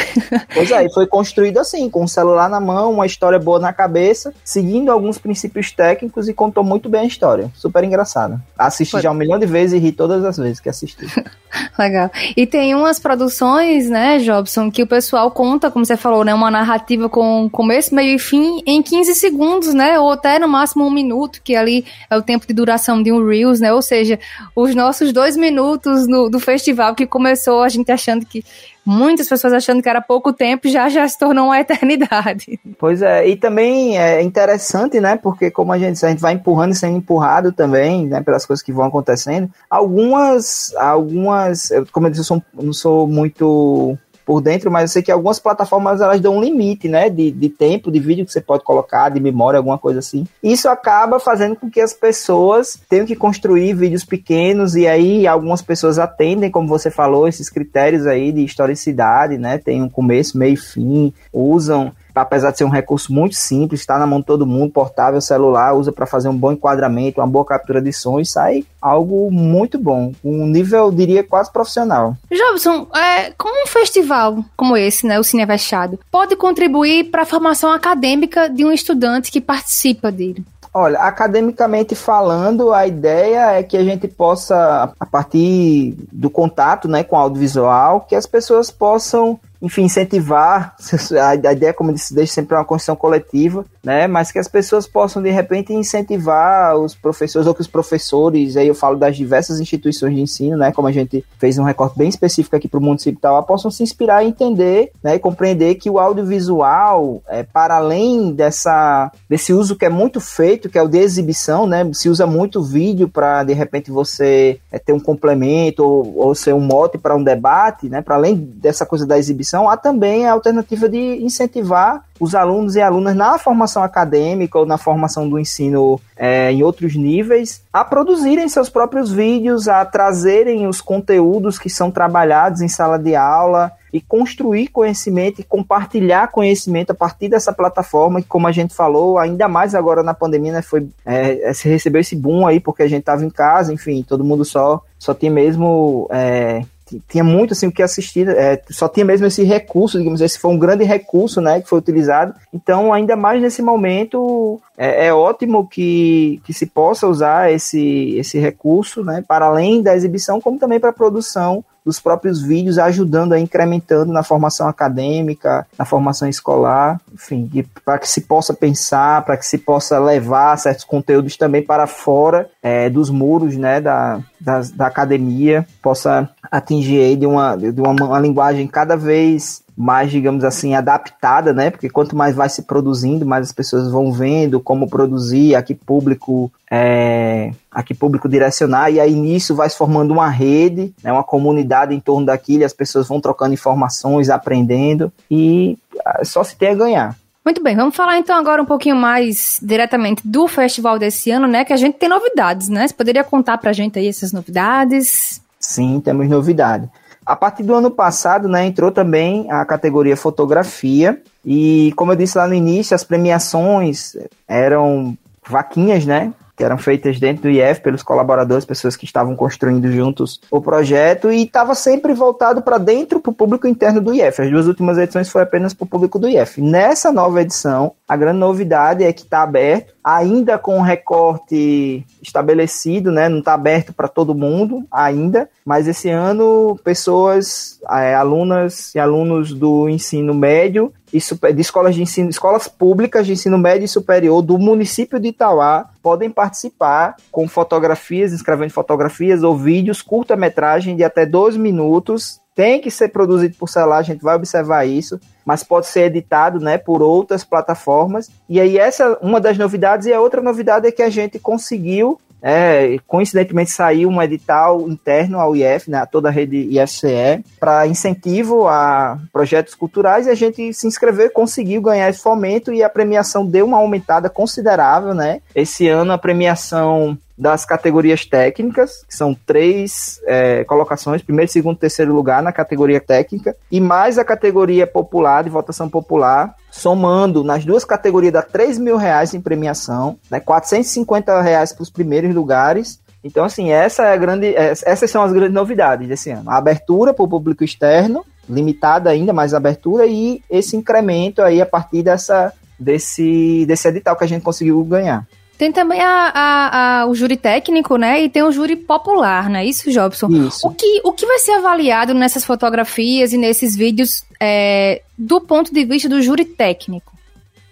Pois 0.54 0.70
é, 0.70 0.86
e 0.86 0.92
foi 0.94 1.06
construído 1.06 1.58
assim, 1.58 1.90
com 1.90 2.04
o 2.04 2.08
celular 2.08 2.48
na 2.48 2.60
mão, 2.60 2.92
uma 2.92 3.04
história 3.04 3.38
boa 3.38 3.58
na 3.58 3.72
cabeça, 3.72 4.32
seguindo 4.42 4.69
alguns 4.88 5.18
princípios 5.18 5.72
técnicos 5.72 6.28
e 6.28 6.34
contou 6.34 6.62
muito 6.62 6.88
bem 6.88 7.00
a 7.02 7.04
história. 7.04 7.50
Super 7.54 7.82
engraçado. 7.84 8.40
Assisti 8.58 8.92
Foi. 8.92 9.02
já 9.02 9.10
um 9.10 9.14
milhão 9.14 9.38
de 9.38 9.46
vezes 9.46 9.74
e 9.74 9.78
ri 9.78 9.92
todas 9.92 10.24
as 10.24 10.36
vezes 10.36 10.60
que 10.60 10.68
assisti. 10.68 11.06
Legal. 11.78 12.10
E 12.36 12.46
tem 12.46 12.74
umas 12.74 12.98
produções, 12.98 13.88
né, 13.88 14.18
Jobson, 14.18 14.70
que 14.70 14.82
o 14.82 14.86
pessoal 14.86 15.30
conta, 15.30 15.70
como 15.70 15.84
você 15.84 15.96
falou, 15.96 16.24
né, 16.24 16.32
uma 16.32 16.50
narrativa 16.50 17.08
com 17.08 17.48
começo, 17.50 17.94
meio 17.94 18.14
e 18.16 18.18
fim 18.18 18.60
em 18.66 18.82
15 18.82 19.14
segundos, 19.14 19.74
né, 19.74 19.98
ou 19.98 20.10
até 20.12 20.38
no 20.38 20.48
máximo 20.48 20.86
um 20.86 20.90
minuto, 20.90 21.40
que 21.42 21.56
ali 21.56 21.84
é 22.08 22.16
o 22.16 22.22
tempo 22.22 22.46
de 22.46 22.54
duração 22.54 23.02
de 23.02 23.10
um 23.10 23.26
Reels, 23.26 23.60
né, 23.60 23.72
ou 23.72 23.82
seja, 23.82 24.18
os 24.54 24.74
nossos 24.74 25.12
dois 25.12 25.36
minutos 25.36 26.06
no- 26.06 26.28
do 26.30 26.38
festival 26.38 26.94
que 26.94 27.06
começou 27.06 27.62
a 27.62 27.68
gente 27.68 27.90
achando 27.90 28.24
que 28.24 28.44
muitas 28.90 29.28
pessoas 29.28 29.52
achando 29.52 29.80
que 29.82 29.88
era 29.88 30.00
pouco 30.00 30.32
tempo, 30.32 30.68
já 30.68 30.88
já 30.88 31.06
se 31.08 31.18
tornou 31.18 31.46
uma 31.46 31.60
eternidade. 31.60 32.58
Pois 32.78 33.00
é, 33.02 33.28
e 33.28 33.36
também 33.36 33.98
é 33.98 34.20
interessante, 34.22 35.00
né? 35.00 35.16
Porque 35.16 35.50
como 35.50 35.72
a 35.72 35.78
gente, 35.78 36.04
a 36.04 36.08
gente 36.08 36.20
vai 36.20 36.32
empurrando 36.34 36.72
e 36.72 36.76
sendo 36.76 36.96
empurrado 36.96 37.52
também, 37.52 38.06
né? 38.06 38.20
Pelas 38.22 38.44
coisas 38.44 38.62
que 38.62 38.72
vão 38.72 38.86
acontecendo. 38.86 39.48
Algumas, 39.68 40.74
algumas, 40.76 41.70
como 41.92 42.06
eu 42.06 42.10
disse, 42.10 42.22
eu 42.22 42.24
sou- 42.24 42.42
não 42.54 42.72
sou 42.72 43.06
muito 43.06 43.96
por 44.24 44.40
dentro, 44.40 44.70
mas 44.70 44.82
eu 44.82 44.88
sei 44.88 45.02
que 45.02 45.10
algumas 45.10 45.38
plataformas 45.38 46.00
elas 46.00 46.20
dão 46.20 46.36
um 46.36 46.40
limite, 46.40 46.88
né? 46.88 47.08
De, 47.08 47.30
de 47.30 47.48
tempo, 47.48 47.90
de 47.90 47.98
vídeo 47.98 48.24
que 48.24 48.32
você 48.32 48.40
pode 48.40 48.64
colocar, 48.64 49.08
de 49.08 49.20
memória, 49.20 49.58
alguma 49.58 49.78
coisa 49.78 49.98
assim. 49.98 50.26
Isso 50.42 50.68
acaba 50.68 51.18
fazendo 51.18 51.56
com 51.56 51.70
que 51.70 51.80
as 51.80 51.92
pessoas 51.92 52.78
tenham 52.88 53.06
que 53.06 53.16
construir 53.16 53.74
vídeos 53.74 54.04
pequenos 54.04 54.74
e 54.74 54.86
aí 54.86 55.26
algumas 55.26 55.62
pessoas 55.62 55.98
atendem, 55.98 56.50
como 56.50 56.68
você 56.68 56.90
falou, 56.90 57.28
esses 57.28 57.50
critérios 57.50 58.06
aí 58.06 58.32
de 58.32 58.44
historicidade, 58.44 59.38
né? 59.38 59.58
Tem 59.58 59.82
um 59.82 59.88
começo, 59.88 60.38
meio 60.38 60.54
e 60.54 60.56
fim, 60.56 61.12
usam 61.32 61.92
apesar 62.14 62.50
de 62.50 62.58
ser 62.58 62.64
um 62.64 62.70
recurso 62.70 63.12
muito 63.12 63.34
simples, 63.34 63.80
está 63.80 63.98
na 63.98 64.06
mão 64.06 64.20
de 64.20 64.26
todo 64.26 64.46
mundo, 64.46 64.72
portável, 64.72 65.20
celular, 65.20 65.74
usa 65.74 65.92
para 65.92 66.06
fazer 66.06 66.28
um 66.28 66.36
bom 66.36 66.52
enquadramento, 66.52 67.20
uma 67.20 67.26
boa 67.26 67.44
captura 67.44 67.80
de 67.80 67.92
som 67.92 68.20
e 68.20 68.26
sai 68.26 68.64
algo 68.80 69.30
muito 69.30 69.78
bom, 69.78 70.12
um 70.24 70.46
nível, 70.46 70.86
eu 70.86 70.92
diria, 70.92 71.22
quase 71.22 71.52
profissional. 71.52 72.16
Jobson, 72.30 72.86
é, 72.94 73.32
como 73.36 73.62
um 73.62 73.66
festival 73.66 74.42
como 74.56 74.76
esse, 74.76 75.06
né, 75.06 75.18
o 75.18 75.24
Cine 75.24 75.42
Avexado, 75.42 75.98
pode 76.10 76.36
contribuir 76.36 77.10
para 77.10 77.22
a 77.22 77.26
formação 77.26 77.70
acadêmica 77.70 78.48
de 78.48 78.64
um 78.64 78.72
estudante 78.72 79.30
que 79.30 79.40
participa 79.40 80.10
dele? 80.10 80.44
Olha, 80.72 81.00
academicamente 81.00 81.96
falando, 81.96 82.72
a 82.72 82.86
ideia 82.86 83.58
é 83.58 83.62
que 83.62 83.76
a 83.76 83.82
gente 83.82 84.06
possa, 84.06 84.92
a 85.00 85.06
partir 85.06 85.96
do 86.12 86.30
contato 86.30 86.86
né, 86.86 87.02
com 87.02 87.16
o 87.16 87.18
audiovisual, 87.18 88.02
que 88.02 88.14
as 88.14 88.24
pessoas 88.24 88.70
possam, 88.70 89.38
enfim, 89.60 89.82
incentivar. 89.82 90.74
A 91.22 91.34
ideia, 91.34 91.72
como 91.72 91.90
eu 91.90 91.94
disse, 91.94 92.14
desde 92.14 92.34
sempre 92.34 92.54
é 92.54 92.58
uma 92.58 92.64
construção 92.64 92.96
coletiva, 92.96 93.64
né? 93.82 94.06
Mas 94.06 94.32
que 94.32 94.38
as 94.38 94.48
pessoas 94.48 94.86
possam, 94.86 95.22
de 95.22 95.30
repente, 95.30 95.72
incentivar 95.72 96.76
os 96.76 96.94
professores, 96.94 97.46
ou 97.46 97.54
que 97.54 97.60
os 97.60 97.66
professores, 97.66 98.56
aí 98.56 98.68
eu 98.68 98.74
falo 98.74 98.96
das 98.96 99.16
diversas 99.16 99.60
instituições 99.60 100.14
de 100.14 100.20
ensino, 100.20 100.56
né? 100.56 100.72
Como 100.72 100.88
a 100.88 100.92
gente 100.92 101.24
fez 101.38 101.58
um 101.58 101.64
recorte 101.64 101.98
bem 101.98 102.08
específico 102.08 102.56
aqui 102.56 102.68
para 102.68 102.78
o 102.78 102.96
de 102.96 103.12
Tauá, 103.12 103.42
possam 103.42 103.70
se 103.70 103.82
inspirar 103.82 104.24
e 104.24 104.28
entender, 104.28 104.92
né? 105.02 105.16
E 105.16 105.18
compreender 105.18 105.74
que 105.76 105.90
o 105.90 105.98
audiovisual, 105.98 107.22
é, 107.28 107.42
para 107.42 107.76
além 107.76 108.32
dessa, 108.32 109.10
desse 109.28 109.52
uso 109.52 109.76
que 109.76 109.84
é 109.84 109.90
muito 109.90 110.20
feito, 110.20 110.68
que 110.68 110.78
é 110.78 110.82
o 110.82 110.88
de 110.88 110.98
exibição, 110.98 111.66
né? 111.66 111.88
Se 111.92 112.08
usa 112.08 112.26
muito 112.26 112.62
vídeo 112.62 113.08
para, 113.08 113.44
de 113.44 113.52
repente, 113.52 113.90
você 113.90 114.58
é, 114.70 114.78
ter 114.78 114.92
um 114.92 115.00
complemento 115.00 115.84
ou, 115.84 116.18
ou 116.18 116.34
ser 116.34 116.54
um 116.54 116.60
mote 116.60 116.98
para 116.98 117.16
um 117.16 117.22
debate, 117.22 117.88
né? 117.88 118.02
Para 118.02 118.16
além 118.16 118.36
dessa 118.36 118.84
coisa 118.84 119.06
da 119.06 119.18
exibição, 119.18 119.49
há 119.68 119.76
também 119.76 120.26
a 120.26 120.32
alternativa 120.32 120.88
de 120.88 121.22
incentivar 121.22 122.04
os 122.20 122.34
alunos 122.34 122.76
e 122.76 122.80
alunas 122.80 123.16
na 123.16 123.38
formação 123.38 123.82
acadêmica 123.82 124.58
ou 124.58 124.66
na 124.66 124.76
formação 124.76 125.28
do 125.28 125.38
ensino 125.38 125.98
é, 126.16 126.52
em 126.52 126.62
outros 126.62 126.94
níveis 126.94 127.62
a 127.72 127.82
produzirem 127.82 128.48
seus 128.48 128.68
próprios 128.68 129.10
vídeos, 129.10 129.66
a 129.66 129.84
trazerem 129.84 130.66
os 130.66 130.80
conteúdos 130.80 131.58
que 131.58 131.70
são 131.70 131.90
trabalhados 131.90 132.60
em 132.60 132.68
sala 132.68 132.98
de 132.98 133.16
aula 133.16 133.72
e 133.92 134.00
construir 134.00 134.68
conhecimento 134.68 135.40
e 135.40 135.44
compartilhar 135.44 136.28
conhecimento 136.28 136.90
a 136.90 136.94
partir 136.94 137.28
dessa 137.28 137.52
plataforma. 137.52 138.20
Que, 138.20 138.28
como 138.28 138.46
a 138.46 138.52
gente 138.52 138.74
falou, 138.74 139.18
ainda 139.18 139.48
mais 139.48 139.74
agora 139.74 140.02
na 140.02 140.14
pandemia, 140.14 140.52
né, 140.52 140.62
foi, 140.62 140.88
é, 141.04 141.52
se 141.52 141.68
recebeu 141.68 142.00
esse 142.00 142.14
boom 142.14 142.46
aí 142.46 142.60
porque 142.60 142.82
a 142.82 142.88
gente 142.88 143.00
estava 143.00 143.24
em 143.24 143.30
casa, 143.30 143.72
enfim, 143.72 144.04
todo 144.06 144.24
mundo 144.24 144.44
só, 144.44 144.82
só 144.98 145.12
tinha 145.12 145.30
mesmo 145.30 146.08
é, 146.10 146.62
tinha 147.08 147.22
muito 147.24 147.52
assim 147.52 147.66
o 147.66 147.72
que 147.72 147.82
assistir, 147.82 148.28
é, 148.28 148.60
só 148.70 148.88
tinha 148.88 149.04
mesmo 149.04 149.26
esse 149.26 149.42
recurso, 149.42 149.98
digamos, 149.98 150.20
esse 150.20 150.38
foi 150.38 150.50
um 150.50 150.58
grande 150.58 150.84
recurso, 150.84 151.40
né, 151.40 151.60
que 151.60 151.68
foi 151.68 151.78
utilizado. 151.78 152.34
Então, 152.52 152.92
ainda 152.92 153.16
mais 153.16 153.40
nesse 153.40 153.62
momento, 153.62 154.60
é, 154.76 155.06
é 155.06 155.14
ótimo 155.14 155.68
que, 155.68 156.40
que 156.44 156.52
se 156.52 156.66
possa 156.66 157.06
usar 157.06 157.52
esse, 157.52 158.16
esse 158.16 158.38
recurso, 158.38 159.04
né, 159.04 159.22
para 159.26 159.46
além 159.46 159.82
da 159.82 159.94
exibição, 159.94 160.40
como 160.40 160.58
também 160.58 160.80
para 160.80 160.90
a 160.90 160.94
produção 160.94 161.64
dos 161.84 162.00
próprios 162.00 162.42
vídeos, 162.42 162.78
ajudando 162.78 163.32
a 163.32 163.40
incrementando 163.40 164.12
na 164.12 164.22
formação 164.22 164.68
acadêmica, 164.68 165.66
na 165.78 165.84
formação 165.84 166.28
escolar, 166.28 167.00
enfim, 167.12 167.50
para 167.84 167.98
que 167.98 168.08
se 168.08 168.22
possa 168.22 168.52
pensar, 168.52 169.24
para 169.24 169.36
que 169.36 169.46
se 169.46 169.58
possa 169.58 169.98
levar 169.98 170.56
certos 170.58 170.84
conteúdos 170.84 171.36
também 171.36 171.62
para 171.62 171.86
fora 171.86 172.48
é, 172.62 172.88
dos 172.90 173.10
muros, 173.10 173.56
né, 173.56 173.80
da, 173.80 174.20
da, 174.40 174.60
da 174.74 174.86
academia, 174.86 175.66
possa 175.82 176.28
atingir 176.50 177.16
de 177.16 177.26
uma, 177.26 177.56
de 177.56 177.80
uma, 177.80 177.90
uma 177.90 178.18
linguagem 178.18 178.66
cada 178.66 178.96
vez 178.96 179.62
mais, 179.82 180.10
digamos 180.10 180.44
assim, 180.44 180.74
adaptada, 180.74 181.54
né? 181.54 181.70
Porque 181.70 181.88
quanto 181.88 182.14
mais 182.14 182.36
vai 182.36 182.50
se 182.50 182.64
produzindo, 182.64 183.24
mais 183.24 183.46
as 183.46 183.52
pessoas 183.52 183.90
vão 183.90 184.12
vendo 184.12 184.60
como 184.60 184.86
produzir, 184.86 185.54
a 185.54 185.62
que 185.62 185.74
público 185.74 186.52
é, 186.70 187.50
a 187.72 187.82
que 187.82 187.94
público 187.94 188.28
direcionar, 188.28 188.90
e 188.90 189.00
aí 189.00 189.14
nisso 189.14 189.54
vai 189.54 189.70
se 189.70 189.78
formando 189.78 190.10
uma 190.10 190.28
rede, 190.28 190.92
né, 191.02 191.10
uma 191.10 191.24
comunidade 191.24 191.94
em 191.94 191.98
torno 191.98 192.26
daquilo, 192.26 192.60
e 192.60 192.64
as 192.64 192.74
pessoas 192.74 193.08
vão 193.08 193.22
trocando 193.22 193.54
informações, 193.54 194.28
aprendendo, 194.28 195.10
e 195.30 195.78
ah, 196.04 196.24
só 196.26 196.44
se 196.44 196.56
tem 196.56 196.68
a 196.68 196.74
ganhar. 196.74 197.16
Muito 197.42 197.62
bem, 197.62 197.74
vamos 197.74 197.96
falar 197.96 198.18
então 198.18 198.36
agora 198.36 198.60
um 198.60 198.66
pouquinho 198.66 198.96
mais 198.96 199.58
diretamente 199.62 200.20
do 200.22 200.46
festival 200.46 200.98
desse 200.98 201.30
ano, 201.30 201.46
né? 201.46 201.64
Que 201.64 201.72
a 201.72 201.78
gente 201.78 201.96
tem 201.96 202.08
novidades, 202.08 202.68
né? 202.68 202.86
Você 202.86 202.92
poderia 202.92 203.24
contar 203.24 203.56
pra 203.56 203.72
gente 203.72 203.98
aí 203.98 204.08
essas 204.08 204.30
novidades? 204.30 205.40
Sim, 205.58 206.02
temos 206.04 206.28
novidade. 206.28 206.86
A 207.30 207.36
partir 207.36 207.62
do 207.62 207.76
ano 207.76 207.92
passado, 207.92 208.48
né, 208.48 208.66
entrou 208.66 208.90
também 208.90 209.48
a 209.52 209.64
categoria 209.64 210.16
fotografia. 210.16 211.22
E, 211.46 211.92
como 211.94 212.10
eu 212.10 212.16
disse 212.16 212.36
lá 212.36 212.48
no 212.48 212.54
início, 212.54 212.92
as 212.92 213.04
premiações 213.04 214.16
eram 214.48 215.16
vaquinhas, 215.48 216.04
né, 216.04 216.32
que 216.60 216.64
eram 216.64 216.76
feitas 216.76 217.18
dentro 217.18 217.44
do 217.44 217.48
IF 217.48 217.80
pelos 217.80 218.02
colaboradores, 218.02 218.66
pessoas 218.66 218.94
que 218.94 219.06
estavam 219.06 219.34
construindo 219.34 219.90
juntos 219.90 220.38
o 220.50 220.60
projeto 220.60 221.32
e 221.32 221.44
estava 221.44 221.74
sempre 221.74 222.12
voltado 222.12 222.60
para 222.60 222.76
dentro, 222.76 223.18
para 223.18 223.30
o 223.30 223.34
público 223.34 223.66
interno 223.66 223.98
do 223.98 224.12
IF. 224.12 224.42
As 224.42 224.50
duas 224.50 224.66
últimas 224.66 224.98
edições 224.98 225.30
foi 225.30 225.40
apenas 225.40 225.72
para 225.72 225.84
o 225.84 225.88
público 225.88 226.18
do 226.18 226.28
IF. 226.28 226.60
Nessa 226.60 227.10
nova 227.10 227.40
edição, 227.40 227.92
a 228.06 228.14
grande 228.14 228.40
novidade 228.40 229.02
é 229.02 229.10
que 229.10 229.22
está 229.22 229.42
aberto, 229.42 229.94
ainda 230.04 230.58
com 230.58 230.76
um 230.76 230.82
recorte 230.82 232.04
estabelecido, 232.22 233.10
né? 233.10 233.26
Não 233.26 233.38
está 233.38 233.54
aberto 233.54 233.94
para 233.94 234.08
todo 234.08 234.34
mundo 234.34 234.84
ainda, 234.90 235.48
mas 235.64 235.88
esse 235.88 236.10
ano 236.10 236.78
pessoas, 236.84 237.80
é, 237.90 238.14
alunas 238.14 238.94
e 238.94 238.98
alunos 238.98 239.54
do 239.54 239.88
ensino 239.88 240.34
médio 240.34 240.92
de 241.12 241.60
escolas 241.60 241.94
de 241.94 242.02
ensino, 242.02 242.30
escolas 242.30 242.68
públicas 242.68 243.26
de 243.26 243.32
ensino 243.32 243.58
médio 243.58 243.84
e 243.84 243.88
superior 243.88 244.42
do 244.42 244.58
município 244.58 245.18
de 245.18 245.28
Itauá 245.28 245.88
podem 246.02 246.30
participar 246.30 247.16
com 247.30 247.48
fotografias, 247.48 248.32
escrevendo 248.32 248.70
fotografias 248.70 249.42
ou 249.42 249.56
vídeos, 249.56 250.02
curta-metragem 250.02 250.96
de 250.96 251.04
até 251.04 251.26
dois 251.26 251.56
minutos. 251.56 252.40
Tem 252.54 252.80
que 252.80 252.90
ser 252.90 253.08
produzido 253.08 253.56
por 253.58 253.68
celular, 253.68 253.98
a 253.98 254.02
gente 254.02 254.22
vai 254.22 254.36
observar 254.36 254.84
isso, 254.84 255.18
mas 255.44 255.64
pode 255.64 255.86
ser 255.86 256.02
editado, 256.02 256.60
né, 256.60 256.76
por 256.76 257.00
outras 257.00 257.44
plataformas. 257.44 258.30
E 258.48 258.60
aí 258.60 258.76
essa 258.78 259.04
é 259.04 259.18
uma 259.24 259.40
das 259.40 259.56
novidades 259.56 260.06
e 260.06 260.12
a 260.12 260.20
outra 260.20 260.42
novidade 260.42 260.86
é 260.86 260.92
que 260.92 261.02
a 261.02 261.10
gente 261.10 261.38
conseguiu 261.38 262.20
é, 262.42 262.96
coincidentemente 263.06 263.70
saiu 263.70 264.08
um 264.08 264.22
edital 264.22 264.88
interno 264.88 265.38
ao 265.38 265.54
IF, 265.54 265.90
né, 265.90 266.04
toda 266.06 266.28
a 266.28 266.32
rede 266.32 266.68
IFCE, 266.78 267.44
para 267.58 267.86
incentivo 267.86 268.66
a 268.68 269.18
projetos 269.32 269.74
culturais 269.74 270.26
e 270.26 270.30
a 270.30 270.34
gente 270.34 270.72
se 270.72 270.86
inscreveu, 270.86 271.30
conseguiu 271.30 271.82
ganhar 271.82 272.08
esse 272.08 272.22
fomento 272.22 272.72
e 272.72 272.82
a 272.82 272.88
premiação 272.88 273.46
deu 273.46 273.66
uma 273.66 273.78
aumentada 273.78 274.28
considerável, 274.28 275.14
né? 275.14 275.40
Esse 275.54 275.88
ano 275.88 276.12
a 276.12 276.18
premiação 276.18 277.18
das 277.40 277.64
categorias 277.64 278.26
técnicas, 278.26 279.02
que 279.08 279.16
são 279.16 279.34
três 279.34 280.20
é, 280.26 280.62
colocações, 280.64 281.22
primeiro, 281.22 281.50
segundo, 281.50 281.78
terceiro 281.78 282.12
lugar 282.12 282.42
na 282.42 282.52
categoria 282.52 283.00
técnica, 283.00 283.56
e 283.72 283.80
mais 283.80 284.18
a 284.18 284.24
categoria 284.24 284.86
popular, 284.86 285.42
de 285.42 285.48
votação 285.48 285.88
popular, 285.88 286.54
somando 286.70 287.42
nas 287.42 287.64
duas 287.64 287.82
categorias 287.82 288.34
dá 288.34 288.42
3 288.42 288.76
mil 288.76 288.98
reais 288.98 289.32
em 289.32 289.40
premiação, 289.40 290.18
né, 290.30 290.38
450 290.38 291.40
reais 291.40 291.72
para 291.72 291.82
os 291.82 291.88
primeiros 291.88 292.34
lugares. 292.34 293.00
Então, 293.24 293.46
assim, 293.46 293.70
essa 293.70 294.02
é 294.02 294.12
a 294.12 294.16
grande, 294.18 294.54
é, 294.54 294.72
essas 294.84 295.10
são 295.10 295.22
as 295.22 295.32
grandes 295.32 295.54
novidades 295.54 296.06
desse 296.06 296.28
ano. 296.30 296.50
A 296.50 296.58
abertura 296.58 297.14
para 297.14 297.24
o 297.24 297.28
público 297.28 297.64
externo, 297.64 298.22
limitada 298.46 299.08
ainda, 299.08 299.32
mais 299.32 299.54
abertura, 299.54 300.04
e 300.04 300.42
esse 300.50 300.76
incremento 300.76 301.40
aí 301.40 301.62
a 301.62 301.66
partir 301.66 302.02
dessa, 302.02 302.52
desse, 302.78 303.64
desse 303.66 303.88
edital 303.88 304.14
que 304.14 304.24
a 304.24 304.28
gente 304.28 304.42
conseguiu 304.42 304.84
ganhar. 304.84 305.26
Tem 305.60 305.70
também 305.70 306.00
a, 306.00 306.32
a, 306.34 307.00
a, 307.02 307.06
o 307.06 307.14
júri 307.14 307.36
técnico, 307.36 307.98
né? 307.98 308.22
E 308.22 308.30
tem 308.30 308.42
o 308.42 308.50
júri 308.50 308.76
popular, 308.76 309.50
né? 309.50 309.62
Isso, 309.62 309.92
Jobson? 309.92 310.28
Isso. 310.28 310.66
O 310.66 310.70
que, 310.72 311.02
o 311.04 311.12
que 311.12 311.26
vai 311.26 311.38
ser 311.38 311.52
avaliado 311.52 312.14
nessas 312.14 312.46
fotografias 312.46 313.34
e 313.34 313.36
nesses 313.36 313.76
vídeos 313.76 314.24
é, 314.40 315.02
do 315.18 315.38
ponto 315.38 315.70
de 315.70 315.84
vista 315.84 316.08
do 316.08 316.22
júri 316.22 316.46
técnico? 316.46 317.12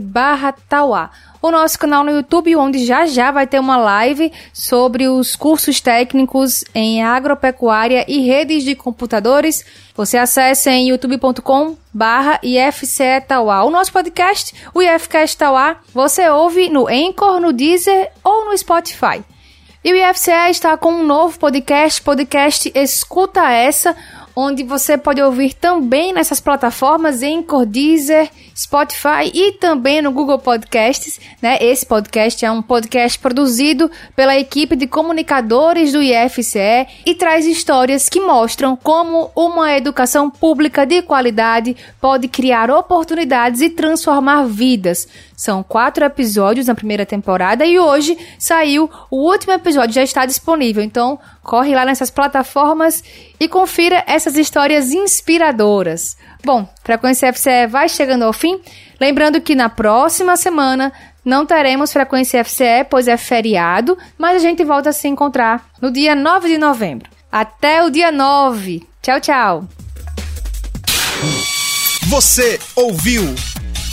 barra 0.00 0.52
Tauá 0.52 1.10
o 1.42 1.50
nosso 1.50 1.76
canal 1.76 2.04
no 2.04 2.12
YouTube, 2.12 2.54
onde 2.54 2.86
já 2.86 3.04
já 3.04 3.32
vai 3.32 3.48
ter 3.48 3.58
uma 3.58 3.76
live 3.76 4.32
sobre 4.52 5.08
os 5.08 5.34
cursos 5.34 5.80
técnicos 5.80 6.64
em 6.72 7.02
agropecuária 7.02 8.04
e 8.06 8.20
redes 8.20 8.62
de 8.62 8.76
computadores. 8.76 9.64
Você 9.96 10.16
acessa 10.16 10.70
em 10.70 10.90
youtube.com 10.90 11.76
barra 11.92 12.38
IFCE 12.44 13.20
Tauá. 13.26 13.64
O 13.64 13.70
nosso 13.70 13.92
podcast, 13.92 14.54
o 14.72 14.80
IFCast 14.80 15.36
Tauá, 15.36 15.78
você 15.92 16.28
ouve 16.30 16.70
no 16.70 16.86
Anchor, 16.86 17.40
no 17.40 17.52
Deezer 17.52 18.12
ou 18.22 18.44
no 18.44 18.56
Spotify. 18.56 19.24
E 19.84 19.92
o 19.92 19.96
IFCE 19.96 20.48
está 20.48 20.76
com 20.76 20.92
um 20.92 21.04
novo 21.04 21.36
podcast, 21.40 22.00
podcast 22.02 22.70
Escuta 22.72 23.50
Essa, 23.50 23.96
onde 24.36 24.62
você 24.62 24.96
pode 24.96 25.20
ouvir 25.20 25.54
também 25.54 26.12
nessas 26.12 26.40
plataformas 26.40 27.20
Anchor, 27.20 27.66
Deezer, 27.66 28.30
Spotify 28.62 29.30
e 29.34 29.52
também 29.52 30.00
no 30.00 30.12
Google 30.12 30.38
Podcasts, 30.38 31.20
né? 31.40 31.58
Esse 31.60 31.84
podcast 31.84 32.44
é 32.44 32.50
um 32.50 32.62
podcast 32.62 33.18
produzido 33.18 33.90
pela 34.14 34.38
equipe 34.38 34.76
de 34.76 34.86
comunicadores 34.86 35.92
do 35.92 36.00
IFCE 36.00 36.86
e 37.04 37.14
traz 37.14 37.44
histórias 37.44 38.08
que 38.08 38.20
mostram 38.20 38.76
como 38.76 39.30
uma 39.34 39.72
educação 39.76 40.30
pública 40.30 40.86
de 40.86 41.02
qualidade 41.02 41.76
pode 42.00 42.28
criar 42.28 42.70
oportunidades 42.70 43.60
e 43.60 43.70
transformar 43.70 44.44
vidas. 44.44 45.08
São 45.36 45.62
quatro 45.62 46.04
episódios 46.04 46.68
na 46.68 46.74
primeira 46.74 47.04
temporada 47.04 47.66
e 47.66 47.78
hoje 47.78 48.16
saiu 48.38 48.88
o 49.10 49.28
último 49.28 49.52
episódio, 49.52 49.94
já 49.94 50.02
está 50.04 50.24
disponível. 50.24 50.84
Então, 50.84 51.18
corre 51.42 51.74
lá 51.74 51.84
nessas 51.84 52.10
plataformas 52.10 53.02
e 53.40 53.48
confira 53.48 54.04
essas 54.06 54.36
histórias 54.36 54.92
inspiradoras. 54.92 56.16
Bom, 56.44 56.68
Frequência 56.82 57.32
FCE 57.32 57.66
vai 57.68 57.88
chegando 57.88 58.24
ao 58.24 58.32
fim. 58.32 58.60
Lembrando 59.00 59.40
que 59.40 59.54
na 59.54 59.68
próxima 59.68 60.36
semana 60.36 60.92
não 61.24 61.46
teremos 61.46 61.92
Frequência 61.92 62.44
FCE, 62.44 62.84
pois 62.90 63.06
é 63.06 63.16
feriado, 63.16 63.96
mas 64.18 64.36
a 64.36 64.38
gente 64.40 64.64
volta 64.64 64.90
a 64.90 64.92
se 64.92 65.08
encontrar 65.08 65.64
no 65.80 65.90
dia 65.90 66.14
9 66.14 66.48
de 66.48 66.58
novembro. 66.58 67.08
Até 67.30 67.82
o 67.84 67.90
dia 67.90 68.10
9. 68.10 68.86
Tchau, 69.00 69.20
tchau. 69.20 69.68
Você 72.08 72.58
ouviu 72.74 73.22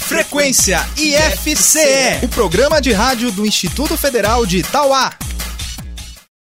Frequência 0.09 0.79
IFCE, 0.97 2.25
o 2.25 2.27
programa 2.29 2.81
de 2.81 2.91
rádio 2.91 3.31
do 3.31 3.45
Instituto 3.45 3.95
Federal 3.95 4.43
de 4.43 4.57
Itauá. 4.57 5.13